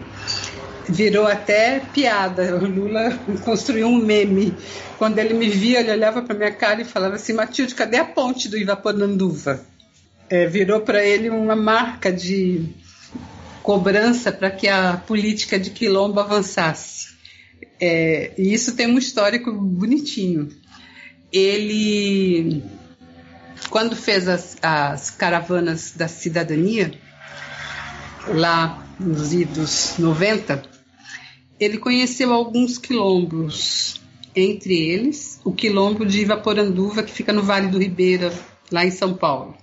Virou 0.88 1.26
até 1.26 1.78
piada. 1.78 2.57
O 2.57 2.66
Lula 2.66 3.18
construiu 3.44 3.86
um 3.86 3.96
meme. 3.96 4.53
Quando 4.98 5.18
ele 5.18 5.32
me 5.32 5.48
via, 5.48 5.80
ele 5.80 5.92
olhava 5.92 6.22
para 6.22 6.34
minha 6.34 6.53
cara 6.53 6.82
e 6.82 6.84
falava 6.84 7.14
assim: 7.14 7.32
Matilde, 7.32 7.74
cadê 7.74 7.98
a 7.98 8.05
ponte 8.05 8.48
do 8.48 8.59
Ivaponanduva? 8.59 9.64
É, 10.28 10.46
virou 10.46 10.80
para 10.80 11.05
ele 11.05 11.30
uma 11.30 11.55
marca 11.55 12.12
de 12.12 12.68
cobrança 13.62 14.32
para 14.32 14.50
que 14.50 14.66
a 14.66 14.96
política 15.07 15.59
de 15.59 15.70
quilombo 15.70 16.18
avançasse. 16.18 17.12
É, 17.80 18.32
e 18.36 18.53
isso 18.53 18.74
tem 18.74 18.88
um 18.88 18.98
histórico 18.98 19.53
bonitinho. 19.53 20.48
Ele 21.32 22.62
quando 23.68 23.96
fez 23.96 24.28
as, 24.28 24.56
as 24.62 25.10
caravanas 25.10 25.92
da 25.96 26.08
cidadania, 26.08 26.92
lá 28.28 28.86
nos 28.98 29.32
idos 29.32 29.94
90, 29.98 30.62
ele 31.58 31.78
conheceu 31.78 32.32
alguns 32.32 32.78
quilombos, 32.78 34.00
entre 34.34 34.74
eles 34.74 35.40
o 35.44 35.52
quilombo 35.52 36.06
de 36.06 36.20
Ivaporanduva, 36.20 37.02
que 37.02 37.12
fica 37.12 37.32
no 37.32 37.42
Vale 37.42 37.68
do 37.68 37.78
Ribeira, 37.78 38.32
lá 38.70 38.84
em 38.84 38.90
São 38.90 39.14
Paulo. 39.14 39.56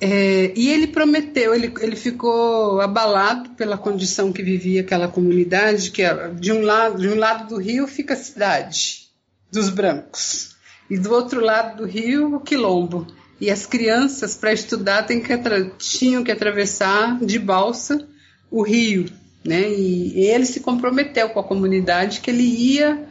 É, 0.00 0.52
e 0.56 0.68
ele 0.70 0.86
prometeu, 0.86 1.54
ele, 1.54 1.72
ele 1.80 1.96
ficou 1.96 2.80
abalado 2.80 3.50
pela 3.50 3.76
condição 3.76 4.32
que 4.32 4.42
vivia 4.42 4.80
aquela 4.80 5.08
comunidade, 5.08 5.90
que 5.90 6.02
era, 6.02 6.32
de 6.32 6.52
um 6.52 6.62
lado, 6.62 6.98
de 7.00 7.08
um 7.08 7.18
lado 7.18 7.48
do 7.48 7.60
rio 7.60 7.86
fica 7.86 8.14
a 8.14 8.16
cidade 8.16 9.10
dos 9.52 9.68
brancos 9.68 10.50
e 10.90 10.98
do 10.98 11.12
outro 11.12 11.40
lado 11.40 11.78
do 11.78 11.86
rio, 11.86 12.34
o 12.34 12.40
quilombo. 12.40 13.06
E 13.40 13.50
as 13.50 13.64
crianças, 13.64 14.36
para 14.36 14.52
estudar, 14.52 15.06
que 15.06 15.70
tinham 15.78 16.24
que 16.24 16.32
atravessar 16.32 17.18
de 17.24 17.38
balsa 17.38 18.06
o 18.50 18.62
rio. 18.62 19.06
Né? 19.44 19.70
E 19.70 20.26
ele 20.26 20.44
se 20.44 20.60
comprometeu 20.60 21.30
com 21.30 21.40
a 21.40 21.44
comunidade 21.44 22.20
que 22.20 22.30
ele 22.30 22.42
ia 22.42 23.06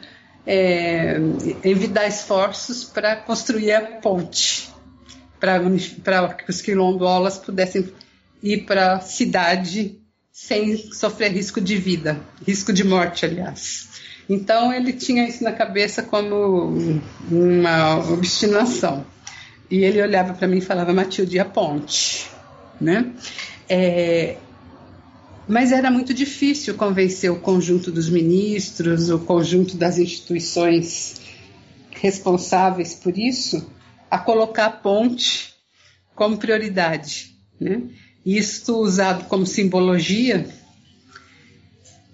é, 0.46 1.16
envidar 1.64 2.06
esforços 2.06 2.84
para 2.84 3.16
construir 3.16 3.72
a 3.72 3.80
ponte, 3.80 4.70
para 5.40 6.34
que 6.34 6.50
os 6.50 6.60
quilombolas 6.60 7.38
pudessem 7.38 7.90
ir 8.42 8.66
para 8.66 8.94
a 8.94 9.00
cidade 9.00 9.98
sem 10.30 10.76
sofrer 10.92 11.32
risco 11.32 11.60
de 11.60 11.76
vida, 11.76 12.20
risco 12.46 12.72
de 12.72 12.84
morte, 12.84 13.26
aliás. 13.26 13.88
Então 14.30 14.72
ele 14.72 14.92
tinha 14.92 15.28
isso 15.28 15.42
na 15.42 15.50
cabeça 15.50 16.04
como 16.04 16.72
uma 17.28 17.98
obstinação. 18.12 19.04
E 19.68 19.78
ele 19.78 20.00
olhava 20.00 20.34
para 20.34 20.46
mim 20.46 20.58
e 20.58 20.60
falava, 20.60 20.92
Matilde, 20.92 21.40
a 21.40 21.44
ponte. 21.44 22.30
Né? 22.80 23.12
É, 23.68 24.36
mas 25.48 25.72
era 25.72 25.90
muito 25.90 26.14
difícil 26.14 26.74
convencer 26.74 27.28
o 27.28 27.40
conjunto 27.40 27.90
dos 27.90 28.08
ministros, 28.08 29.10
o 29.10 29.18
conjunto 29.18 29.76
das 29.76 29.98
instituições 29.98 31.20
responsáveis 31.90 32.94
por 32.94 33.18
isso, 33.18 33.68
a 34.08 34.16
colocar 34.16 34.66
a 34.66 34.70
ponte 34.70 35.54
como 36.14 36.36
prioridade. 36.38 37.34
Né? 37.60 37.82
Isto 38.24 38.76
usado 38.76 39.24
como 39.24 39.44
simbologia 39.44 40.46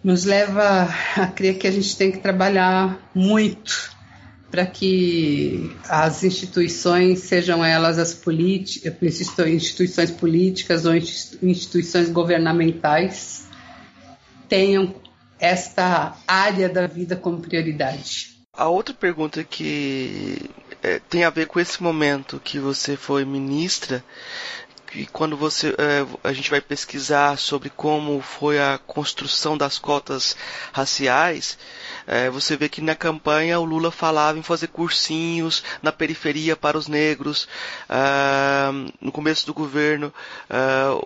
nos 0.07 0.25
leva 0.25 0.89
a 1.17 1.27
crer 1.27 1.59
que 1.59 1.67
a 1.67 1.71
gente 1.73 1.97
tem 1.97 2.13
que 2.13 2.19
trabalhar 2.19 2.97
muito 3.13 3.91
para 4.53 4.65
que 4.65 5.77
as 5.89 6.23
instituições, 6.23 7.19
sejam 7.19 7.65
elas 7.65 7.99
as 7.99 8.15
instituições 9.49 10.13
políticas 10.13 10.85
ou 10.87 10.95
instituições 10.95 12.09
governamentais, 12.09 13.49
tenham 14.49 14.95
esta 15.41 16.17
área 16.25 16.69
da 16.69 16.87
vida 16.87 17.17
como 17.17 17.41
prioridade. 17.41 18.37
A 18.53 18.69
outra 18.69 18.95
pergunta 18.95 19.43
que 19.43 20.49
é, 20.85 21.01
tem 21.11 21.25
a 21.25 21.31
ver 21.31 21.49
com 21.49 21.59
esse 21.59 21.83
momento 21.83 22.41
que 22.43 22.61
você 22.61 22.97
foi 22.97 23.25
ministra 23.25 24.05
e 24.97 25.07
quando 25.07 25.37
você 25.37 25.69
é, 25.77 26.07
a 26.25 26.33
gente 26.33 26.51
vai 26.51 26.61
pesquisar 26.61 27.37
sobre 27.39 27.69
como 27.69 28.23
foi 28.23 28.59
a 28.59 28.79
construção 28.79 29.57
das 29.57 29.79
cotas 29.79 30.35
raciais, 30.73 31.59
é, 32.07 32.31
você 32.31 32.57
vê 32.57 32.67
que 32.67 32.81
na 32.81 32.95
campanha 32.95 33.61
o 33.61 33.65
Lula 33.65 33.91
falava 33.91 34.39
em 34.39 34.43
fazer 34.43 34.69
cursinhos 34.69 35.63
na 35.83 35.93
periferia 35.93 36.57
para 36.57 36.79
os 36.79 36.89
negros. 36.89 37.47
Ah, 37.91 38.71
no 38.99 39.13
começo 39.13 39.45
do 39.45 39.53
governo 39.53 40.13
ah, 40.49 40.99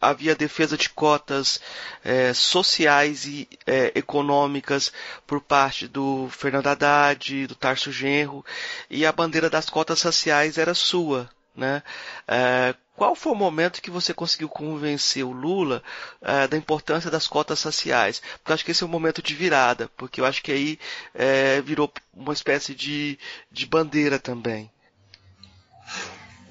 havia 0.00 0.34
defesa 0.34 0.76
de 0.78 0.88
cotas 0.88 1.60
é, 2.02 2.32
sociais 2.32 3.26
e 3.26 3.46
é, 3.66 3.92
econômicas 3.94 4.90
por 5.26 5.40
parte 5.40 5.86
do 5.86 6.28
Fernando 6.30 6.68
Haddad, 6.68 7.46
do 7.46 7.54
Tarso 7.54 7.92
Genro, 7.92 8.42
e 8.88 9.04
a 9.04 9.12
bandeira 9.12 9.50
das 9.50 9.68
cotas 9.68 10.00
raciais 10.00 10.56
era 10.56 10.72
sua. 10.72 11.28
Né? 11.54 11.82
É, 12.26 12.74
qual 12.96 13.14
foi 13.14 13.32
o 13.32 13.36
momento 13.36 13.82
que 13.82 13.90
você 13.90 14.14
conseguiu 14.14 14.48
convencer 14.48 15.24
o 15.24 15.32
Lula 15.32 15.82
é, 16.20 16.46
da 16.46 16.56
importância 16.56 17.10
das 17.10 17.26
cotas 17.26 17.62
raciais? 17.62 18.22
Porque 18.38 18.52
eu 18.52 18.54
acho 18.54 18.64
que 18.64 18.70
esse 18.70 18.82
é 18.82 18.86
um 18.86 18.90
momento 18.90 19.22
de 19.22 19.34
virada, 19.34 19.90
porque 19.96 20.20
eu 20.20 20.24
acho 20.24 20.42
que 20.42 20.52
aí 20.52 20.78
é, 21.14 21.60
virou 21.60 21.92
uma 22.14 22.32
espécie 22.32 22.74
de, 22.74 23.18
de 23.50 23.66
bandeira 23.66 24.18
também. 24.18 24.70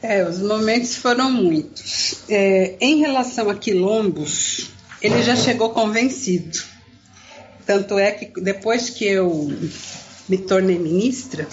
É, 0.01 0.23
os 0.27 0.39
momentos 0.39 0.95
foram 0.95 1.31
muitos. 1.31 2.23
É, 2.27 2.75
em 2.81 2.99
relação 2.99 3.49
a 3.49 3.55
quilombos, 3.55 4.71
ele 5.01 5.21
já 5.21 5.35
chegou 5.35 5.69
convencido. 5.69 6.59
Tanto 7.65 7.99
é 7.99 8.11
que 8.11 8.41
depois 8.41 8.89
que 8.89 9.05
eu 9.05 9.49
me 10.31 10.37
tornei 10.37 10.79
ministra, 10.79 11.45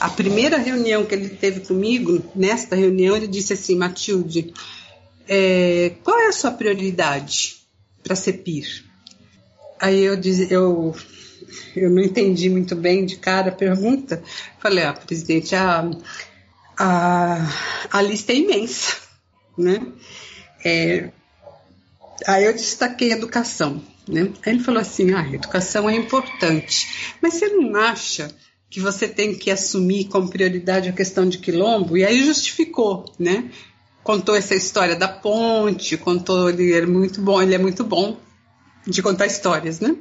a 0.00 0.08
primeira 0.08 0.56
reunião 0.56 1.04
que 1.04 1.14
ele 1.14 1.28
teve 1.28 1.60
comigo, 1.60 2.24
nesta 2.34 2.74
reunião, 2.74 3.14
ele 3.14 3.26
disse 3.26 3.52
assim: 3.52 3.76
Matilde, 3.76 4.54
é, 5.28 5.92
qual 6.02 6.18
é 6.18 6.28
a 6.28 6.32
sua 6.32 6.50
prioridade 6.50 7.56
para 8.02 8.16
ser 8.16 8.38
PIR? 8.38 8.82
Aí 9.78 10.02
eu, 10.02 10.16
diz, 10.16 10.50
eu, 10.50 10.96
eu 11.76 11.90
não 11.90 12.02
entendi 12.02 12.48
muito 12.48 12.74
bem 12.74 13.04
de 13.04 13.16
cara 13.16 13.50
a 13.50 13.54
pergunta. 13.54 14.22
Falei: 14.58 14.84
Ah, 14.84 14.94
presidente, 14.94 15.54
a, 15.54 15.90
a, 16.78 17.46
a 17.90 18.00
lista 18.00 18.32
é 18.32 18.36
imensa, 18.36 18.96
né? 19.58 19.86
É, 20.64 21.10
aí 22.26 22.46
eu 22.46 22.54
destaquei 22.54 23.12
educação. 23.12 23.82
Né? 24.08 24.30
Aí 24.44 24.52
ele 24.52 24.62
falou 24.62 24.80
assim: 24.80 25.12
ah, 25.12 25.26
educação 25.32 25.88
é 25.88 25.96
importante, 25.96 27.16
mas 27.22 27.34
você 27.34 27.48
não 27.48 27.74
acha 27.76 28.28
que 28.68 28.80
você 28.80 29.06
tem 29.06 29.34
que 29.34 29.50
assumir 29.50 30.04
como 30.06 30.28
prioridade 30.28 30.88
a 30.88 30.92
questão 30.92 31.28
de 31.28 31.38
quilombo? 31.38 31.96
E 31.96 32.04
aí 32.04 32.24
justificou, 32.24 33.04
né? 33.18 33.50
Contou 34.02 34.34
essa 34.34 34.54
história 34.54 34.96
da 34.96 35.08
ponte, 35.08 35.96
contou 35.96 36.50
ele 36.50 36.72
é 36.72 36.84
muito 36.84 37.20
bom, 37.22 37.40
ele 37.40 37.54
é 37.54 37.58
muito 37.58 37.84
bom 37.84 38.18
de 38.86 39.02
contar 39.02 39.26
histórias, 39.26 39.80
né? 39.80 39.96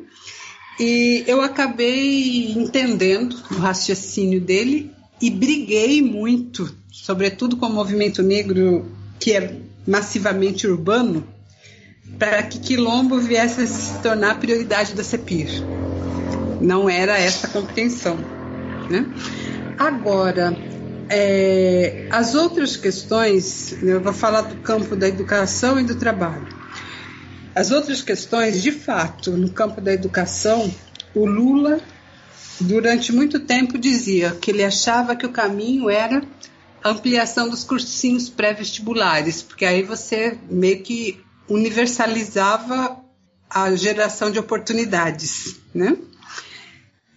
E 0.79 1.23
eu 1.27 1.41
acabei 1.41 2.51
entendendo 2.51 3.33
o 3.51 3.55
raciocínio 3.55 4.41
dele 4.41 4.91
e 5.21 5.29
briguei 5.29 6.01
muito, 6.01 6.75
sobretudo 6.91 7.55
com 7.57 7.67
o 7.67 7.73
movimento 7.73 8.21
negro 8.23 8.91
que 9.19 9.33
é 9.33 9.61
massivamente 9.87 10.67
urbano, 10.67 11.27
para 12.18 12.43
que 12.43 12.59
Quilombo 12.59 13.20
viesse 13.20 13.61
a 13.61 13.68
se 13.68 14.01
tornar 14.01 14.39
prioridade 14.39 14.93
da 14.93 15.03
CEPIR. 15.03 15.64
Não 16.61 16.89
era 16.89 17.18
essa 17.18 17.47
a 17.47 17.49
compreensão. 17.49 18.18
Né? 18.89 19.05
Agora, 19.78 20.55
é, 21.09 22.07
as 22.09 22.36
outras 22.36 22.78
questões, 22.78 23.76
eu 23.84 24.01
vou 24.01 24.14
falar 24.14 24.41
do 24.41 24.55
campo 24.57 24.95
da 24.95 25.07
educação 25.07 25.80
e 25.80 25.84
do 25.84 25.95
trabalho. 25.95 26.47
As 27.55 27.72
outras 27.72 28.01
questões, 28.01 28.61
de 28.61 28.72
fato, 28.72 29.32
no 29.32 29.49
campo 29.49 29.80
da 29.80 29.93
educação, 29.93 30.74
o 31.14 31.26
Lula, 31.26 31.80
durante 32.59 33.11
muito 33.11 33.39
tempo, 33.41 33.78
dizia 33.78 34.32
que 34.32 34.49
ele 34.49 34.64
achava 34.64 35.16
que 35.16 35.26
o 35.26 35.30
caminho 35.30 35.89
era 35.89 36.24
ampliação 36.84 37.49
dos 37.49 37.64
cursinhos 37.64 38.30
pré-vestibulares, 38.30 39.41
porque 39.41 39.66
aí 39.66 39.84
você 39.84 40.38
meio 40.49 40.82
que 40.82 41.24
universalizava 41.49 43.03
a 43.49 43.75
geração 43.75 44.31
de 44.31 44.39
oportunidades, 44.39 45.57
né? 45.73 45.97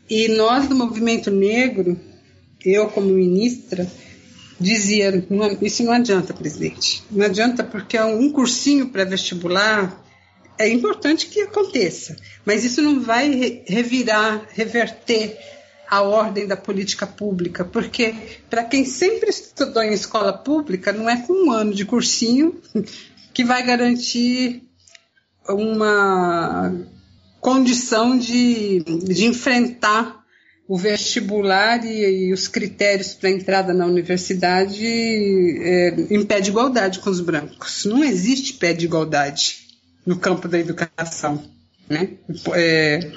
E 0.08 0.28
nós 0.28 0.68
do 0.68 0.74
movimento 0.74 1.30
negro, 1.30 1.98
eu 2.64 2.88
como 2.88 3.08
ministra, 3.08 3.90
dizia, 4.60 5.26
isso 5.60 5.82
não 5.82 5.92
adianta, 5.92 6.32
presidente. 6.32 7.02
Não 7.10 7.24
adianta 7.24 7.64
porque 7.64 7.98
um 8.00 8.30
cursinho 8.30 8.88
pré-vestibular 8.88 10.02
é 10.58 10.68
importante 10.68 11.26
que 11.26 11.40
aconteça, 11.42 12.16
mas 12.44 12.64
isso 12.64 12.80
não 12.80 13.00
vai 13.00 13.62
revirar, 13.66 14.46
reverter 14.52 15.36
a 15.88 16.02
ordem 16.02 16.46
da 16.46 16.56
política 16.56 17.06
pública, 17.06 17.64
porque 17.64 18.14
para 18.50 18.64
quem 18.64 18.84
sempre 18.84 19.30
estudou 19.30 19.82
em 19.82 19.92
escola 19.92 20.32
pública, 20.32 20.92
não 20.92 21.08
é 21.08 21.16
com 21.22 21.32
um 21.32 21.52
ano 21.52 21.72
de 21.72 21.84
cursinho 21.84 22.60
que 23.36 23.44
vai 23.44 23.62
garantir 23.62 24.62
uma 25.46 26.72
condição 27.38 28.16
de, 28.16 28.80
de 28.80 29.26
enfrentar 29.26 30.24
o 30.66 30.78
vestibular 30.78 31.84
e, 31.84 32.28
e 32.28 32.32
os 32.32 32.48
critérios 32.48 33.12
para 33.12 33.28
entrada 33.28 33.74
na 33.74 33.84
universidade 33.84 34.86
é, 34.86 35.94
em 36.08 36.24
pé 36.24 36.40
de 36.40 36.48
igualdade 36.48 36.98
com 37.00 37.10
os 37.10 37.20
brancos. 37.20 37.84
Não 37.84 38.02
existe 38.02 38.54
pé 38.54 38.72
de 38.72 38.86
igualdade 38.86 39.66
no 40.06 40.16
campo 40.18 40.48
da 40.48 40.58
educação. 40.58 41.44
Né? 41.90 42.12
É, 42.54 43.12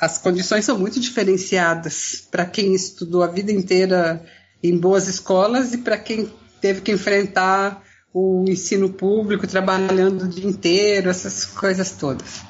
as 0.00 0.16
condições 0.16 0.64
são 0.64 0.78
muito 0.78 0.98
diferenciadas 0.98 2.26
para 2.30 2.46
quem 2.46 2.74
estudou 2.74 3.22
a 3.22 3.26
vida 3.26 3.52
inteira 3.52 4.24
em 4.62 4.78
boas 4.78 5.06
escolas 5.06 5.74
e 5.74 5.78
para 5.78 5.98
quem 5.98 6.32
teve 6.62 6.80
que 6.80 6.92
enfrentar 6.92 7.89
o 8.12 8.44
ensino 8.48 8.90
público, 8.90 9.46
trabalhando 9.46 10.24
o 10.24 10.28
dia 10.28 10.46
inteiro, 10.48 11.10
essas 11.10 11.44
coisas 11.44 11.92
todas. 11.92 12.40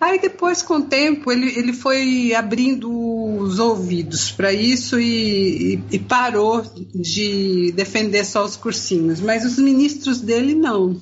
Aí 0.00 0.20
depois, 0.20 0.62
com 0.62 0.74
o 0.74 0.82
tempo, 0.82 1.32
ele, 1.32 1.58
ele 1.58 1.72
foi 1.72 2.32
abrindo 2.32 2.88
os 2.90 3.58
ouvidos 3.58 4.30
para 4.30 4.52
isso 4.52 4.98
e, 4.98 5.74
e, 5.74 5.82
e, 5.92 5.98
parou 5.98 6.62
de 6.94 7.72
defender 7.72 8.24
só 8.24 8.44
os 8.44 8.54
cursinhos. 8.54 9.20
Mas 9.20 9.44
os 9.44 9.58
ministros 9.58 10.20
dele 10.20 10.54
não. 10.54 11.00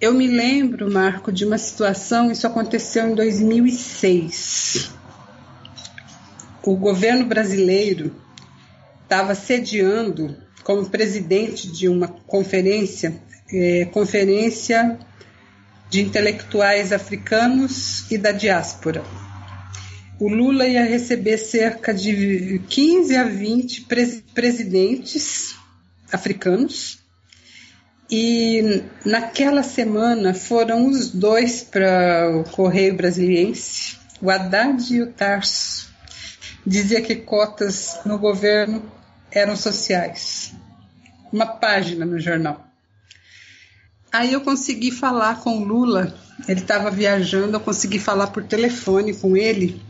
Eu 0.00 0.12
me 0.14 0.28
lembro, 0.28 0.92
Marco, 0.92 1.32
de 1.32 1.44
uma 1.44 1.58
situação, 1.58 2.30
isso 2.30 2.46
aconteceu 2.46 3.08
em 3.08 3.14
2006. 3.14 4.92
O 6.62 6.76
governo 6.76 7.26
brasileiro 7.26 8.14
estava 9.02 9.34
sediando 9.34 10.43
como 10.64 10.88
presidente 10.88 11.70
de 11.70 11.88
uma 11.88 12.08
conferência, 12.08 13.14
é, 13.52 13.84
conferência 13.92 14.98
de 15.90 16.00
intelectuais 16.00 16.92
africanos 16.92 18.10
e 18.10 18.18
da 18.18 18.32
diáspora. 18.32 19.04
O 20.18 20.28
Lula 20.28 20.66
ia 20.66 20.84
receber 20.84 21.36
cerca 21.36 21.92
de 21.92 22.60
15 22.68 23.16
a 23.16 23.24
20 23.24 23.86
presidentes 24.32 25.54
africanos 26.10 26.98
e 28.10 28.82
naquela 29.04 29.62
semana 29.62 30.32
foram 30.32 30.88
os 30.88 31.10
dois 31.10 31.62
para 31.62 32.30
o 32.38 32.44
Correio 32.44 32.96
Brasiliense, 32.96 33.98
o 34.22 34.30
Haddad 34.30 34.94
e 34.94 35.02
o 35.02 35.12
Tarso. 35.12 35.92
Dizia 36.66 37.02
que 37.02 37.16
cotas 37.16 37.98
no 38.06 38.18
governo 38.18 38.90
eram 39.34 39.56
sociais. 39.56 40.52
Uma 41.32 41.46
página 41.46 42.04
no 42.04 42.18
jornal. 42.18 42.64
Aí 44.12 44.32
eu 44.32 44.40
consegui 44.40 44.92
falar 44.92 45.40
com 45.40 45.58
o 45.58 45.64
Lula, 45.64 46.14
ele 46.48 46.60
estava 46.60 46.90
viajando, 46.90 47.56
eu 47.56 47.60
consegui 47.60 47.98
falar 47.98 48.28
por 48.28 48.44
telefone 48.44 49.12
com 49.12 49.36
ele. 49.36 49.82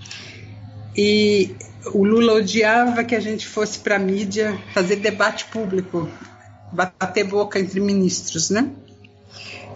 E 0.96 1.54
o 1.92 2.04
Lula 2.04 2.34
odiava 2.34 3.04
que 3.04 3.14
a 3.14 3.20
gente 3.20 3.46
fosse 3.46 3.78
para 3.78 3.96
a 3.96 3.98
mídia 3.98 4.58
fazer 4.72 4.96
debate 4.96 5.44
público 5.46 6.08
bater 6.72 7.24
boca 7.24 7.58
entre 7.58 7.80
ministros, 7.80 8.50
né? 8.50 8.70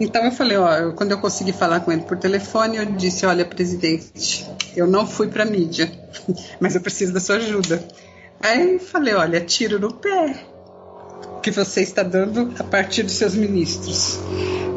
Então 0.01 0.25
eu 0.25 0.33
falei, 0.33 0.57
ó, 0.57 0.93
quando 0.93 1.11
eu 1.11 1.19
consegui 1.19 1.53
falar 1.53 1.81
com 1.81 1.91
ele 1.91 2.03
por 2.03 2.17
telefone, 2.17 2.77
eu 2.77 2.87
disse, 2.87 3.27
olha, 3.27 3.45
presidente, 3.45 4.47
eu 4.77 4.87
não 4.87 5.07
fui 5.07 5.29
para 5.29 5.45
mídia, 5.45 5.91
mas 6.61 6.75
eu 6.75 6.81
preciso 6.81 7.13
da 7.13 7.21
sua 7.21 7.37
ajuda. 7.37 7.85
Aí 8.41 8.79
falei, 8.79 9.15
olha, 9.15 9.41
tiro 9.41 9.79
no 9.79 9.93
pé 9.93 10.47
que 11.43 11.51
você 11.51 11.83
está 11.83 12.03
dando 12.03 12.53
a 12.59 12.65
partir 12.65 13.03
dos 13.03 13.15
seus 13.15 13.35
ministros. 13.35 14.19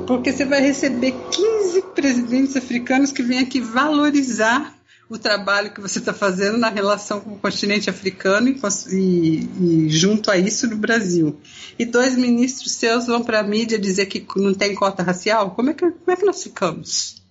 Porque 0.08 0.32
você 0.32 0.46
vai 0.46 0.62
receber 0.62 1.14
15 1.32 1.82
presidentes 1.96 2.56
africanos 2.56 3.12
que 3.12 3.24
vêm 3.24 3.40
aqui 3.40 3.60
valorizar 3.60 4.76
o 5.10 5.18
trabalho 5.18 5.74
que 5.74 5.82
você 5.82 6.00
está 6.00 6.14
fazendo 6.14 6.58
na 6.58 6.70
relação 6.70 7.20
com 7.20 7.32
o 7.32 7.38
continente 7.38 7.90
africano 7.90 8.48
e, 8.48 8.56
e, 8.90 9.50
e, 9.60 9.90
junto 9.90 10.32
a 10.32 10.38
isso 10.38 10.68
no 10.68 10.78
Brasil. 10.78 11.38
E 11.78 11.84
dois 11.84 12.16
ministros 12.16 12.72
seus 12.72 13.08
vão 13.08 13.22
para 13.22 13.42
a 13.42 13.44
mídia 13.44 13.78
dizer 13.78 14.06
que 14.06 14.26
não 14.38 14.54
tem 14.54 14.74
cota 14.74 15.04
racial? 15.04 15.52
Como 15.52 15.70
é 15.70 15.74
que, 15.74 15.82
como 15.82 16.12
é 16.12 16.16
que 16.16 16.26
nós 16.26 16.42
ficamos? 16.42 17.22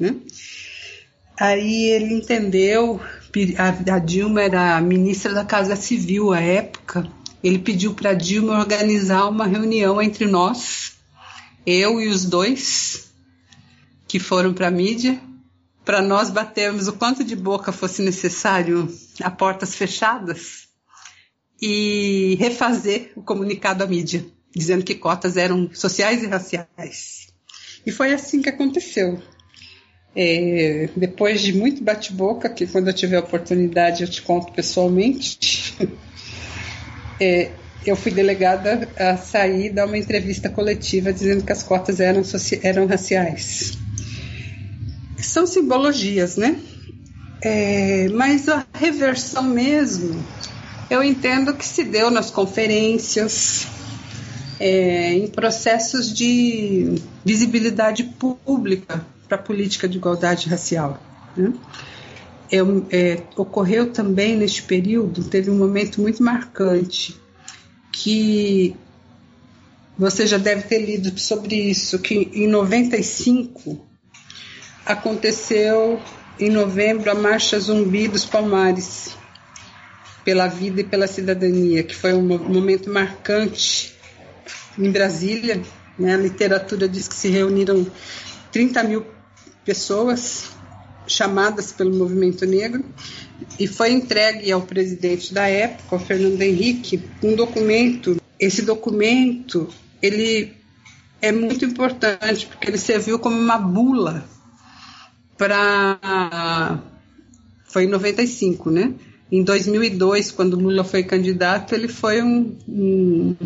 Né? 0.00 0.16
Aí 1.38 1.90
ele 1.90 2.14
entendeu, 2.14 2.98
a, 3.58 3.98
Dilma 3.98 4.42
era 4.42 4.80
ministra 4.80 5.34
da 5.34 5.44
Casa 5.44 5.76
Civil 5.76 6.32
à 6.32 6.40
época, 6.40 7.06
ele 7.42 7.58
pediu 7.58 7.94
para 7.94 8.14
Dilma 8.14 8.58
organizar 8.58 9.28
uma 9.28 9.46
reunião 9.46 10.00
entre 10.00 10.26
nós, 10.26 10.94
eu 11.66 12.00
e 12.00 12.08
os 12.08 12.24
dois 12.24 13.10
que 14.08 14.18
foram 14.18 14.54
para 14.54 14.68
a 14.68 14.70
mídia, 14.70 15.20
para 15.84 16.00
nós 16.00 16.30
batermos 16.30 16.88
o 16.88 16.94
quanto 16.94 17.22
de 17.22 17.36
boca 17.36 17.72
fosse 17.72 18.02
necessário 18.02 18.92
a 19.22 19.30
portas 19.30 19.74
fechadas 19.74 20.66
e 21.60 22.36
refazer 22.38 23.12
o 23.16 23.22
comunicado 23.22 23.84
à 23.84 23.86
mídia, 23.86 24.26
dizendo 24.54 24.84
que 24.84 24.94
cotas 24.94 25.36
eram 25.36 25.70
sociais 25.72 26.22
e 26.22 26.26
raciais. 26.26 27.28
E 27.84 27.92
foi 27.92 28.12
assim 28.12 28.42
que 28.42 28.48
aconteceu. 28.48 29.22
É, 30.16 30.88
depois 30.96 31.42
de 31.42 31.52
muito 31.52 31.84
bate-boca, 31.84 32.48
que 32.48 32.66
quando 32.66 32.88
eu 32.88 32.94
tiver 32.94 33.18
oportunidade 33.18 34.02
eu 34.02 34.08
te 34.08 34.22
conto 34.22 34.50
pessoalmente, 34.52 35.76
é, 37.20 37.50
eu 37.84 37.94
fui 37.94 38.10
delegada 38.10 38.88
a 38.96 39.16
sair 39.16 39.70
dar 39.70 39.86
uma 39.86 39.98
entrevista 39.98 40.48
coletiva 40.48 41.12
dizendo 41.12 41.44
que 41.44 41.52
as 41.52 41.62
cotas 41.62 42.00
eram, 42.00 42.22
eram 42.62 42.86
raciais 42.86 43.76
são 45.36 45.46
simbologias, 45.46 46.36
né? 46.36 46.58
É, 47.42 48.08
mas 48.08 48.48
a 48.48 48.64
reversão 48.72 49.42
mesmo, 49.42 50.24
eu 50.88 51.02
entendo 51.02 51.52
que 51.54 51.64
se 51.64 51.84
deu 51.84 52.10
nas 52.10 52.30
conferências, 52.30 53.66
é, 54.58 55.12
em 55.12 55.26
processos 55.26 56.12
de 56.12 56.94
visibilidade 57.24 58.04
pública 58.04 59.04
para 59.28 59.36
a 59.36 59.42
política 59.42 59.88
de 59.88 59.98
igualdade 59.98 60.48
racial. 60.48 61.00
Né? 61.36 61.52
Eu, 62.50 62.86
é, 62.90 63.22
ocorreu 63.36 63.92
também 63.92 64.36
neste 64.36 64.62
período, 64.62 65.24
teve 65.24 65.50
um 65.50 65.56
momento 65.58 66.00
muito 66.00 66.22
marcante, 66.22 67.20
que 67.92 68.76
você 69.98 70.26
já 70.26 70.38
deve 70.38 70.62
ter 70.62 70.78
lido 70.78 71.18
sobre 71.18 71.56
isso, 71.56 71.98
que 71.98 72.30
em 72.34 72.46
95 72.46 73.84
aconteceu 74.84 76.00
em 76.38 76.50
novembro 76.50 77.10
a 77.10 77.14
Marcha 77.14 77.58
Zumbi 77.58 78.06
dos 78.06 78.24
Palmares, 78.24 79.16
pela 80.24 80.46
vida 80.46 80.80
e 80.80 80.84
pela 80.84 81.06
cidadania, 81.06 81.82
que 81.82 81.94
foi 81.94 82.12
um 82.12 82.22
momento 82.22 82.90
marcante 82.90 83.94
em 84.78 84.90
Brasília. 84.90 85.62
Né? 85.98 86.14
A 86.14 86.18
literatura 86.18 86.88
diz 86.88 87.08
que 87.08 87.14
se 87.14 87.28
reuniram 87.28 87.86
30 88.52 88.82
mil 88.82 89.06
pessoas 89.66 90.52
chamadas 91.06 91.72
pelo 91.72 91.94
movimento 91.94 92.46
negro 92.46 92.84
e 93.58 93.66
foi 93.66 93.90
entregue 93.90 94.50
ao 94.50 94.62
presidente 94.62 95.34
da 95.34 95.46
época, 95.46 95.96
o 95.96 95.98
Fernando 95.98 96.40
Henrique, 96.40 97.02
um 97.22 97.34
documento. 97.34 98.16
Esse 98.40 98.62
documento 98.62 99.68
ele 100.00 100.54
é 101.20 101.32
muito 101.32 101.64
importante 101.64 102.46
porque 102.46 102.70
ele 102.70 102.78
serviu 102.78 103.18
como 103.18 103.36
uma 103.38 103.58
bula 103.58 104.24
para. 105.36 106.80
Foi 107.64 107.84
em 107.84 107.88
95, 107.88 108.70
né? 108.70 108.94
Em 109.30 109.42
2002, 109.42 110.30
quando 110.30 110.58
Lula 110.58 110.84
foi 110.84 111.02
candidato, 111.02 111.74
ele 111.74 111.88
foi 111.88 112.22
um, 112.22 112.56
um, 112.68 113.36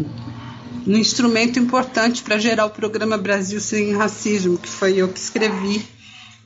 um 0.87 0.97
instrumento 0.97 1.59
importante 1.59 2.23
para 2.23 2.39
gerar 2.39 2.67
o 2.67 2.71
programa 2.71 3.17
Brasil 3.17 3.61
Sem 3.61 3.95
Racismo, 3.95 4.59
que 4.59 4.69
foi 4.69 4.99
eu 4.99 5.09
que 5.09 5.19
escrevi, 5.19 5.83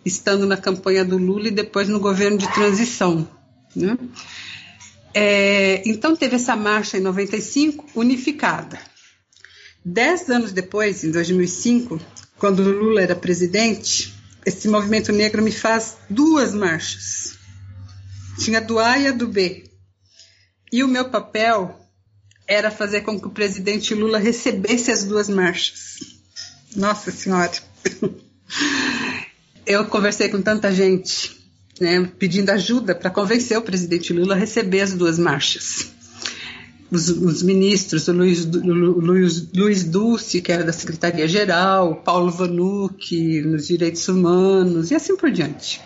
estando 0.05 0.47
na 0.47 0.57
campanha 0.57 1.05
do 1.05 1.17
Lula 1.17 1.49
e 1.49 1.53
depois 1.53 1.89
no 1.89 1.99
governo 1.99 2.37
de 2.37 2.53
transição. 2.53 3.29
Né? 3.75 3.97
É, 5.15 5.83
então 5.89 6.17
teve 6.17 6.37
essa 6.37 6.57
marcha 6.57 6.99
em 6.99 7.01
95 7.01 7.87
unificada. 7.95 8.79
Dez 9.85 10.29
anos 10.31 10.53
depois, 10.53 11.05
em 11.05 11.11
2005, 11.11 12.01
quando 12.39 12.63
Lula 12.63 13.03
era 13.03 13.15
presidente, 13.15 14.15
esse 14.45 14.69
movimento 14.69 15.13
negro 15.13 15.43
me 15.43 15.53
faz 15.53 15.99
duas 16.09 16.55
marchas. 16.55 17.39
Tinha 18.39 18.61
do 18.61 18.79
A 18.79 18.99
e 18.99 19.07
a 19.07 19.13
do 19.13 19.29
B. 19.29 19.65
E 20.73 20.83
o 20.83 20.89
meu 20.89 21.11
papel 21.11 21.79
era 22.47 22.71
fazer 22.71 23.03
com 23.03 23.19
que 23.19 23.27
o 23.27 23.31
presidente 23.31 23.95
Lula 23.95 24.19
recebesse 24.19 24.91
as 24.91 25.05
duas 25.05 25.29
marchas. 25.29 25.99
Nossa 26.75 27.11
Senhora! 27.11 27.53
Eu 29.67 29.87
conversei 29.87 30.29
com 30.29 30.43
tanta 30.43 30.71
gente, 30.71 31.41
né, 31.81 32.11
pedindo 32.19 32.51
ajuda 32.51 32.95
para 32.95 33.09
convencer 33.09 33.57
o 33.57 33.63
presidente 33.63 34.13
Lula 34.13 34.35
a 34.35 34.39
receber 34.39 34.83
as 34.83 34.93
duas 34.93 35.19
marchas. 35.19 35.93
Os, 36.91 37.09
os 37.09 37.43
ministros, 37.43 38.07
o 38.07 38.13
Luiz, 38.13 38.45
Luiz, 38.45 39.49
Luiz 39.53 39.85
Dulce, 39.85 40.43
que 40.43 40.53
era 40.53 40.63
da 40.63 40.73
Secretaria-Geral, 40.73 41.97
Paulo 42.05 42.31
Vanucci, 42.31 43.41
nos 43.41 43.67
direitos 43.67 44.07
humanos, 44.07 44.91
e 44.91 44.95
assim 44.95 45.17
por 45.17 45.31
diante. 45.31 45.81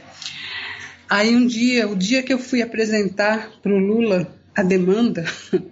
Aí 1.08 1.34
um 1.34 1.46
dia, 1.46 1.88
o 1.88 1.94
dia 1.94 2.22
que 2.22 2.32
eu 2.32 2.38
fui 2.38 2.60
apresentar 2.60 3.52
para 3.62 3.72
o 3.72 3.78
Lula 3.78 4.28
a 4.54 4.62
demanda, 4.62 5.24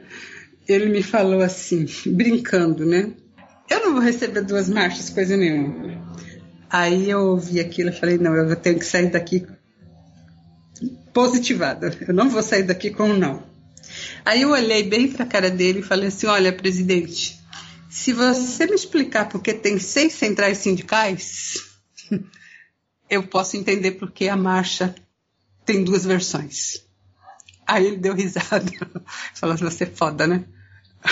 ele 0.67 0.87
me 0.87 1.03
falou 1.03 1.43
assim, 1.43 1.87
brincando, 2.07 2.87
né? 2.87 3.11
Eu 3.69 3.81
não 3.81 3.93
vou 3.95 4.01
receber 4.01 4.43
duas 4.43 4.69
marchas, 4.69 5.11
coisa 5.11 5.37
nenhuma. 5.37 6.07
Aí 6.69 7.11
eu 7.11 7.21
ouvi 7.21 7.61
aquilo 7.61 7.91
e 7.91 7.93
falei, 7.93 8.19
não, 8.19 8.35
eu 8.35 8.57
tenho 8.57 8.79
que 8.79 8.85
sair 8.85 9.11
daqui 9.11 9.47
positivada. 11.13 11.97
Eu 12.07 12.13
não 12.13 12.29
vou 12.29 12.43
sair 12.43 12.65
daqui 12.65 12.91
com 12.91 13.05
um 13.11 13.17
não. 13.17 13.43
Aí 14.25 14.43
eu 14.43 14.51
olhei 14.51 14.83
bem 14.83 15.11
para 15.11 15.25
a 15.25 15.29
cara 15.29 15.51
dele 15.51 15.81
e 15.81 15.83
falei 15.83 16.09
assim, 16.09 16.27
olha, 16.27 16.53
presidente, 16.53 17.41
se 17.89 18.13
você 18.13 18.67
me 18.67 18.75
explicar 18.75 19.29
porque 19.29 19.55
tem 19.55 19.79
seis 19.79 20.13
centrais 20.13 20.59
sindicais, 20.59 21.55
eu 23.09 23.23
posso 23.23 23.57
entender 23.57 23.93
porque 23.93 24.29
a 24.29 24.37
marcha 24.37 24.95
tem 25.65 25.85
duas 25.85 26.05
versões. 26.05 26.85
Aí 27.67 27.87
ele 27.87 27.97
deu 27.97 28.15
risada. 28.15 28.71
Falou, 29.35 29.57
você 29.57 29.85
é 29.85 29.87
foda, 29.87 30.27
né? 30.27 30.45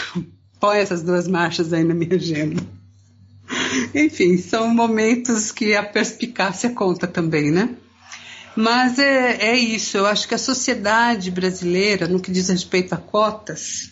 Põe 0.61 0.79
essas 0.79 1.03
duas 1.03 1.27
marchas 1.27 1.73
aí 1.73 1.85
na 1.85 1.95
minha 1.95 2.15
agenda. 2.15 2.63
Enfim, 3.95 4.39
são 4.39 4.69
momentos 4.69 5.53
que 5.53 5.75
a 5.75 5.83
perspicácia 5.83 6.71
conta 6.71 7.07
também, 7.07 7.51
né? 7.51 7.71
Mas 8.57 8.99
é, 8.99 9.49
é 9.49 9.57
isso, 9.57 9.97
eu 9.97 10.07
acho 10.07 10.29
que 10.29 10.35
a 10.35 10.39
sociedade 10.39 11.31
brasileira, 11.31 12.07
no 12.07 12.21
que 12.21 12.31
diz 12.31 12.49
respeito 12.49 12.95
a 12.95 12.97
cotas, 12.97 13.91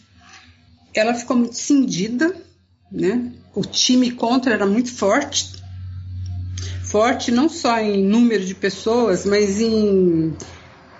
ela 0.94 1.14
ficou 1.14 1.36
muito 1.36 1.56
cindida, 1.56 2.34
né? 2.90 3.32
O 3.54 3.62
time 3.62 4.12
contra 4.12 4.54
era 4.54 4.66
muito 4.66 4.92
forte, 4.92 5.52
forte 6.84 7.30
não 7.30 7.48
só 7.48 7.78
em 7.80 8.04
número 8.04 8.44
de 8.44 8.54
pessoas, 8.54 9.24
mas 9.24 9.60
em 9.60 10.36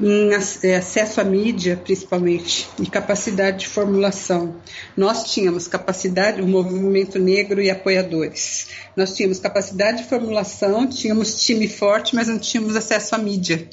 em 0.03 0.30
é, 0.64 0.76
acesso 0.76 1.20
à 1.20 1.24
mídia, 1.24 1.76
principalmente, 1.76 2.68
e 2.80 2.86
capacidade 2.86 3.61
de 3.61 3.68
formulação. 3.68 4.57
Nós 4.96 5.32
tínhamos 5.32 5.68
capacidade, 5.68 6.42
o 6.42 6.46
movimento 6.46 7.20
negro 7.20 7.62
e 7.62 7.70
apoiadores. 7.70 8.66
Nós 8.96 9.14
tínhamos 9.14 9.38
capacidade 9.38 10.03
de 10.03 10.09
formulação, 10.09 10.88
tínhamos 10.88 11.44
time 11.44 11.68
forte, 11.68 12.16
mas 12.16 12.26
não 12.26 12.36
tínhamos 12.36 12.74
acesso 12.74 13.14
à 13.14 13.18
mídia. 13.18 13.70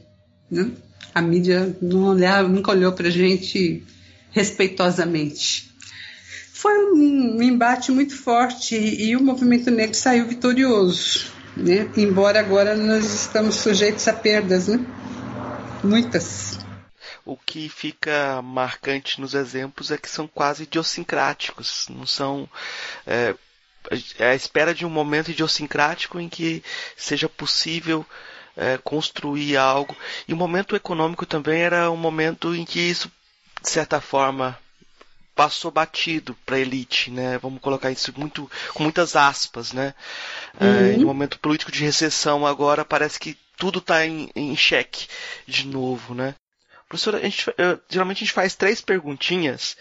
Né? 0.51 0.69
A 1.15 1.21
mídia 1.21 1.75
não 1.81 2.09
olhava, 2.09 2.47
nunca 2.47 2.69
olhou 2.71 2.91
para 2.91 3.07
a 3.07 3.11
gente 3.11 3.83
respeitosamente. 4.29 5.67
Foi 6.53 6.77
um, 6.93 7.41
embate 7.41 7.91
muito 7.91 8.15
forte 8.15 8.75
e 8.75 9.15
o 9.15 9.23
movimento 9.23 9.71
negro 9.71 9.95
saiu 9.95 10.27
vitorioso. 10.27 11.31
Né? 11.57 11.89
Embora 11.97 12.39
agora 12.39 12.75
nós 12.75 13.05
estamos 13.05 13.55
sujeitos 13.55 14.07
a 14.07 14.13
perdas, 14.13 14.67
né? 14.67 14.79
Muitas. 15.83 16.59
O 17.25 17.37
que 17.37 17.69
fica 17.69 18.41
marcante 18.41 19.21
nos 19.21 19.33
exemplos 19.33 19.91
é 19.91 19.97
que 19.97 20.09
são 20.09 20.27
quase 20.27 20.63
idiosincráticos, 20.63 21.87
não 21.89 22.05
são. 22.05 22.49
É, 23.05 23.35
é 24.17 24.31
a 24.31 24.35
espera 24.35 24.73
de 24.73 24.85
um 24.85 24.89
momento 24.89 25.31
idiosincrático 25.31 26.19
em 26.19 26.27
que 26.27 26.63
seja 26.97 27.29
possível 27.29 28.05
é, 28.57 28.77
construir 28.77 29.57
algo. 29.57 29.95
E 30.27 30.33
o 30.33 30.37
momento 30.37 30.75
econômico 30.75 31.25
também 31.25 31.61
era 31.61 31.89
um 31.89 31.97
momento 31.97 32.53
em 32.53 32.65
que 32.65 32.79
isso, 32.79 33.11
de 33.61 33.69
certa 33.69 34.01
forma, 34.01 34.57
passou 35.33 35.71
batido 35.71 36.35
para 36.45 36.57
a 36.57 36.59
elite, 36.59 37.09
né? 37.09 37.37
Vamos 37.37 37.61
colocar 37.61 37.89
isso 37.89 38.13
muito, 38.17 38.51
com 38.73 38.83
muitas 38.83 39.15
aspas, 39.15 39.71
né? 39.71 39.93
É, 40.59 40.65
uhum. 40.65 40.75
É, 40.75 40.93
em 40.95 41.03
um 41.03 41.07
momento 41.07 41.39
político 41.39 41.71
de 41.71 41.83
recessão 41.83 42.45
agora 42.45 42.83
parece 42.83 43.17
que 43.17 43.37
tudo 43.59 43.79
está 43.79 44.05
em, 44.05 44.31
em 44.35 44.55
xeque 44.55 45.07
de 45.45 45.67
novo, 45.67 46.15
né? 46.15 46.33
Professora, 46.87 47.17
a 47.17 47.21
gente, 47.21 47.45
geralmente 47.87 48.17
a 48.17 48.25
gente 48.25 48.33
faz 48.33 48.55
três 48.55 48.81
perguntinhas 48.81 49.77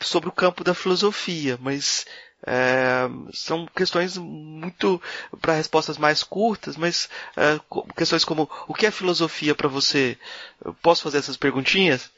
sobre 0.00 0.28
o 0.28 0.32
campo 0.32 0.64
da 0.64 0.74
filosofia, 0.74 1.56
mas 1.60 2.04
é, 2.44 3.08
são 3.32 3.66
questões 3.66 4.16
muito 4.16 5.00
para 5.40 5.54
respostas 5.54 5.96
mais 5.96 6.22
curtas, 6.22 6.76
mas 6.76 7.08
é, 7.36 7.60
questões 7.96 8.24
como 8.24 8.50
o 8.66 8.74
que 8.74 8.86
é 8.86 8.90
filosofia 8.90 9.54
para 9.54 9.68
você? 9.68 10.18
Eu 10.64 10.74
posso 10.74 11.02
fazer 11.02 11.18
essas 11.18 11.36
perguntinhas? 11.36 12.10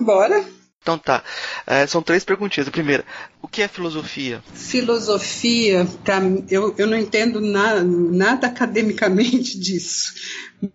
Bora. 0.00 0.46
Então 0.82 0.98
tá. 0.98 1.22
É, 1.66 1.86
são 1.86 2.02
três 2.02 2.24
perguntinhas. 2.24 2.68
A 2.68 2.70
primeira, 2.70 3.04
o 3.42 3.48
que 3.48 3.62
é 3.62 3.68
filosofia? 3.68 4.42
Filosofia, 4.54 5.86
eu, 6.50 6.74
eu 6.78 6.86
não 6.86 6.96
entendo 6.96 7.40
na, 7.40 7.82
nada 7.82 8.46
academicamente 8.46 9.58
disso, 9.60 10.14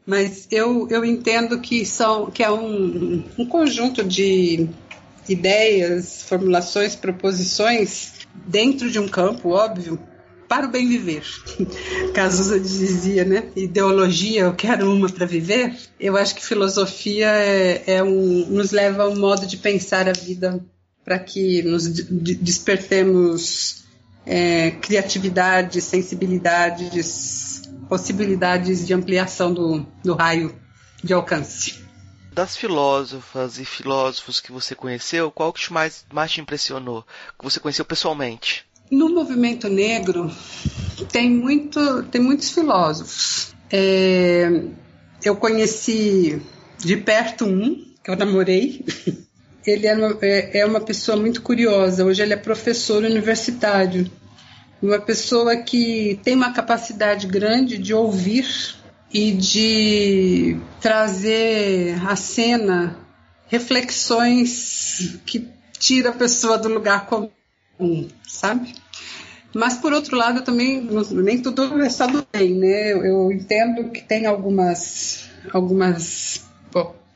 mas 0.06 0.48
eu, 0.52 0.88
eu 0.90 1.04
entendo 1.04 1.60
que, 1.60 1.86
são, 1.86 2.30
que 2.30 2.44
é 2.44 2.52
um, 2.52 3.24
um 3.38 3.46
conjunto 3.46 4.04
de 4.04 4.70
ideias, 5.28 6.24
formulações, 6.24 6.96
proposições 6.96 8.14
dentro 8.46 8.90
de 8.92 9.00
um 9.00 9.08
campo, 9.08 9.50
óbvio, 9.50 10.00
para 10.54 10.68
o 10.68 10.70
bem 10.70 10.88
viver. 10.88 11.24
Cazuza 12.14 12.60
dizia, 12.60 13.26
né? 13.26 13.50
Ideologia, 13.56 14.42
eu 14.42 14.54
quero 14.54 14.94
uma 14.94 15.10
para 15.10 15.26
viver. 15.26 15.76
Eu 16.00 16.16
acho 16.16 16.36
que 16.36 16.46
filosofia 16.46 17.28
é, 17.28 17.84
é 17.88 18.04
um, 18.04 18.46
nos 18.46 18.70
leva 18.70 19.04
a 19.04 19.10
um 19.10 19.16
modo 19.16 19.48
de 19.48 19.58
pensar 19.58 20.08
a 20.08 20.14
vida 20.14 20.64
para 21.04 21.18
que 21.18 21.64
nos 21.64 21.88
despertemos 21.88 23.84
é, 24.28 24.70
criatividade, 24.70 25.82
sensibilidades, 25.82 27.64
possibilidades 27.90 28.86
de 28.86 28.94
ampliação 28.94 29.52
do, 29.52 29.84
do 30.04 30.14
raio 30.14 30.56
de 31.04 31.14
alcance. 31.14 31.84
Das 32.32 32.56
filósofas 32.56 33.58
e 33.58 33.66
filósofos 33.66 34.40
que 34.40 34.52
você 34.52 34.76
conheceu, 34.76 35.32
qual 35.32 35.52
que 35.52 35.74
mais, 35.74 36.06
mais 36.14 36.32
te 36.32 36.42
impressionou? 36.42 37.04
Que 37.40 37.44
você 37.44 37.60
conheceu 37.60 37.86
pessoalmente? 37.86 38.72
No 38.92 39.10
movimento 39.10 39.68
negro 39.68 40.32
tem, 41.12 41.30
muito, 41.30 42.04
tem 42.04 42.22
muitos 42.22 42.52
filósofos. 42.52 43.54
É, 43.72 44.64
eu 45.24 45.36
conheci 45.36 46.42
de 46.78 46.98
perto 46.98 47.46
um, 47.46 47.86
que 48.04 48.12
eu 48.12 48.16
namorei. 48.16 48.86
Ele 49.66 49.88
é 49.88 49.96
uma, 49.96 50.18
é, 50.22 50.60
é 50.60 50.66
uma 50.66 50.82
pessoa 50.82 51.18
muito 51.18 51.42
curiosa. 51.42 52.04
Hoje 52.04 52.22
ele 52.22 52.34
é 52.34 52.38
professor 52.38 53.02
universitário. 53.02 54.12
Uma 54.82 55.00
pessoa 55.00 55.56
que 55.56 56.20
tem 56.22 56.36
uma 56.36 56.52
capacidade 56.52 57.28
grande 57.28 57.78
de 57.78 57.94
ouvir 57.94 58.46
e 59.14 59.32
de 59.32 60.58
trazer 60.82 61.96
à 62.06 62.14
cena 62.18 62.98
reflexões 63.48 65.18
que 65.26 65.48
tira 65.80 66.10
a 66.10 66.14
pessoa 66.14 66.58
do 66.58 66.68
lugar 66.68 67.06
comum, 67.06 67.30
sabe? 68.28 68.74
Mas, 69.54 69.76
por 69.76 69.94
outro 69.94 70.18
lado, 70.18 70.42
também 70.42 70.88
nem 71.12 71.42
tudo 71.42 71.82
é 71.82 71.90
só 71.90 72.08
do 72.08 72.26
bem, 72.34 72.56
né? 72.56 72.94
Eu 72.94 73.32
entendo 73.32 73.92
que 73.92 74.02
tem 74.02 74.26
algumas, 74.26 75.30
algumas 75.52 76.44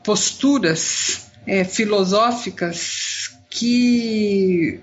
posturas 0.03 1.27
é, 1.47 1.63
filosóficas 1.63 3.35
que 3.49 4.79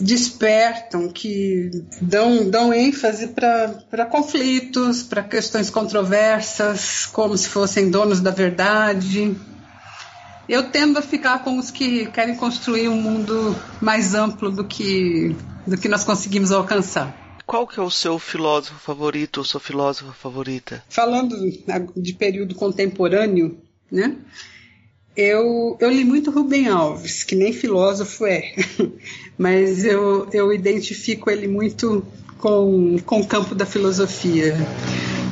despertam, 0.00 1.08
que 1.08 1.70
dão, 2.00 2.48
dão 2.48 2.72
ênfase 2.72 3.28
para 3.28 4.06
conflitos, 4.06 5.02
para 5.02 5.22
questões 5.22 5.68
controversas, 5.68 7.06
como 7.06 7.36
se 7.36 7.48
fossem 7.48 7.90
donos 7.90 8.20
da 8.20 8.30
verdade. 8.30 9.36
Eu 10.50 10.64
tendo 10.64 10.98
a 10.98 11.02
ficar 11.02 11.44
com 11.44 11.60
os 11.60 11.70
que 11.70 12.06
querem 12.06 12.34
construir 12.34 12.88
um 12.88 13.00
mundo 13.00 13.54
mais 13.80 14.16
amplo 14.16 14.50
do 14.50 14.64
que 14.64 15.36
do 15.64 15.78
que 15.78 15.88
nós 15.88 16.02
conseguimos 16.02 16.50
alcançar. 16.50 17.38
Qual 17.46 17.68
que 17.68 17.78
é 17.78 17.82
o 17.82 17.90
seu 17.90 18.18
filósofo 18.18 18.76
favorito 18.80 19.38
ou 19.38 19.44
sua 19.44 19.60
filósofa 19.60 20.12
favorita? 20.12 20.82
Falando 20.88 21.36
de 21.96 22.12
período 22.14 22.56
contemporâneo, 22.56 23.60
né? 23.92 24.16
Eu, 25.16 25.76
eu 25.78 25.88
li 25.88 26.04
muito 26.04 26.32
Rubem 26.32 26.66
Alves, 26.66 27.22
que 27.22 27.36
nem 27.36 27.52
filósofo 27.52 28.26
é, 28.26 28.52
mas 29.38 29.84
eu, 29.84 30.28
eu 30.32 30.52
identifico 30.52 31.30
ele 31.30 31.46
muito 31.46 32.04
com, 32.38 32.96
com 33.06 33.20
o 33.20 33.26
campo 33.26 33.54
da 33.54 33.66
filosofia, 33.66 34.56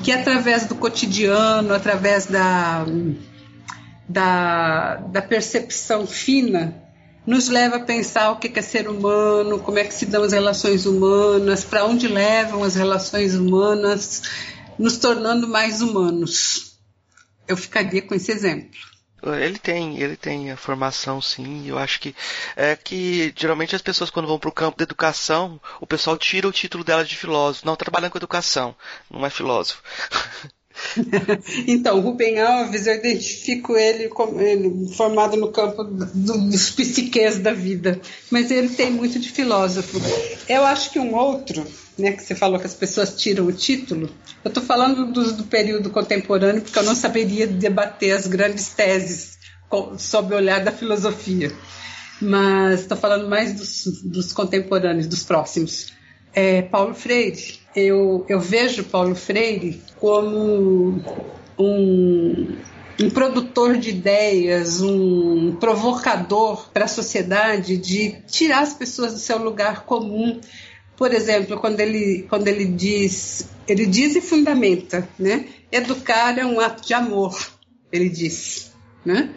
que 0.05 0.13
através 0.13 0.67
do 0.67 0.77
cotidiano, 0.77 1.75
através 1.75 2.27
da, 2.27 2.85
da, 4.09 4.97
da 4.97 5.21
percepção 5.21 6.07
fina, 6.07 6.83
nos 7.27 7.49
leva 7.49 7.77
a 7.77 7.81
pensar 7.81 8.31
o 8.31 8.37
que 8.37 8.59
é 8.59 8.63
ser 8.63 8.89
humano, 8.89 9.59
como 9.59 9.79
é 9.79 9.85
que 9.85 9.93
se 9.93 10.07
dão 10.07 10.23
as 10.23 10.33
relações 10.33 10.87
humanas, 10.87 11.63
para 11.63 11.85
onde 11.85 12.09
levam 12.09 12.65
as 12.65 12.75
relações 12.75 13.35
humanas, 13.35 14.23
nos 14.79 14.97
tornando 14.97 15.47
mais 15.47 15.83
humanos. 15.83 16.79
Eu 17.47 17.57
ficaria 17.57 18.01
com 18.01 18.15
esse 18.15 18.33
exemplo. 18.33 18.79
Ele 19.23 19.59
tem, 19.59 20.01
ele 20.01 20.17
tem 20.17 20.51
a 20.51 20.57
formação, 20.57 21.21
sim. 21.21 21.67
Eu 21.67 21.77
acho 21.77 22.01
que 22.01 22.15
é 22.57 22.77
que 22.77 23.35
geralmente 23.37 23.75
as 23.75 23.83
pessoas 23.83 24.11
quando 24.11 24.29
vão 24.29 24.39
para 24.39 24.49
o 24.49 24.53
campo 24.53 24.79
da 24.79 24.85
educação, 24.85 25.61
o 25.81 25.87
pessoal 25.87 26.17
tira 26.17 26.47
o 26.47 26.53
título 26.53 26.85
dela 26.85 27.05
de 27.05 27.17
filósofo. 27.17 27.67
Não 27.67 27.75
trabalhando 27.75 28.13
com 28.13 28.19
educação, 28.19 28.77
não 29.11 29.27
é 29.27 29.31
filósofo. 29.31 29.83
então, 31.67 32.01
Rubem 32.01 32.41
Alves, 32.41 32.87
eu 32.87 32.95
identifico 32.95 33.77
ele 33.77 34.09
como 34.09 34.41
ele, 34.41 34.93
formado 34.95 35.37
no 35.37 35.51
campo 35.51 35.85
do, 35.85 36.07
dos 36.49 36.71
psiquês 36.71 37.39
da 37.39 37.53
vida, 37.53 38.01
mas 38.31 38.51
ele 38.51 38.69
tem 38.69 38.91
muito 38.91 39.19
de 39.19 39.31
filósofo. 39.31 40.01
Eu 40.49 40.65
acho 40.65 40.91
que 40.91 40.99
um 40.99 41.15
outro, 41.15 41.67
né, 41.99 42.13
que 42.13 42.23
você 42.23 42.35
falou 42.35 42.59
que 42.59 42.67
as 42.67 42.75
pessoas 42.75 43.15
tiram 43.17 43.47
o 43.47 43.53
título, 43.53 44.11
eu 44.45 44.49
estou 44.49 44.63
falando 44.63 45.13
do, 45.13 45.33
do, 45.33 45.45
período 45.45 45.91
contemporâneo 45.91 46.63
porque 46.63 46.79
eu 46.79 46.85
não 46.85 46.95
saberia 46.95 47.47
debater 47.47 48.13
as 48.13 48.27
grandes 48.27 48.69
teses 48.69 49.39
sob 49.99 50.35
o 50.35 50.37
olhar 50.37 50.65
da 50.65 50.73
filosofia, 50.73 51.53
mas 52.21 52.81
estou 52.81 52.97
falando 52.97 53.29
mais 53.29 53.53
dos, 53.53 54.03
dos 54.05 54.33
contemporâneos, 54.33 55.07
dos 55.07 55.23
próximos. 55.25 55.98
É, 56.35 56.63
Paulo 56.63 56.95
Freire, 56.95 57.59
eu, 57.75 58.25
eu 58.29 58.41
vejo 58.41 58.85
Paulo 58.85 59.15
Freire 59.15 59.83
como 59.99 61.03
um, 61.59 62.57
um 63.01 63.11
produtor 63.11 63.77
de 63.77 63.91
ideias, 63.91 64.81
um 64.81 65.57
provocador 65.57 66.69
para 66.71 66.85
a 66.85 66.89
sociedade 66.89 67.77
de 67.77 68.17
tirar 68.27 68.61
as 68.61 68.75
pessoas 68.75 69.13
do 69.13 69.19
seu 69.19 69.39
lugar 69.39 69.85
comum. 69.85 70.41
Por 70.97 71.13
exemplo, 71.13 71.59
quando 71.59 71.81
ele, 71.81 72.27
quando 72.29 72.49
ele 72.49 72.65
diz, 72.65 73.49
ele 73.67 73.87
diz 73.87 74.17
e 74.17 74.21
fundamenta, 74.21 75.09
né? 75.19 75.47
Educar 75.71 76.39
é 76.39 76.45
um 76.45 76.59
ato 76.59 76.87
de 76.87 76.95
amor, 76.95 77.39
ele 77.93 78.09
diz, 78.09 78.73
né? 79.05 79.31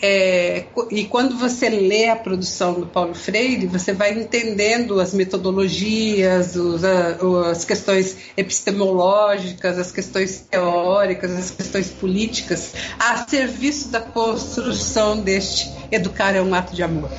É, 0.00 0.66
e 0.90 1.04
quando 1.06 1.36
você 1.36 1.68
lê 1.68 2.08
a 2.08 2.14
produção 2.16 2.74
do 2.74 2.86
Paulo 2.86 3.14
Freire, 3.14 3.66
você 3.66 3.92
vai 3.92 4.12
entendendo 4.12 5.00
as 5.00 5.12
metodologias, 5.12 6.54
os, 6.54 6.84
as 6.84 7.64
questões 7.64 8.16
epistemológicas, 8.36 9.78
as 9.78 9.90
questões 9.90 10.40
teóricas, 10.40 11.32
as 11.32 11.50
questões 11.50 11.90
políticas, 11.90 12.74
a 12.98 13.26
serviço 13.26 13.88
da 13.88 14.00
construção 14.00 15.20
deste 15.20 15.68
Educar 15.90 16.34
é 16.34 16.42
um 16.42 16.54
ato 16.54 16.74
de 16.74 16.82
amor. 16.82 17.10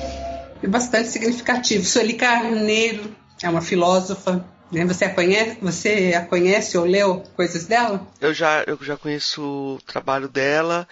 É 0.62 0.66
bastante 0.66 1.08
significativo. 1.08 1.84
Sueli 1.84 2.14
Carneiro 2.14 3.14
é 3.42 3.48
uma 3.48 3.60
filósofa 3.60 4.44
né? 4.70 4.84
você 4.84 5.06
a 5.06 5.14
conhece, 5.14 5.58
você 5.60 6.14
a 6.14 6.24
conhece 6.24 6.78
ou 6.78 6.84
leu 6.84 7.22
coisas 7.34 7.66
dela? 7.66 8.06
Eu 8.20 8.32
já, 8.32 8.62
eu 8.66 8.78
já 8.80 8.96
conheço 8.96 9.42
o 9.42 9.78
trabalho 9.84 10.28
dela, 10.28 10.86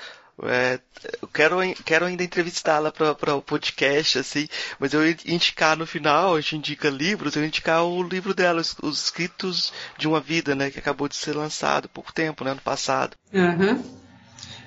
é, 0.45 0.78
eu 1.20 1.28
quero, 1.28 1.57
quero 1.84 2.05
ainda 2.05 2.22
entrevistá-la 2.22 2.93
para 2.93 3.34
o 3.34 3.43
podcast, 3.43 4.18
assim, 4.18 4.49
mas 4.78 4.93
eu 4.93 5.09
indicar 5.26 5.76
no 5.76 5.86
final, 5.86 6.34
a 6.34 6.41
gente 6.41 6.57
indica 6.57 6.89
livros, 6.89 7.34
eu 7.34 7.45
indicar 7.45 7.84
o 7.84 8.03
livro 8.03 8.34
dela, 8.34 8.61
os, 8.61 8.76
os 8.82 9.05
Escritos 9.05 9.72
de 9.97 10.07
uma 10.07 10.20
Vida, 10.20 10.55
né, 10.55 10.70
que 10.70 10.78
acabou 10.78 11.09
de 11.09 11.16
ser 11.16 11.34
lançado 11.34 11.86
há 11.86 11.89
pouco 11.89 12.12
tempo, 12.12 12.45
né, 12.45 12.53
ano 12.53 12.61
passado. 12.61 13.16
Uhum. 13.32 13.82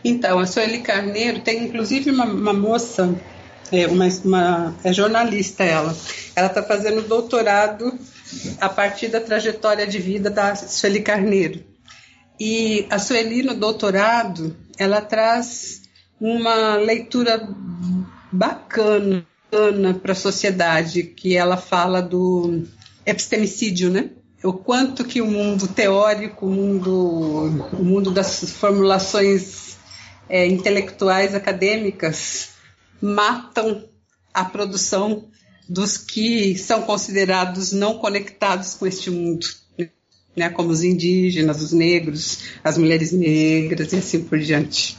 Então, 0.03 0.39
a 0.39 0.47
Sueli 0.47 0.81
Carneiro 0.81 1.41
tem 1.41 1.63
inclusive 1.63 2.09
uma, 2.11 2.25
uma 2.25 2.53
moça, 2.53 3.13
é, 3.71 3.87
uma, 3.87 4.07
uma, 4.25 4.75
é 4.83 4.91
jornalista 4.91 5.63
ela, 5.63 5.95
ela 6.35 6.47
está 6.47 6.63
fazendo 6.63 7.01
doutorado 7.07 7.97
a 8.59 8.67
partir 8.67 9.09
da 9.09 9.21
trajetória 9.21 9.85
de 9.85 9.99
vida 9.99 10.29
da 10.29 10.55
Sueli 10.55 11.01
Carneiro. 11.01 11.63
E 12.39 12.87
a 12.89 12.97
Sueli, 12.97 13.43
no 13.43 13.53
doutorado, 13.53 14.55
ela 14.81 14.99
traz 14.99 15.83
uma 16.19 16.75
leitura 16.75 17.47
bacana 18.31 19.23
para 20.01 20.13
a 20.13 20.15
sociedade, 20.15 21.03
que 21.03 21.35
ela 21.37 21.55
fala 21.55 22.01
do 22.01 22.63
epistemicídio, 23.05 23.91
né? 23.91 24.09
O 24.43 24.53
quanto 24.53 25.05
que 25.05 25.21
o 25.21 25.27
mundo 25.27 25.67
teórico, 25.67 26.47
o 26.47 26.49
mundo, 26.49 27.69
o 27.73 27.83
mundo 27.83 28.09
das 28.09 28.43
formulações 28.53 29.77
é, 30.27 30.47
intelectuais 30.47 31.35
acadêmicas 31.35 32.53
matam 32.99 33.87
a 34.33 34.43
produção 34.43 35.27
dos 35.69 35.95
que 35.95 36.57
são 36.57 36.81
considerados 36.81 37.71
não 37.71 37.99
conectados 37.99 38.73
com 38.73 38.87
este 38.87 39.11
mundo 39.11 39.45
né, 40.35 40.49
como 40.49 40.69
os 40.69 40.83
indígenas, 40.83 41.61
os 41.61 41.71
negros, 41.71 42.43
as 42.63 42.77
mulheres 42.77 43.11
negras 43.11 43.91
e 43.93 43.97
assim 43.97 44.23
por 44.23 44.39
diante. 44.39 44.97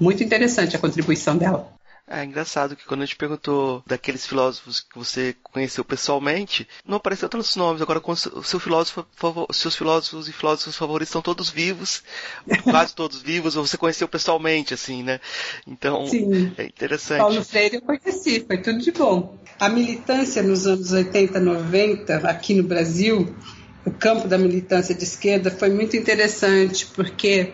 Muito 0.00 0.22
interessante 0.22 0.74
a 0.74 0.78
contribuição 0.78 1.36
dela. 1.36 1.80
É 2.12 2.24
engraçado 2.24 2.74
que 2.74 2.84
quando 2.84 3.02
a 3.02 3.06
gente 3.06 3.14
perguntou 3.14 3.84
daqueles 3.86 4.26
filósofos 4.26 4.80
que 4.80 4.98
você 4.98 5.36
conheceu 5.44 5.84
pessoalmente, 5.84 6.66
não 6.84 6.96
apareceu 6.96 7.28
tantos 7.28 7.54
nomes. 7.54 7.80
Agora, 7.80 8.00
com 8.00 8.16
seu 8.16 8.58
filósofo, 8.58 9.06
seus 9.52 9.76
filósofos 9.76 10.28
e 10.28 10.32
filósofos 10.32 10.76
favoritos 10.76 11.10
estão 11.10 11.22
todos 11.22 11.50
vivos, 11.50 12.02
quase 12.64 12.96
todos 12.96 13.22
vivos, 13.22 13.54
ou 13.54 13.64
você 13.64 13.76
conheceu 13.76 14.08
pessoalmente, 14.08 14.74
assim, 14.74 15.04
né? 15.04 15.20
Então, 15.64 16.04
Sim. 16.08 16.52
é 16.58 16.64
interessante. 16.64 17.20
Paulo 17.20 17.44
Freire 17.44 17.76
eu 17.76 17.82
conheci, 17.82 18.40
foi 18.44 18.58
tudo 18.58 18.80
de 18.80 18.90
bom. 18.90 19.38
A 19.60 19.68
militância 19.68 20.42
nos 20.42 20.66
anos 20.66 20.90
80, 20.90 21.38
90, 21.38 22.16
aqui 22.28 22.54
no 22.54 22.64
Brasil, 22.64 23.36
o 23.84 23.90
campo 23.90 24.28
da 24.28 24.38
militância 24.38 24.94
de 24.94 25.04
esquerda 25.04 25.50
foi 25.50 25.70
muito 25.70 25.96
interessante, 25.96 26.86
porque 26.86 27.52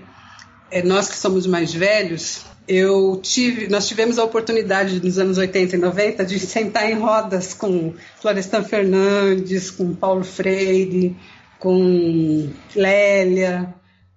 é, 0.70 0.82
nós 0.82 1.08
que 1.08 1.16
somos 1.16 1.46
mais 1.46 1.72
velhos, 1.72 2.44
eu 2.68 3.20
tive, 3.22 3.68
nós 3.68 3.86
tivemos 3.86 4.18
a 4.18 4.24
oportunidade 4.24 5.00
nos 5.02 5.18
anos 5.18 5.38
80 5.38 5.76
e 5.76 5.78
90 5.78 6.24
de 6.24 6.38
sentar 6.40 6.90
em 6.90 6.94
rodas 6.94 7.54
com 7.54 7.94
Florestan 8.20 8.64
Fernandes, 8.64 9.70
com 9.70 9.94
Paulo 9.94 10.24
Freire, 10.24 11.16
com 11.60 12.50
Lélia, 12.74 13.72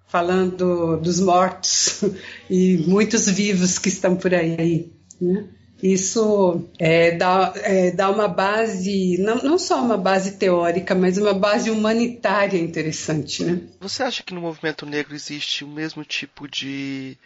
falando 0.08 0.96
dos 0.96 1.20
mortos 1.20 2.02
e 2.50 2.84
muitos 2.88 3.28
vivos 3.28 3.78
que 3.78 3.88
estão 3.88 4.16
por 4.16 4.34
aí. 4.34 4.92
Né? 5.20 5.44
Isso 5.82 6.68
é, 6.78 7.12
dá, 7.12 7.52
é, 7.56 7.90
dá 7.90 8.10
uma 8.10 8.28
base, 8.28 9.16
não, 9.18 9.36
não 9.36 9.58
só 9.58 9.80
uma 9.82 9.96
base 9.96 10.32
teórica, 10.32 10.94
mas 10.94 11.16
uma 11.16 11.32
base 11.32 11.70
humanitária 11.70 12.58
interessante. 12.58 13.42
Né? 13.44 13.62
Você 13.80 14.02
acha 14.02 14.22
que 14.22 14.34
no 14.34 14.40
movimento 14.40 14.84
negro 14.84 15.14
existe 15.14 15.64
o 15.64 15.68
mesmo 15.68 16.04
tipo 16.04 16.46
de 16.46 17.16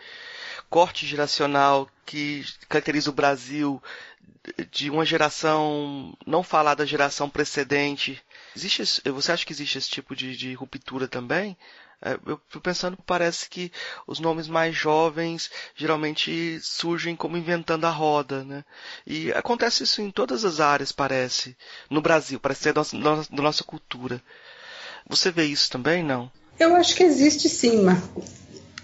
corte 0.71 1.07
geracional 1.07 1.89
que 2.07 2.45
caracteriza 2.69 3.11
o 3.11 3.15
Brasil 3.15 3.83
de 4.71 4.91
uma 4.91 5.05
geração 5.05 6.17
não 6.27 6.43
falar 6.43 6.75
da 6.75 6.85
geração 6.85 7.29
precedente? 7.29 8.23
Existe, 8.55 8.83
você 9.11 9.33
acha 9.33 9.45
que 9.45 9.53
existe 9.53 9.79
esse 9.79 9.91
tipo 9.91 10.15
de, 10.15 10.37
de 10.37 10.55
ruptura 10.55 11.09
também? 11.09 11.57
É, 12.05 12.19
eu 12.27 12.39
fico 12.49 12.61
pensando, 12.61 12.99
parece 13.07 13.49
que 13.49 13.73
os 14.07 14.21
nomes 14.21 14.47
mais 14.47 14.77
jovens 14.77 15.51
geralmente 15.75 16.61
surgem 16.61 17.17
como 17.17 17.39
inventando 17.39 17.87
a 17.87 17.91
roda, 17.91 18.45
né? 18.45 18.63
E 19.07 19.33
acontece 19.33 19.85
isso 19.85 20.03
em 20.03 20.11
todas 20.11 20.45
as 20.45 20.61
áreas, 20.61 20.93
parece. 20.93 21.57
No 21.89 22.03
Brasil, 22.03 22.39
parece 22.39 22.65
ser 22.65 22.75
da 22.75 22.83
nossa, 22.93 23.35
da 23.35 23.43
nossa 23.43 23.65
cultura. 23.65 24.21
Você 25.09 25.31
vê 25.31 25.45
isso 25.47 25.71
também, 25.71 26.05
não? 26.05 26.31
Eu 26.61 26.77
acho 26.77 26.95
que 26.95 27.03
existe 27.03 27.49
sim, 27.49 27.83
Marco. 27.83 28.23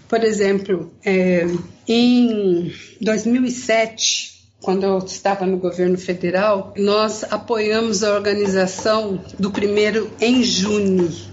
Por 0.09 0.23
exemplo, 0.23 0.91
é, 1.05 1.45
em 1.87 2.73
2007, 2.99 4.47
quando 4.61 4.83
eu 4.83 4.97
estava 4.97 5.45
no 5.45 5.57
governo 5.57 5.97
federal, 5.97 6.73
nós 6.75 7.23
apoiamos 7.23 8.03
a 8.03 8.15
organização 8.15 9.23
do 9.37 9.51
primeiro 9.51 10.11
em 10.19 10.43
junho 10.43 11.30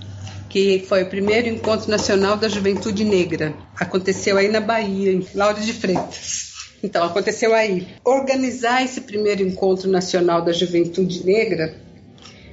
que 0.48 0.84
foi 0.88 1.02
o 1.02 1.06
primeiro 1.06 1.48
encontro 1.48 1.90
nacional 1.90 2.36
da 2.36 2.48
juventude 2.48 3.04
negra. 3.04 3.54
Aconteceu 3.78 4.36
aí 4.36 4.48
na 4.48 4.60
Bahia, 4.60 5.12
em 5.12 5.26
Lauro 5.34 5.60
de 5.60 5.72
Freitas. 5.72 6.48
Então, 6.82 7.04
aconteceu 7.04 7.54
aí. 7.54 7.86
Organizar 8.04 8.84
esse 8.84 9.00
primeiro 9.00 9.42
encontro 9.42 9.90
nacional 9.90 10.42
da 10.42 10.52
juventude 10.52 11.24
negra 11.24 11.74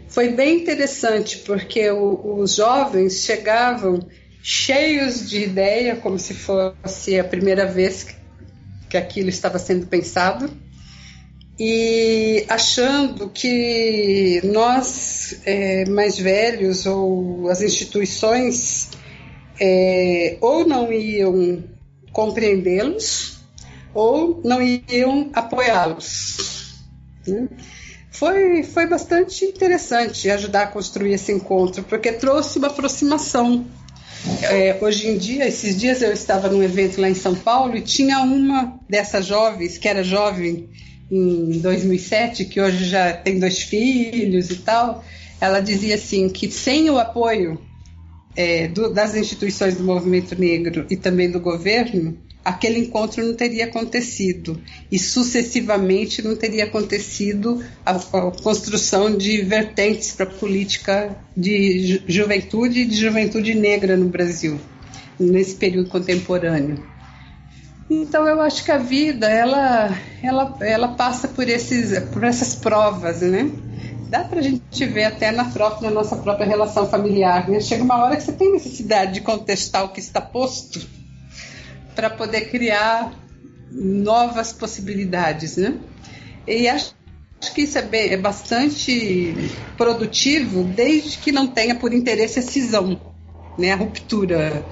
foi 0.07 0.29
bem 0.29 0.57
interessante, 0.57 1.39
porque 1.39 1.89
o, 1.89 2.39
os 2.39 2.55
jovens 2.55 3.23
chegavam 3.23 3.99
cheios 4.41 5.29
de 5.29 5.43
ideia, 5.43 5.95
como 5.95 6.17
se 6.19 6.33
fosse 6.33 7.19
a 7.19 7.23
primeira 7.23 7.65
vez 7.65 8.03
que 8.03 8.25
que 8.95 8.97
aquilo 8.97 9.29
estava 9.29 9.59
sendo 9.59 9.87
pensado 9.87 10.49
e 11.59 12.45
achando 12.49 13.29
que 13.29 14.41
nós, 14.43 15.39
é, 15.45 15.85
mais 15.85 16.17
velhos, 16.17 16.85
ou 16.85 17.49
as 17.49 17.61
instituições, 17.61 18.89
é, 19.59 20.37
ou 20.41 20.67
não 20.67 20.91
iam 20.91 21.63
compreendê-los, 22.11 23.39
ou 23.93 24.41
não 24.43 24.61
iam 24.61 25.29
apoiá-los. 25.33 26.75
Né? 27.25 27.47
Foi, 28.11 28.63
foi 28.63 28.87
bastante 28.87 29.43
interessante 29.45 30.29
ajudar 30.29 30.63
a 30.63 30.67
construir 30.67 31.13
esse 31.13 31.31
encontro, 31.31 31.83
porque 31.83 32.11
trouxe 32.13 32.57
uma 32.57 32.67
aproximação. 32.67 33.65
É, 34.41 34.77
hoje 34.81 35.07
em 35.07 35.17
dia, 35.17 35.47
esses 35.47 35.77
dias 35.77 36.01
eu 36.01 36.11
estava 36.11 36.49
num 36.49 36.63
evento 36.63 36.99
lá 36.99 37.09
em 37.09 37.13
São 37.13 37.35
Paulo 37.35 37.75
e 37.75 37.81
tinha 37.81 38.19
uma 38.21 38.79
dessas 38.89 39.25
jovens, 39.25 39.77
que 39.77 39.87
era 39.87 40.03
jovem, 40.03 40.69
em 41.11 41.59
2007, 41.59 42.45
que 42.45 42.59
hoje 42.59 42.85
já 42.85 43.13
tem 43.13 43.39
dois 43.39 43.59
filhos 43.61 44.49
e 44.49 44.57
tal, 44.57 45.03
ela 45.39 45.59
dizia 45.59 45.95
assim 45.95 46.29
que 46.29 46.49
sem 46.49 46.89
o 46.89 46.97
apoio 46.97 47.59
é, 48.35 48.67
do, 48.67 48.93
das 48.93 49.15
instituições 49.15 49.75
do 49.75 49.83
movimento 49.83 50.39
negro 50.39 50.85
e 50.89 50.95
também 50.95 51.29
do 51.31 51.39
governo, 51.39 52.17
aquele 52.43 52.79
encontro 52.79 53.25
não 53.25 53.33
teria 53.33 53.65
acontecido 53.65 54.61
e 54.91 54.99
sucessivamente 54.99 56.21
não 56.21 56.35
teria 56.35 56.65
acontecido 56.65 57.63
a, 57.85 57.91
a 57.95 58.31
construção 58.43 59.15
de 59.15 59.41
vertentes 59.41 60.11
para 60.11 60.25
a 60.25 60.29
política 60.29 61.17
de 61.35 61.87
ju 61.87 62.01
juventude 62.07 62.81
e 62.81 62.85
de 62.85 62.95
juventude 62.95 63.55
negra 63.55 63.97
no 63.97 64.09
Brasil 64.09 64.59
nesse 65.19 65.55
período 65.55 65.89
contemporâneo. 65.89 66.94
Então 67.89 68.27
eu 68.27 68.41
acho 68.41 68.63
que 68.63 68.71
a 68.71 68.77
vida 68.77 69.29
ela, 69.29 69.95
ela, 70.21 70.57
ela 70.61 70.87
passa 70.89 71.27
por, 71.27 71.47
esses, 71.47 71.97
por 72.09 72.23
essas 72.23 72.55
provas, 72.55 73.21
né? 73.21 73.51
Dá 74.09 74.23
para 74.23 74.39
a 74.39 74.43
gente 74.43 74.85
ver 74.85 75.05
até 75.05 75.31
na, 75.31 75.45
própria, 75.45 75.89
na 75.89 75.95
nossa 75.95 76.15
própria 76.15 76.47
relação 76.47 76.87
familiar. 76.87 77.49
Né? 77.49 77.59
Chega 77.59 77.83
uma 77.83 78.03
hora 78.03 78.15
que 78.15 78.23
você 78.23 78.33
tem 78.33 78.51
necessidade 78.51 79.13
de 79.13 79.21
contestar 79.21 79.83
o 79.83 79.89
que 79.89 79.99
está 79.99 80.21
posto 80.21 80.87
para 81.95 82.09
poder 82.09 82.49
criar 82.49 83.13
novas 83.71 84.53
possibilidades, 84.53 85.57
né? 85.57 85.77
E 86.47 86.67
acho 86.67 86.93
que 87.53 87.61
isso 87.61 87.77
é, 87.77 87.81
bem, 87.81 88.11
é 88.11 88.17
bastante 88.17 89.51
produtivo 89.77 90.63
desde 90.63 91.17
que 91.17 91.31
não 91.31 91.47
tenha 91.47 91.75
por 91.75 91.93
interesse 91.93 92.39
a 92.39 92.41
cisão, 92.41 92.99
né? 93.57 93.71
A 93.71 93.75
ruptura 93.75 94.63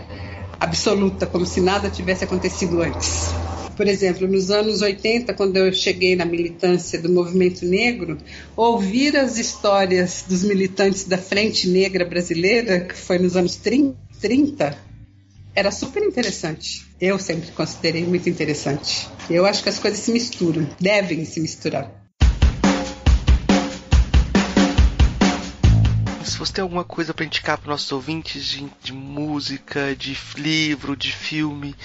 absoluta, 0.64 1.26
como 1.26 1.46
se 1.46 1.60
nada 1.60 1.90
tivesse 1.90 2.24
acontecido 2.24 2.82
antes. 2.82 3.28
Por 3.76 3.88
exemplo, 3.88 4.28
nos 4.28 4.50
anos 4.52 4.82
80, 4.82 5.34
quando 5.34 5.58
eu 5.58 5.74
cheguei 5.74 6.16
na 6.16 6.26
militância 6.26 7.02
do 7.02 7.10
movimento 7.10 7.66
negro, 7.66 8.18
ouvir 8.56 9.18
as 9.18 9.38
histórias 9.38 10.24
dos 10.28 10.44
militantes 10.44 11.06
da 11.06 11.18
Frente 11.18 11.68
Negra 11.68 12.06
Brasileira, 12.06 12.82
que 12.82 12.96
foi 12.96 13.18
nos 13.18 13.36
anos 13.36 13.56
30, 13.56 14.78
era 15.56 15.72
super 15.72 16.04
interessante. 16.04 16.86
Eu 17.02 17.20
sempre 17.20 17.52
considerei 17.52 18.06
muito 18.06 18.30
interessante. 18.30 19.08
Eu 19.30 19.46
acho 19.46 19.64
que 19.64 19.70
as 19.70 19.80
coisas 19.80 20.00
se 20.00 20.12
misturam, 20.12 20.70
devem 20.80 21.26
se 21.26 21.40
misturar. 21.40 22.03
Se 26.24 26.38
você 26.38 26.54
tem 26.54 26.62
alguma 26.62 26.84
coisa 26.84 27.14
para 27.14 27.26
indicar 27.26 27.58
para 27.58 27.72
nossos 27.72 27.92
ouvintes 27.92 28.46
de, 28.46 28.68
de, 28.82 28.94
música, 28.94 29.96
de 29.96 30.18
livro, 30.38 30.96
de 30.96 31.12
filme, 31.12 31.76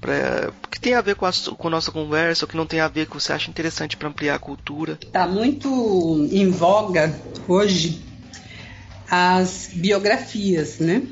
pra, 0.00 0.52
que 0.70 0.80
tem 0.80 0.94
a 0.94 1.00
ver 1.00 1.16
com 1.16 1.26
a, 1.26 1.32
com 1.32 1.68
a 1.68 1.70
nossa 1.70 1.90
conversa, 1.90 2.44
ou 2.44 2.48
que 2.48 2.56
não 2.56 2.66
tem 2.66 2.80
a 2.80 2.88
ver, 2.88 3.06
que 3.06 3.14
você 3.14 3.32
acha 3.32 3.50
interessante 3.50 3.96
para 3.96 4.08
ampliar 4.08 4.34
a 4.34 4.38
cultura. 4.38 4.98
Está 5.00 5.26
muito 5.26 6.28
em 6.30 6.50
voga 6.50 7.14
hoje 7.48 8.02
as 9.10 9.70
biografias, 9.72 10.78
né? 10.78 11.02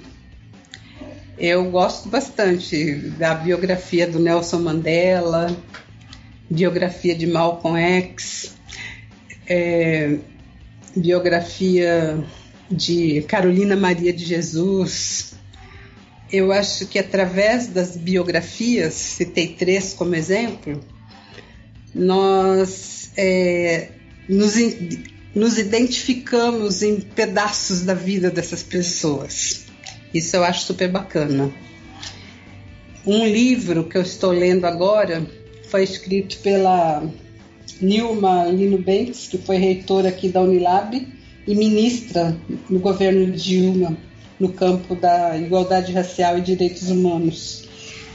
Eu 1.36 1.70
gosto 1.70 2.08
bastante 2.08 2.94
da 2.94 3.34
biografia 3.34 4.06
do 4.06 4.18
Nelson 4.18 4.58
Mandela, 4.58 5.54
biografia 6.48 7.14
de 7.14 7.26
Malcolm 7.26 7.78
X, 7.78 8.54
é, 9.46 10.18
biografia 10.96 12.24
de 12.70 13.22
Carolina 13.22 13.76
Maria 13.76 14.12
de 14.12 14.24
Jesus. 14.24 15.34
Eu 16.32 16.52
acho 16.52 16.86
que 16.86 16.98
através 16.98 17.66
das 17.66 17.96
biografias, 17.96 18.94
citei 18.94 19.48
três 19.48 19.92
como 19.92 20.14
exemplo, 20.14 20.80
nós 21.92 23.10
é, 23.16 23.88
nos, 24.28 24.54
nos 25.34 25.58
identificamos 25.58 26.82
em 26.82 27.00
pedaços 27.00 27.82
da 27.82 27.94
vida 27.94 28.30
dessas 28.30 28.62
pessoas. 28.62 29.64
Isso 30.14 30.36
eu 30.36 30.44
acho 30.44 30.66
super 30.66 30.88
bacana. 30.88 31.52
Um 33.06 33.26
livro 33.26 33.84
que 33.84 33.96
eu 33.96 34.02
estou 34.02 34.30
lendo 34.30 34.66
agora 34.66 35.26
foi 35.68 35.82
escrito 35.82 36.38
pela 36.38 37.02
Nilma 37.80 38.44
Lino 38.46 38.78
Bentes, 38.78 39.26
que 39.26 39.38
foi 39.38 39.56
reitora 39.56 40.10
aqui 40.10 40.28
da 40.28 40.42
Unilab, 40.42 41.19
e 41.46 41.54
ministra 41.54 42.36
no 42.68 42.78
governo 42.78 43.32
Dilma 43.32 43.96
no 44.38 44.52
campo 44.52 44.94
da 44.94 45.36
igualdade 45.36 45.92
racial 45.92 46.38
e 46.38 46.40
direitos 46.40 46.88
humanos. 46.88 47.68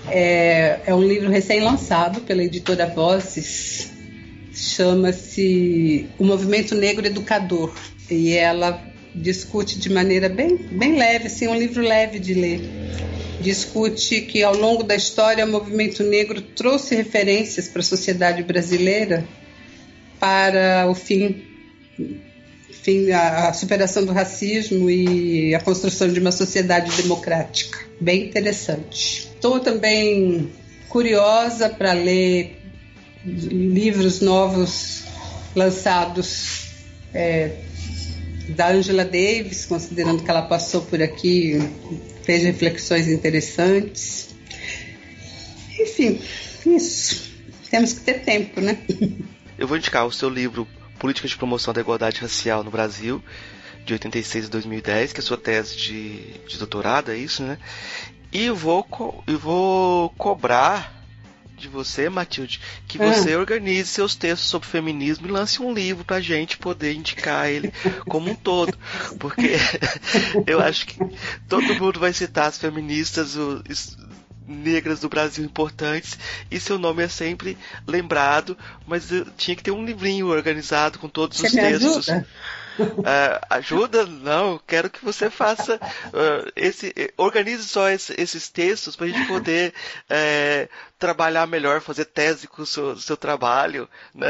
É, 0.10 0.80
é 0.86 0.96
um 0.96 1.04
livro 1.04 1.30
recém-lançado 1.30 2.22
pela 2.22 2.44
editora 2.44 2.88
Vozes, 2.88 3.92
chama-se 4.54 6.08
O 6.18 6.26
Movimento 6.26 6.74
Negro 6.76 7.06
Educador, 7.06 7.74
e 8.10 8.34
ela 8.34 8.82
discute 9.14 9.80
de 9.80 9.92
maneira 9.92 10.28
bem, 10.28 10.58
bem 10.58 10.98
leve, 10.98 11.28
assim, 11.28 11.48
um 11.48 11.56
livro 11.56 11.82
leve 11.82 12.20
de 12.20 12.34
ler. 12.34 12.62
Discute 13.42 14.22
que 14.22 14.44
ao 14.44 14.56
longo 14.56 14.84
da 14.84 14.96
história 14.96 15.46
o 15.46 15.52
movimento 15.52 16.04
negro 16.04 16.42
trouxe 16.42 16.96
referências 16.96 17.68
para 17.68 17.82
a 17.82 17.84
sociedade 17.84 18.44
brasileira 18.44 19.26
para 20.20 20.88
o 20.90 20.96
fim 20.96 21.44
enfim, 22.86 23.12
a, 23.12 23.50
a 23.50 23.54
superação 23.54 24.06
do 24.06 24.14
racismo 24.14 24.92
e 24.92 25.56
a 25.56 25.60
construção 25.60 26.08
de 26.08 26.20
uma 26.20 26.32
sociedade 26.32 26.96
democrática. 27.02 27.80
Bem 28.00 28.28
interessante. 28.28 29.28
Estou 29.34 29.60
também 29.60 30.52
curiosa 30.88 31.68
para 31.68 31.94
ler 31.94 32.62
livros 33.26 34.22
novos 34.22 35.04
lançados 35.56 36.68
é, 37.12 37.54
da 38.50 38.70
Angela 38.70 39.04
Davis, 39.04 39.66
considerando 39.66 40.22
que 40.22 40.30
ela 40.30 40.44
passou 40.44 40.84
por 40.84 41.02
aqui, 41.02 41.58
fez 42.22 42.44
reflexões 42.44 43.08
interessantes. 43.08 44.36
Enfim, 45.80 46.22
isso. 46.68 47.34
Temos 47.72 47.94
que 47.94 48.02
ter 48.02 48.22
tempo, 48.22 48.62
né? 48.62 48.78
Eu 49.58 49.68
vou 49.68 49.76
indicar 49.76 50.06
o 50.06 50.12
seu 50.12 50.30
livro 50.30 50.68
Política 51.00 51.28
de 51.28 51.36
Promoção 51.36 51.74
da 51.74 51.82
Igualdade 51.82 52.22
Racial 52.22 52.64
no 52.64 52.72
Brasil, 52.72 53.24
de 53.86 53.94
86 53.94 54.46
a 54.46 54.50
2010, 54.50 55.14
que 55.14 55.20
é 55.20 55.24
a 55.24 55.26
sua 55.26 55.38
tese 55.38 55.78
de, 55.78 56.20
de 56.48 56.58
doutorado, 56.58 57.12
é 57.12 57.18
isso, 57.18 57.44
né? 57.44 57.58
E 58.32 58.50
vou, 58.50 58.86
eu 59.28 59.40
vou 59.40 60.10
cobrar 60.12 60.96
de 61.58 61.70
você, 61.70 62.10
Matilde, 62.10 62.60
que 62.88 63.02
ah. 63.02 63.14
você 63.14 63.36
organize 63.36 63.88
seus 63.88 64.16
textos 64.16 64.50
sobre 64.50 64.68
feminismo 64.68 65.28
e 65.28 65.32
lance 65.32 65.62
um 65.62 65.74
livro 65.74 66.04
pra 66.04 66.20
gente 66.20 66.58
poder 66.58 66.94
indicar 66.94 67.50
ele 67.50 67.72
como 68.08 68.30
um 68.30 68.36
todo. 68.36 68.78
Porque 69.20 69.56
eu 70.46 70.60
acho 70.60 70.86
que 70.86 70.98
todo 71.48 71.76
mundo 71.76 72.00
vai 72.00 72.14
citar 72.14 72.48
as 72.48 72.58
feministas, 72.58 73.36
os, 73.36 73.98
negras 74.48 75.00
do 75.00 75.10
Brasil 75.10 75.44
importantes 75.44 76.18
e 76.50 76.60
seu 76.60 76.78
nome 76.78 77.04
é 77.04 77.08
sempre 77.08 77.58
lembrado, 77.88 78.58
mas 78.88 79.10
tinha 79.38 79.56
que 79.56 79.64
ter 79.64 79.72
um 79.72 79.86
livrinho 79.86 80.28
organizado 80.28 81.00
com 81.00 81.10
todos 81.10 81.38
você 81.38 81.48
os 81.48 81.54
textos. 81.54 82.10
Ajuda? 82.10 82.28
Uh, 82.80 83.40
ajuda? 83.50 84.06
Não, 84.06 84.60
quero 84.66 84.90
que 84.90 85.04
você 85.04 85.30
faça 85.30 85.76
uh, 85.76 86.52
esse, 86.56 86.94
organize 87.18 87.64
só 87.64 87.90
esse, 87.90 88.14
esses 88.18 88.50
textos 88.50 88.96
para 88.96 89.06
a 89.06 89.10
gente 89.10 89.28
poder 89.28 89.74
uh, 90.10 90.70
trabalhar 91.00 91.48
melhor, 91.48 91.82
fazer 91.82 92.06
tese 92.06 92.48
com 92.48 92.62
o 92.62 92.66
seu, 92.66 92.98
seu 92.98 93.18
trabalho, 93.18 93.88
né? 94.14 94.28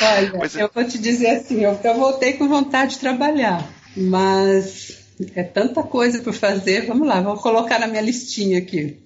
Olha, 0.00 0.32
mas, 0.38 0.56
eu 0.56 0.70
vou 0.72 0.84
te 0.84 0.98
dizer 0.98 1.36
assim, 1.36 1.64
eu, 1.64 1.78
eu 1.82 1.94
voltei 1.94 2.34
com 2.34 2.48
vontade 2.48 2.92
de 2.92 3.00
trabalhar, 3.00 3.62
mas 3.96 4.99
É 5.34 5.42
tanta 5.42 5.82
coisa 5.82 6.22
para 6.22 6.32
fazer. 6.32 6.86
Vamos 6.86 7.06
lá, 7.06 7.20
vou 7.20 7.36
colocar 7.36 7.78
na 7.78 7.86
minha 7.86 8.00
listinha 8.00 8.58
aqui. 8.58 8.98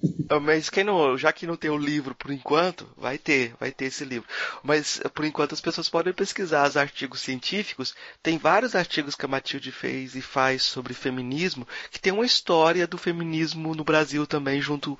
Mas 0.42 0.70
quem 0.70 0.84
não, 0.84 1.16
já 1.18 1.32
que 1.32 1.46
não 1.46 1.56
tem 1.56 1.70
o 1.70 1.76
livro 1.76 2.14
por 2.14 2.30
enquanto, 2.30 2.88
vai 2.96 3.18
ter, 3.18 3.54
vai 3.58 3.70
ter 3.70 3.86
esse 3.86 4.04
livro. 4.04 4.28
Mas 4.62 5.00
por 5.14 5.24
enquanto 5.24 5.52
as 5.52 5.60
pessoas 5.60 5.88
podem 5.88 6.12
pesquisar 6.12 6.68
os 6.68 6.76
artigos 6.76 7.20
científicos. 7.20 7.94
Tem 8.22 8.38
vários 8.38 8.74
artigos 8.74 9.14
que 9.14 9.24
a 9.24 9.28
Matilde 9.28 9.70
fez 9.70 10.14
e 10.14 10.20
faz 10.22 10.62
sobre 10.62 10.94
feminismo, 10.94 11.66
que 11.90 12.00
tem 12.00 12.12
uma 12.12 12.26
história 12.26 12.86
do 12.86 12.98
feminismo 12.98 13.74
no 13.74 13.84
Brasil 13.84 14.26
também 14.26 14.60
junto 14.60 14.98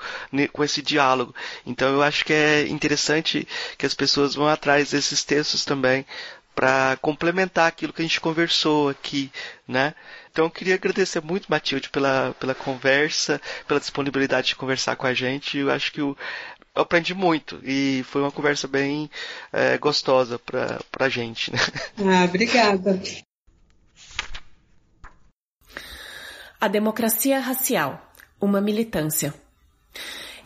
com 0.52 0.64
esse 0.64 0.82
diálogo. 0.82 1.34
Então 1.66 1.92
eu 1.92 2.02
acho 2.02 2.24
que 2.24 2.32
é 2.32 2.66
interessante 2.66 3.46
que 3.78 3.86
as 3.86 3.94
pessoas 3.94 4.34
vão 4.34 4.48
atrás 4.48 4.90
desses 4.90 5.24
textos 5.24 5.64
também 5.64 6.04
para 6.55 6.97
complementar 7.02 7.66
aquilo 7.66 7.93
que 7.93 8.01
a 8.01 8.05
gente 8.05 8.20
conversou 8.20 8.89
aqui, 8.89 9.31
né? 9.66 9.94
Então 10.31 10.44
eu 10.47 10.51
queria 10.51 10.74
agradecer 10.74 11.20
muito, 11.22 11.51
Matilde, 11.51 11.90
pela, 11.90 12.35
pela 12.39 12.55
conversa, 12.55 13.40
pela 13.66 13.81
disponibilidade 13.81 14.48
de 14.48 14.56
conversar 14.56 14.97
com 14.97 15.06
a 15.06 15.14
gente. 15.14 15.59
Eu 15.59 15.70
acho 15.70 15.93
que 15.93 16.01
eu, 16.01 16.16
eu 16.74 16.82
aprendi 16.82 17.14
muito 17.14 17.60
e 17.62 18.05
foi 18.09 18.20
uma 18.22 18.32
conversa 18.32 18.66
bem 18.66 19.10
é, 19.52 19.78
gostosa 19.78 20.39
para 20.39 20.81
a 20.98 21.09
gente. 21.09 21.52
Né? 21.52 21.59
Ah, 22.05 22.24
obrigada. 22.24 23.01
A 26.60 26.68
democracia 26.68 27.39
racial, 27.40 28.12
uma 28.40 28.60
militância. 28.60 29.35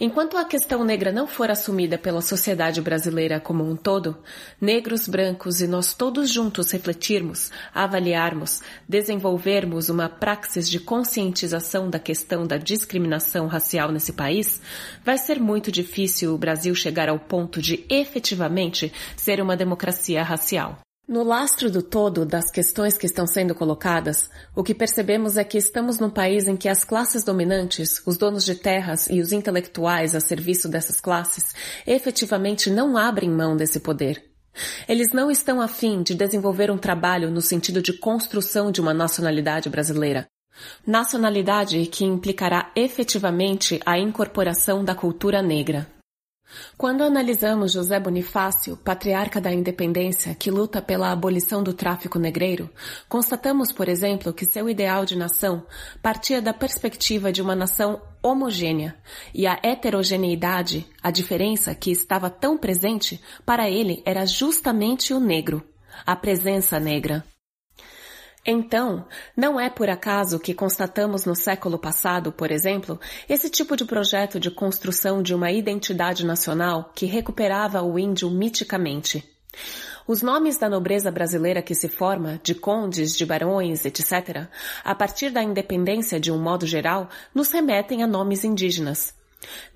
Enquanto 0.00 0.36
a 0.36 0.44
questão 0.44 0.84
negra 0.84 1.10
não 1.10 1.26
for 1.26 1.50
assumida 1.50 1.98
pela 1.98 2.20
sociedade 2.20 2.80
brasileira 2.80 3.40
como 3.40 3.68
um 3.68 3.74
todo, 3.74 4.16
negros, 4.60 5.08
brancos 5.08 5.60
e 5.60 5.66
nós 5.66 5.92
todos 5.92 6.30
juntos 6.30 6.70
refletirmos, 6.70 7.50
avaliarmos, 7.74 8.62
desenvolvermos 8.88 9.88
uma 9.88 10.08
praxis 10.08 10.70
de 10.70 10.78
conscientização 10.78 11.90
da 11.90 11.98
questão 11.98 12.46
da 12.46 12.56
discriminação 12.56 13.48
racial 13.48 13.90
nesse 13.90 14.12
país, 14.12 14.60
vai 15.04 15.18
ser 15.18 15.40
muito 15.40 15.72
difícil 15.72 16.32
o 16.32 16.38
Brasil 16.38 16.76
chegar 16.76 17.08
ao 17.08 17.18
ponto 17.18 17.60
de 17.60 17.84
efetivamente 17.88 18.92
ser 19.16 19.40
uma 19.40 19.56
democracia 19.56 20.22
racial. 20.22 20.78
No 21.09 21.22
lastro 21.22 21.70
do 21.70 21.80
todo 21.80 22.26
das 22.26 22.51
questões 22.51 22.98
que 22.98 23.06
estão 23.06 23.26
sendo 23.26 23.55
colocadas, 23.55 24.28
o 24.55 24.62
que 24.62 24.74
percebemos 24.74 25.39
é 25.39 25.43
que 25.43 25.56
estamos 25.56 25.98
num 25.98 26.10
país 26.10 26.47
em 26.47 26.55
que 26.55 26.68
as 26.68 26.85
classes 26.85 27.24
dominantes, 27.24 28.02
os 28.05 28.18
donos 28.18 28.44
de 28.44 28.55
terras 28.55 29.09
e 29.09 29.18
os 29.18 29.32
intelectuais 29.32 30.14
a 30.14 30.20
serviço 30.20 30.68
dessas 30.68 31.01
classes, 31.01 31.55
efetivamente 31.86 32.68
não 32.68 32.94
abrem 32.94 33.30
mão 33.30 33.56
desse 33.56 33.80
poder. 33.80 34.22
Eles 34.86 35.10
não 35.10 35.30
estão 35.30 35.62
afim 35.62 36.02
de 36.02 36.14
desenvolver 36.14 36.70
um 36.70 36.76
trabalho 36.76 37.30
no 37.30 37.40
sentido 37.40 37.80
de 37.80 37.94
construção 37.94 38.70
de 38.70 38.82
uma 38.82 38.93
nacionalidade 38.93 39.70
brasileira. 39.70 40.28
Nacionalidade 40.86 41.86
que 41.86 42.05
implicará 42.05 42.70
efetivamente 42.76 43.80
a 43.86 43.98
incorporação 43.98 44.85
da 44.85 44.94
cultura 44.94 45.40
negra. 45.40 45.86
Quando 46.76 47.02
analisamos 47.02 47.72
José 47.72 47.98
Bonifácio, 48.00 48.76
patriarca 48.76 49.40
da 49.40 49.52
independência 49.52 50.34
que 50.34 50.50
luta 50.50 50.80
pela 50.80 51.10
abolição 51.10 51.62
do 51.62 51.72
tráfico 51.72 52.18
negreiro, 52.18 52.70
constatamos, 53.08 53.72
por 53.72 53.88
exemplo, 53.88 54.32
que 54.32 54.46
seu 54.46 54.68
ideal 54.68 55.04
de 55.04 55.16
nação 55.16 55.66
partia 56.02 56.40
da 56.40 56.54
perspectiva 56.54 57.32
de 57.32 57.42
uma 57.42 57.54
nação 57.54 58.00
homogênea 58.22 58.96
e 59.34 59.46
a 59.46 59.58
heterogeneidade, 59.62 60.86
a 61.02 61.10
diferença 61.10 61.74
que 61.74 61.90
estava 61.90 62.30
tão 62.30 62.56
presente, 62.56 63.20
para 63.44 63.68
ele 63.68 64.02
era 64.04 64.24
justamente 64.26 65.12
o 65.12 65.20
negro, 65.20 65.62
a 66.06 66.16
presença 66.16 66.78
negra. 66.80 67.24
Então, 68.50 69.04
não 69.36 69.60
é 69.60 69.68
por 69.68 69.90
acaso 69.90 70.38
que 70.38 70.54
constatamos 70.54 71.26
no 71.26 71.34
século 71.34 71.78
passado, 71.78 72.32
por 72.32 72.50
exemplo, 72.50 72.98
esse 73.28 73.50
tipo 73.50 73.76
de 73.76 73.84
projeto 73.84 74.40
de 74.40 74.50
construção 74.50 75.22
de 75.22 75.34
uma 75.34 75.52
identidade 75.52 76.24
nacional 76.24 76.90
que 76.94 77.04
recuperava 77.04 77.82
o 77.82 77.98
índio 77.98 78.30
miticamente. 78.30 79.22
Os 80.06 80.22
nomes 80.22 80.56
da 80.56 80.66
nobreza 80.66 81.10
brasileira 81.10 81.60
que 81.60 81.74
se 81.74 81.90
forma, 81.90 82.40
de 82.42 82.54
condes, 82.54 83.14
de 83.14 83.26
barões, 83.26 83.84
etc., 83.84 84.48
a 84.82 84.94
partir 84.94 85.28
da 85.28 85.42
independência 85.42 86.18
de 86.18 86.32
um 86.32 86.38
modo 86.38 86.64
geral, 86.64 87.10
nos 87.34 87.52
remetem 87.52 88.02
a 88.02 88.06
nomes 88.06 88.44
indígenas. 88.44 89.12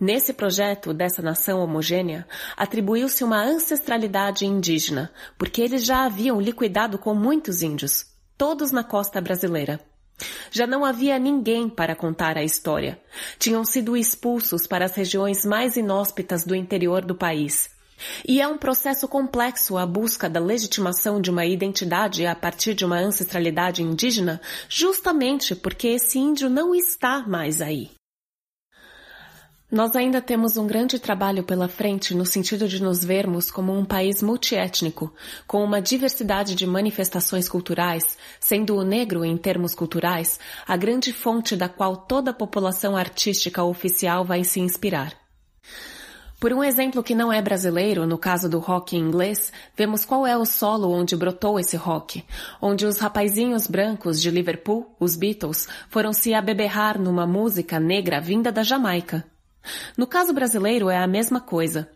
Nesse 0.00 0.32
projeto 0.32 0.94
dessa 0.94 1.20
nação 1.20 1.60
homogênea, 1.60 2.26
atribuiu-se 2.56 3.22
uma 3.22 3.44
ancestralidade 3.44 4.46
indígena, 4.46 5.12
porque 5.36 5.60
eles 5.60 5.84
já 5.84 6.06
haviam 6.06 6.40
liquidado 6.40 6.96
com 6.96 7.14
muitos 7.14 7.62
índios 7.62 8.10
todos 8.42 8.72
na 8.72 8.82
costa 8.82 9.20
brasileira. 9.20 9.78
Já 10.50 10.66
não 10.66 10.84
havia 10.84 11.16
ninguém 11.16 11.68
para 11.68 11.94
contar 11.94 12.36
a 12.36 12.42
história. 12.42 13.00
Tinham 13.38 13.64
sido 13.64 13.96
expulsos 13.96 14.66
para 14.66 14.84
as 14.84 14.96
regiões 14.96 15.44
mais 15.44 15.76
inóspitas 15.76 16.42
do 16.42 16.52
interior 16.52 17.04
do 17.04 17.14
país. 17.14 17.70
E 18.26 18.40
é 18.40 18.48
um 18.48 18.58
processo 18.58 19.06
complexo 19.06 19.78
a 19.78 19.86
busca 19.86 20.28
da 20.28 20.40
legitimação 20.40 21.20
de 21.20 21.30
uma 21.30 21.46
identidade 21.46 22.26
a 22.26 22.34
partir 22.34 22.74
de 22.74 22.84
uma 22.84 22.98
ancestralidade 22.98 23.80
indígena, 23.80 24.40
justamente 24.68 25.54
porque 25.54 25.86
esse 25.86 26.18
índio 26.18 26.50
não 26.50 26.74
está 26.74 27.24
mais 27.24 27.62
aí. 27.62 27.92
Nós 29.72 29.96
ainda 29.96 30.20
temos 30.20 30.58
um 30.58 30.66
grande 30.66 30.98
trabalho 30.98 31.42
pela 31.42 31.66
frente 31.66 32.14
no 32.14 32.26
sentido 32.26 32.68
de 32.68 32.82
nos 32.82 33.02
vermos 33.02 33.50
como 33.50 33.72
um 33.72 33.86
país 33.86 34.20
multiétnico, 34.20 35.10
com 35.46 35.64
uma 35.64 35.80
diversidade 35.80 36.54
de 36.54 36.66
manifestações 36.66 37.48
culturais, 37.48 38.18
sendo 38.38 38.76
o 38.76 38.82
negro, 38.84 39.24
em 39.24 39.34
termos 39.34 39.74
culturais, 39.74 40.38
a 40.68 40.76
grande 40.76 41.10
fonte 41.10 41.56
da 41.56 41.70
qual 41.70 41.96
toda 41.96 42.32
a 42.32 42.34
população 42.34 42.94
artística 42.94 43.64
oficial 43.64 44.26
vai 44.26 44.44
se 44.44 44.60
inspirar. 44.60 45.14
Por 46.38 46.52
um 46.52 46.62
exemplo 46.62 47.02
que 47.02 47.14
não 47.14 47.32
é 47.32 47.40
brasileiro, 47.40 48.06
no 48.06 48.18
caso 48.18 48.50
do 48.50 48.58
rock 48.58 48.94
inglês, 48.94 49.50
vemos 49.74 50.04
qual 50.04 50.26
é 50.26 50.36
o 50.36 50.44
solo 50.44 50.92
onde 50.92 51.16
brotou 51.16 51.58
esse 51.58 51.78
rock, 51.78 52.22
onde 52.60 52.84
os 52.84 52.98
rapazinhos 52.98 53.66
brancos 53.66 54.20
de 54.20 54.30
Liverpool, 54.30 54.94
os 55.00 55.16
Beatles, 55.16 55.66
foram 55.88 56.12
se 56.12 56.34
abeberrar 56.34 57.00
numa 57.00 57.26
música 57.26 57.80
negra 57.80 58.20
vinda 58.20 58.52
da 58.52 58.62
Jamaica. 58.62 59.24
No 59.96 60.06
caso 60.06 60.32
brasileiro 60.32 60.90
é 60.90 60.98
a 60.98 61.06
mesma 61.06 61.40
coisa. 61.40 61.88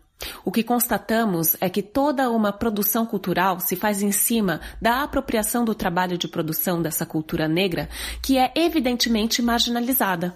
O 0.43 0.51
que 0.51 0.63
constatamos 0.63 1.55
é 1.61 1.69
que 1.69 1.83
toda 1.83 2.29
uma 2.31 2.51
produção 2.51 3.05
cultural 3.05 3.59
se 3.59 3.75
faz 3.75 4.01
em 4.01 4.11
cima 4.11 4.59
da 4.81 5.03
apropriação 5.03 5.63
do 5.63 5.75
trabalho 5.75 6.17
de 6.17 6.27
produção 6.27 6.81
dessa 6.81 7.05
cultura 7.05 7.47
negra, 7.47 7.87
que 8.21 8.37
é 8.37 8.51
evidentemente 8.55 9.41
marginalizada. 9.41 10.35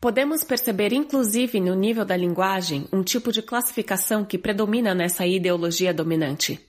Podemos 0.00 0.42
perceber, 0.42 0.92
inclusive, 0.92 1.60
no 1.60 1.76
nível 1.76 2.04
da 2.04 2.16
linguagem, 2.16 2.88
um 2.92 3.04
tipo 3.04 3.30
de 3.30 3.40
classificação 3.40 4.24
que 4.24 4.36
predomina 4.36 4.96
nessa 4.96 5.24
ideologia 5.24 5.94
dominante. 5.94 6.60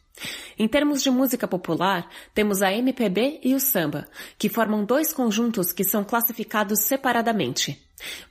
Em 0.60 0.68
termos 0.68 1.02
de 1.02 1.10
música 1.10 1.48
popular, 1.48 2.08
temos 2.36 2.62
a 2.62 2.72
MPB 2.72 3.40
e 3.44 3.56
o 3.56 3.60
samba, 3.60 4.08
que 4.38 4.50
formam 4.50 4.86
dois 4.86 5.12
conjuntos 5.12 5.72
que 5.72 5.84
são 5.84 6.04
classificados 6.04 6.82
separadamente. 6.82 7.82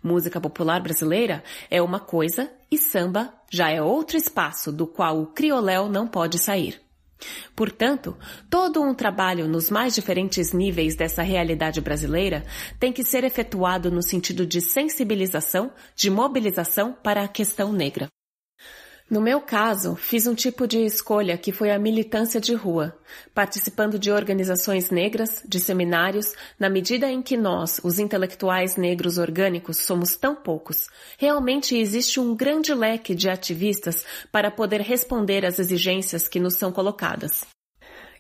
Música 0.03 0.41
popular 0.41 0.81
brasileira 0.81 1.43
é 1.71 1.81
uma 1.81 2.01
coisa 2.01 2.51
e 2.71 2.79
samba 2.79 3.33
já 3.51 3.71
é 3.71 3.83
outro 3.83 4.17
espaço 4.17 4.73
do 4.73 4.87
qual 4.87 5.21
o 5.21 5.27
crioléu 5.27 5.89
não 5.89 6.07
pode 6.07 6.39
sair. 6.39 6.81
Portanto, 7.55 8.17
todo 8.51 8.83
um 8.83 8.95
trabalho 8.95 9.47
nos 9.47 9.71
mais 9.71 9.95
diferentes 9.95 10.53
níveis 10.53 10.97
dessa 10.97 11.23
realidade 11.23 11.81
brasileira 11.81 12.45
tem 12.79 12.93
que 12.93 13.05
ser 13.05 13.25
efetuado 13.25 13.91
no 13.91 14.03
sentido 14.03 14.45
de 14.47 14.61
sensibilização, 14.61 15.73
de 15.95 16.11
mobilização 16.11 16.93
para 16.93 17.23
a 17.23 17.29
questão 17.29 17.73
negra. 17.73 18.09
No 19.13 19.21
meu 19.21 19.43
caso, 19.43 19.95
fiz 19.95 20.27
um 20.27 20.35
tipo 20.35 20.67
de 20.67 20.79
escolha 20.87 21.37
que 21.37 21.53
foi 21.53 21.71
a 21.71 21.79
militância 21.79 22.41
de 22.41 22.55
rua, 22.55 22.97
participando 23.35 23.99
de 23.99 24.11
organizações 24.11 24.91
negras, 24.91 25.43
de 25.47 25.61
seminários, 25.61 26.33
na 26.59 26.71
medida 26.71 27.11
em 27.11 27.21
que 27.21 27.37
nós, 27.37 27.79
os 27.85 27.99
intelectuais 27.99 28.77
negros 28.77 29.19
orgânicos, 29.19 29.77
somos 29.77 30.17
tão 30.17 30.35
poucos. 30.35 30.87
Realmente 31.19 31.77
existe 31.77 32.19
um 32.19 32.35
grande 32.35 32.73
leque 32.73 33.15
de 33.15 33.29
ativistas 33.29 34.03
para 34.33 34.51
poder 34.51 34.81
responder 34.81 35.45
às 35.45 35.59
exigências 35.59 36.27
que 36.27 36.41
nos 36.41 36.55
são 36.55 36.73
colocadas. 36.73 37.45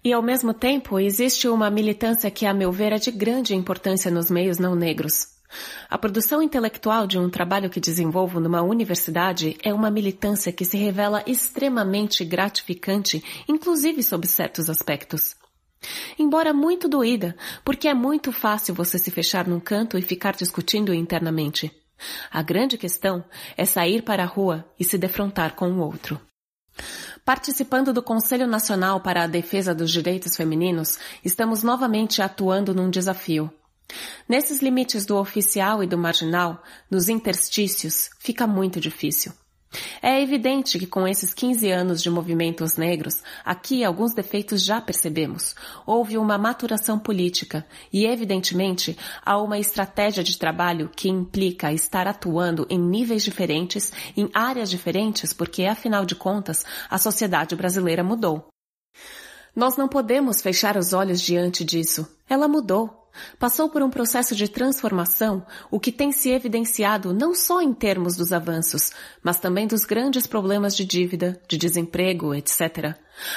E 0.04 0.12
ao 0.12 0.20
mesmo 0.20 0.52
tempo, 0.52 1.00
existe 1.00 1.48
uma 1.48 1.70
militância 1.70 2.30
que, 2.30 2.44
a 2.44 2.52
meu 2.52 2.70
ver, 2.70 2.92
é 2.92 2.98
de 2.98 3.10
grande 3.10 3.54
importância 3.54 4.10
nos 4.10 4.30
meios 4.30 4.58
não 4.58 4.74
negros. 4.74 5.40
A 5.88 5.98
produção 5.98 6.42
intelectual 6.42 7.06
de 7.06 7.18
um 7.18 7.28
trabalho 7.28 7.70
que 7.70 7.80
desenvolvo 7.80 8.40
numa 8.40 8.62
universidade 8.62 9.56
é 9.62 9.72
uma 9.72 9.90
militância 9.90 10.52
que 10.52 10.64
se 10.64 10.76
revela 10.76 11.22
extremamente 11.26 12.24
gratificante, 12.24 13.22
inclusive 13.48 14.02
sob 14.02 14.26
certos 14.26 14.70
aspectos. 14.70 15.36
Embora 16.18 16.52
muito 16.52 16.88
doída, 16.88 17.36
porque 17.64 17.88
é 17.88 17.94
muito 17.94 18.32
fácil 18.32 18.74
você 18.74 18.98
se 18.98 19.10
fechar 19.10 19.46
num 19.46 19.60
canto 19.60 19.98
e 19.98 20.02
ficar 20.02 20.34
discutindo 20.34 20.94
internamente. 20.94 21.72
A 22.30 22.42
grande 22.42 22.78
questão 22.78 23.24
é 23.56 23.64
sair 23.64 24.02
para 24.02 24.22
a 24.22 24.26
rua 24.26 24.64
e 24.78 24.84
se 24.84 24.98
defrontar 24.98 25.54
com 25.54 25.70
o 25.70 25.78
outro. 25.78 26.20
Participando 27.24 27.92
do 27.92 28.02
Conselho 28.02 28.46
Nacional 28.46 29.00
para 29.00 29.24
a 29.24 29.26
Defesa 29.26 29.74
dos 29.74 29.90
Direitos 29.90 30.36
Femininos, 30.36 30.98
estamos 31.24 31.62
novamente 31.62 32.22
atuando 32.22 32.74
num 32.74 32.90
desafio 32.90 33.52
Nesses 34.28 34.60
limites 34.60 35.06
do 35.06 35.16
oficial 35.16 35.82
e 35.82 35.86
do 35.86 35.98
marginal, 35.98 36.62
nos 36.90 37.08
interstícios, 37.08 38.10
fica 38.18 38.46
muito 38.46 38.80
difícil. 38.80 39.32
É 40.02 40.20
evidente 40.20 40.78
que 40.78 40.86
com 40.86 41.08
esses 41.08 41.32
15 41.32 41.70
anos 41.70 42.02
de 42.02 42.10
movimentos 42.10 42.76
negros, 42.76 43.22
aqui 43.44 43.82
alguns 43.82 44.12
defeitos 44.12 44.62
já 44.62 44.80
percebemos. 44.80 45.54
Houve 45.86 46.18
uma 46.18 46.36
maturação 46.36 46.98
política 46.98 47.66
e, 47.92 48.04
evidentemente, 48.04 48.96
há 49.24 49.38
uma 49.38 49.58
estratégia 49.58 50.22
de 50.22 50.36
trabalho 50.36 50.90
que 50.94 51.08
implica 51.08 51.72
estar 51.72 52.06
atuando 52.06 52.66
em 52.68 52.78
níveis 52.78 53.24
diferentes, 53.24 53.92
em 54.16 54.28
áreas 54.34 54.68
diferentes, 54.68 55.32
porque, 55.32 55.64
afinal 55.64 56.04
de 56.04 56.14
contas, 56.14 56.64
a 56.90 56.98
sociedade 56.98 57.56
brasileira 57.56 58.04
mudou. 58.04 58.48
Nós 59.54 59.76
não 59.76 59.88
podemos 59.88 60.40
fechar 60.40 60.76
os 60.76 60.92
olhos 60.92 61.20
diante 61.20 61.64
disso. 61.64 62.06
Ela 62.28 62.48
mudou 62.48 63.01
passou 63.38 63.68
por 63.68 63.82
um 63.82 63.90
processo 63.90 64.34
de 64.34 64.48
transformação, 64.48 65.44
o 65.70 65.78
que 65.78 65.92
tem 65.92 66.12
se 66.12 66.30
evidenciado 66.30 67.12
não 67.12 67.34
só 67.34 67.60
em 67.60 67.72
termos 67.72 68.16
dos 68.16 68.32
avanços, 68.32 68.92
mas 69.22 69.38
também 69.38 69.66
dos 69.66 69.84
grandes 69.84 70.26
problemas 70.26 70.76
de 70.76 70.84
dívida, 70.84 71.40
de 71.48 71.56
desemprego, 71.56 72.34
etc., 72.34 72.96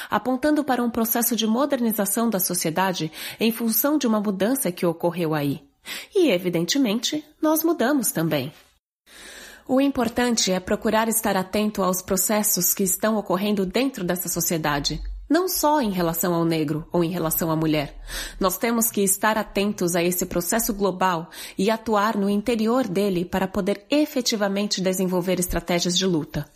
apontando 0.09 0.63
para 0.63 0.83
um 0.83 0.89
processo 0.89 1.35
de 1.35 1.45
modernização 1.45 2.29
da 2.29 2.39
sociedade 2.39 3.11
em 3.39 3.51
função 3.51 3.97
de 3.97 4.07
uma 4.07 4.19
mudança 4.19 4.71
que 4.71 4.85
ocorreu 4.85 5.33
aí. 5.33 5.61
E, 6.15 6.29
evidentemente, 6.29 7.23
nós 7.41 7.63
mudamos 7.63 8.11
também. 8.11 8.51
O 9.67 9.81
importante 9.81 10.51
é 10.51 10.59
procurar 10.59 11.07
estar 11.07 11.35
atento 11.35 11.81
aos 11.81 12.01
processos 12.01 12.73
que 12.73 12.83
estão 12.83 13.17
ocorrendo 13.17 13.65
dentro 13.65 14.03
dessa 14.03 14.29
sociedade, 14.29 15.01
não 15.29 15.47
só 15.47 15.81
em 15.81 15.91
relação 15.91 16.33
ao 16.33 16.45
negro 16.45 16.87
ou 16.91 17.03
em 17.03 17.09
relação 17.09 17.49
à 17.49 17.55
mulher. 17.55 17.99
Nós 18.39 18.57
temos 18.57 18.91
que 18.91 19.01
estar 19.01 19.37
atentos 19.37 19.95
a 19.95 20.03
esse 20.03 20.25
processo 20.25 20.73
global 20.73 21.29
e 21.57 21.69
atuar 21.69 22.15
no 22.15 22.29
interior 22.29 22.87
dele 22.87 23.25
para 23.25 23.47
poder 23.47 23.85
efetivamente 23.89 24.81
desenvolver 24.81 25.39
estratégias 25.39 25.97
de 25.97 26.05
luta. 26.05 26.49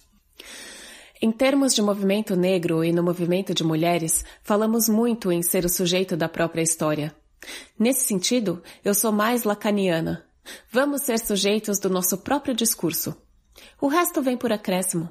Em 1.22 1.32
termos 1.32 1.76
de 1.76 1.82
movimento 1.82 2.36
negro 2.36 2.84
e 2.84 2.94
no 2.94 3.04
movimento 3.04 3.54
de 3.54 3.64
mulheres, 3.64 4.24
falamos 4.42 4.88
muito 4.88 5.32
em 5.32 5.42
ser 5.42 5.66
o 5.66 5.70
sujeito 5.70 6.16
da 6.16 6.30
própria 6.30 6.62
história. 6.62 7.14
Nesse 7.78 8.06
sentido, 8.06 8.64
eu 8.86 8.94
sou 8.94 9.12
mais 9.12 9.44
lacaniana. 9.44 10.26
Vamos 10.72 11.02
ser 11.02 11.20
sujeitos 11.20 11.78
do 11.78 11.90
nosso 11.90 12.20
próprio 12.20 12.56
discurso. 12.56 13.16
O 13.82 13.88
resto 13.88 14.22
vem 14.22 14.38
por 14.38 14.52
acréscimo. 14.52 15.10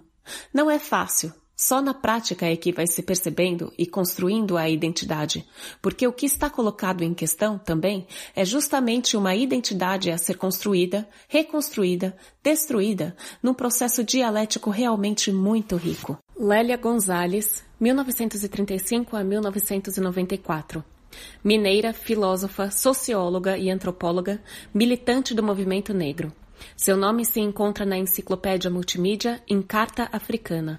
Não 0.52 0.70
é 0.70 0.78
fácil, 0.78 1.32
só 1.60 1.82
na 1.82 1.92
prática 1.92 2.46
é 2.46 2.54
que 2.54 2.70
vai 2.70 2.86
se 2.86 3.02
percebendo 3.02 3.72
e 3.76 3.84
construindo 3.84 4.56
a 4.56 4.68
identidade, 4.68 5.44
porque 5.82 6.06
o 6.06 6.12
que 6.12 6.24
está 6.24 6.48
colocado 6.48 7.02
em 7.02 7.12
questão 7.12 7.58
também 7.58 8.06
é 8.36 8.44
justamente 8.44 9.16
uma 9.16 9.34
identidade 9.34 10.08
a 10.12 10.16
ser 10.16 10.36
construída, 10.36 11.08
reconstruída, 11.26 12.16
destruída, 12.44 13.16
num 13.42 13.52
processo 13.52 14.04
dialético 14.04 14.70
realmente 14.70 15.32
muito 15.32 15.74
rico. 15.74 16.16
Lélia 16.38 16.76
Gonzalez, 16.76 17.64
1935 17.80 19.16
a 19.16 19.24
1994. 19.24 20.84
Mineira, 21.42 21.92
filósofa, 21.92 22.70
socióloga 22.70 23.58
e 23.58 23.68
antropóloga, 23.68 24.40
militante 24.72 25.34
do 25.34 25.42
movimento 25.42 25.92
negro. 25.92 26.32
Seu 26.76 26.96
nome 26.96 27.24
se 27.24 27.40
encontra 27.40 27.84
na 27.84 27.98
enciclopédia 27.98 28.70
multimídia 28.70 29.42
em 29.48 29.60
Carta 29.60 30.08
Africana. 30.12 30.78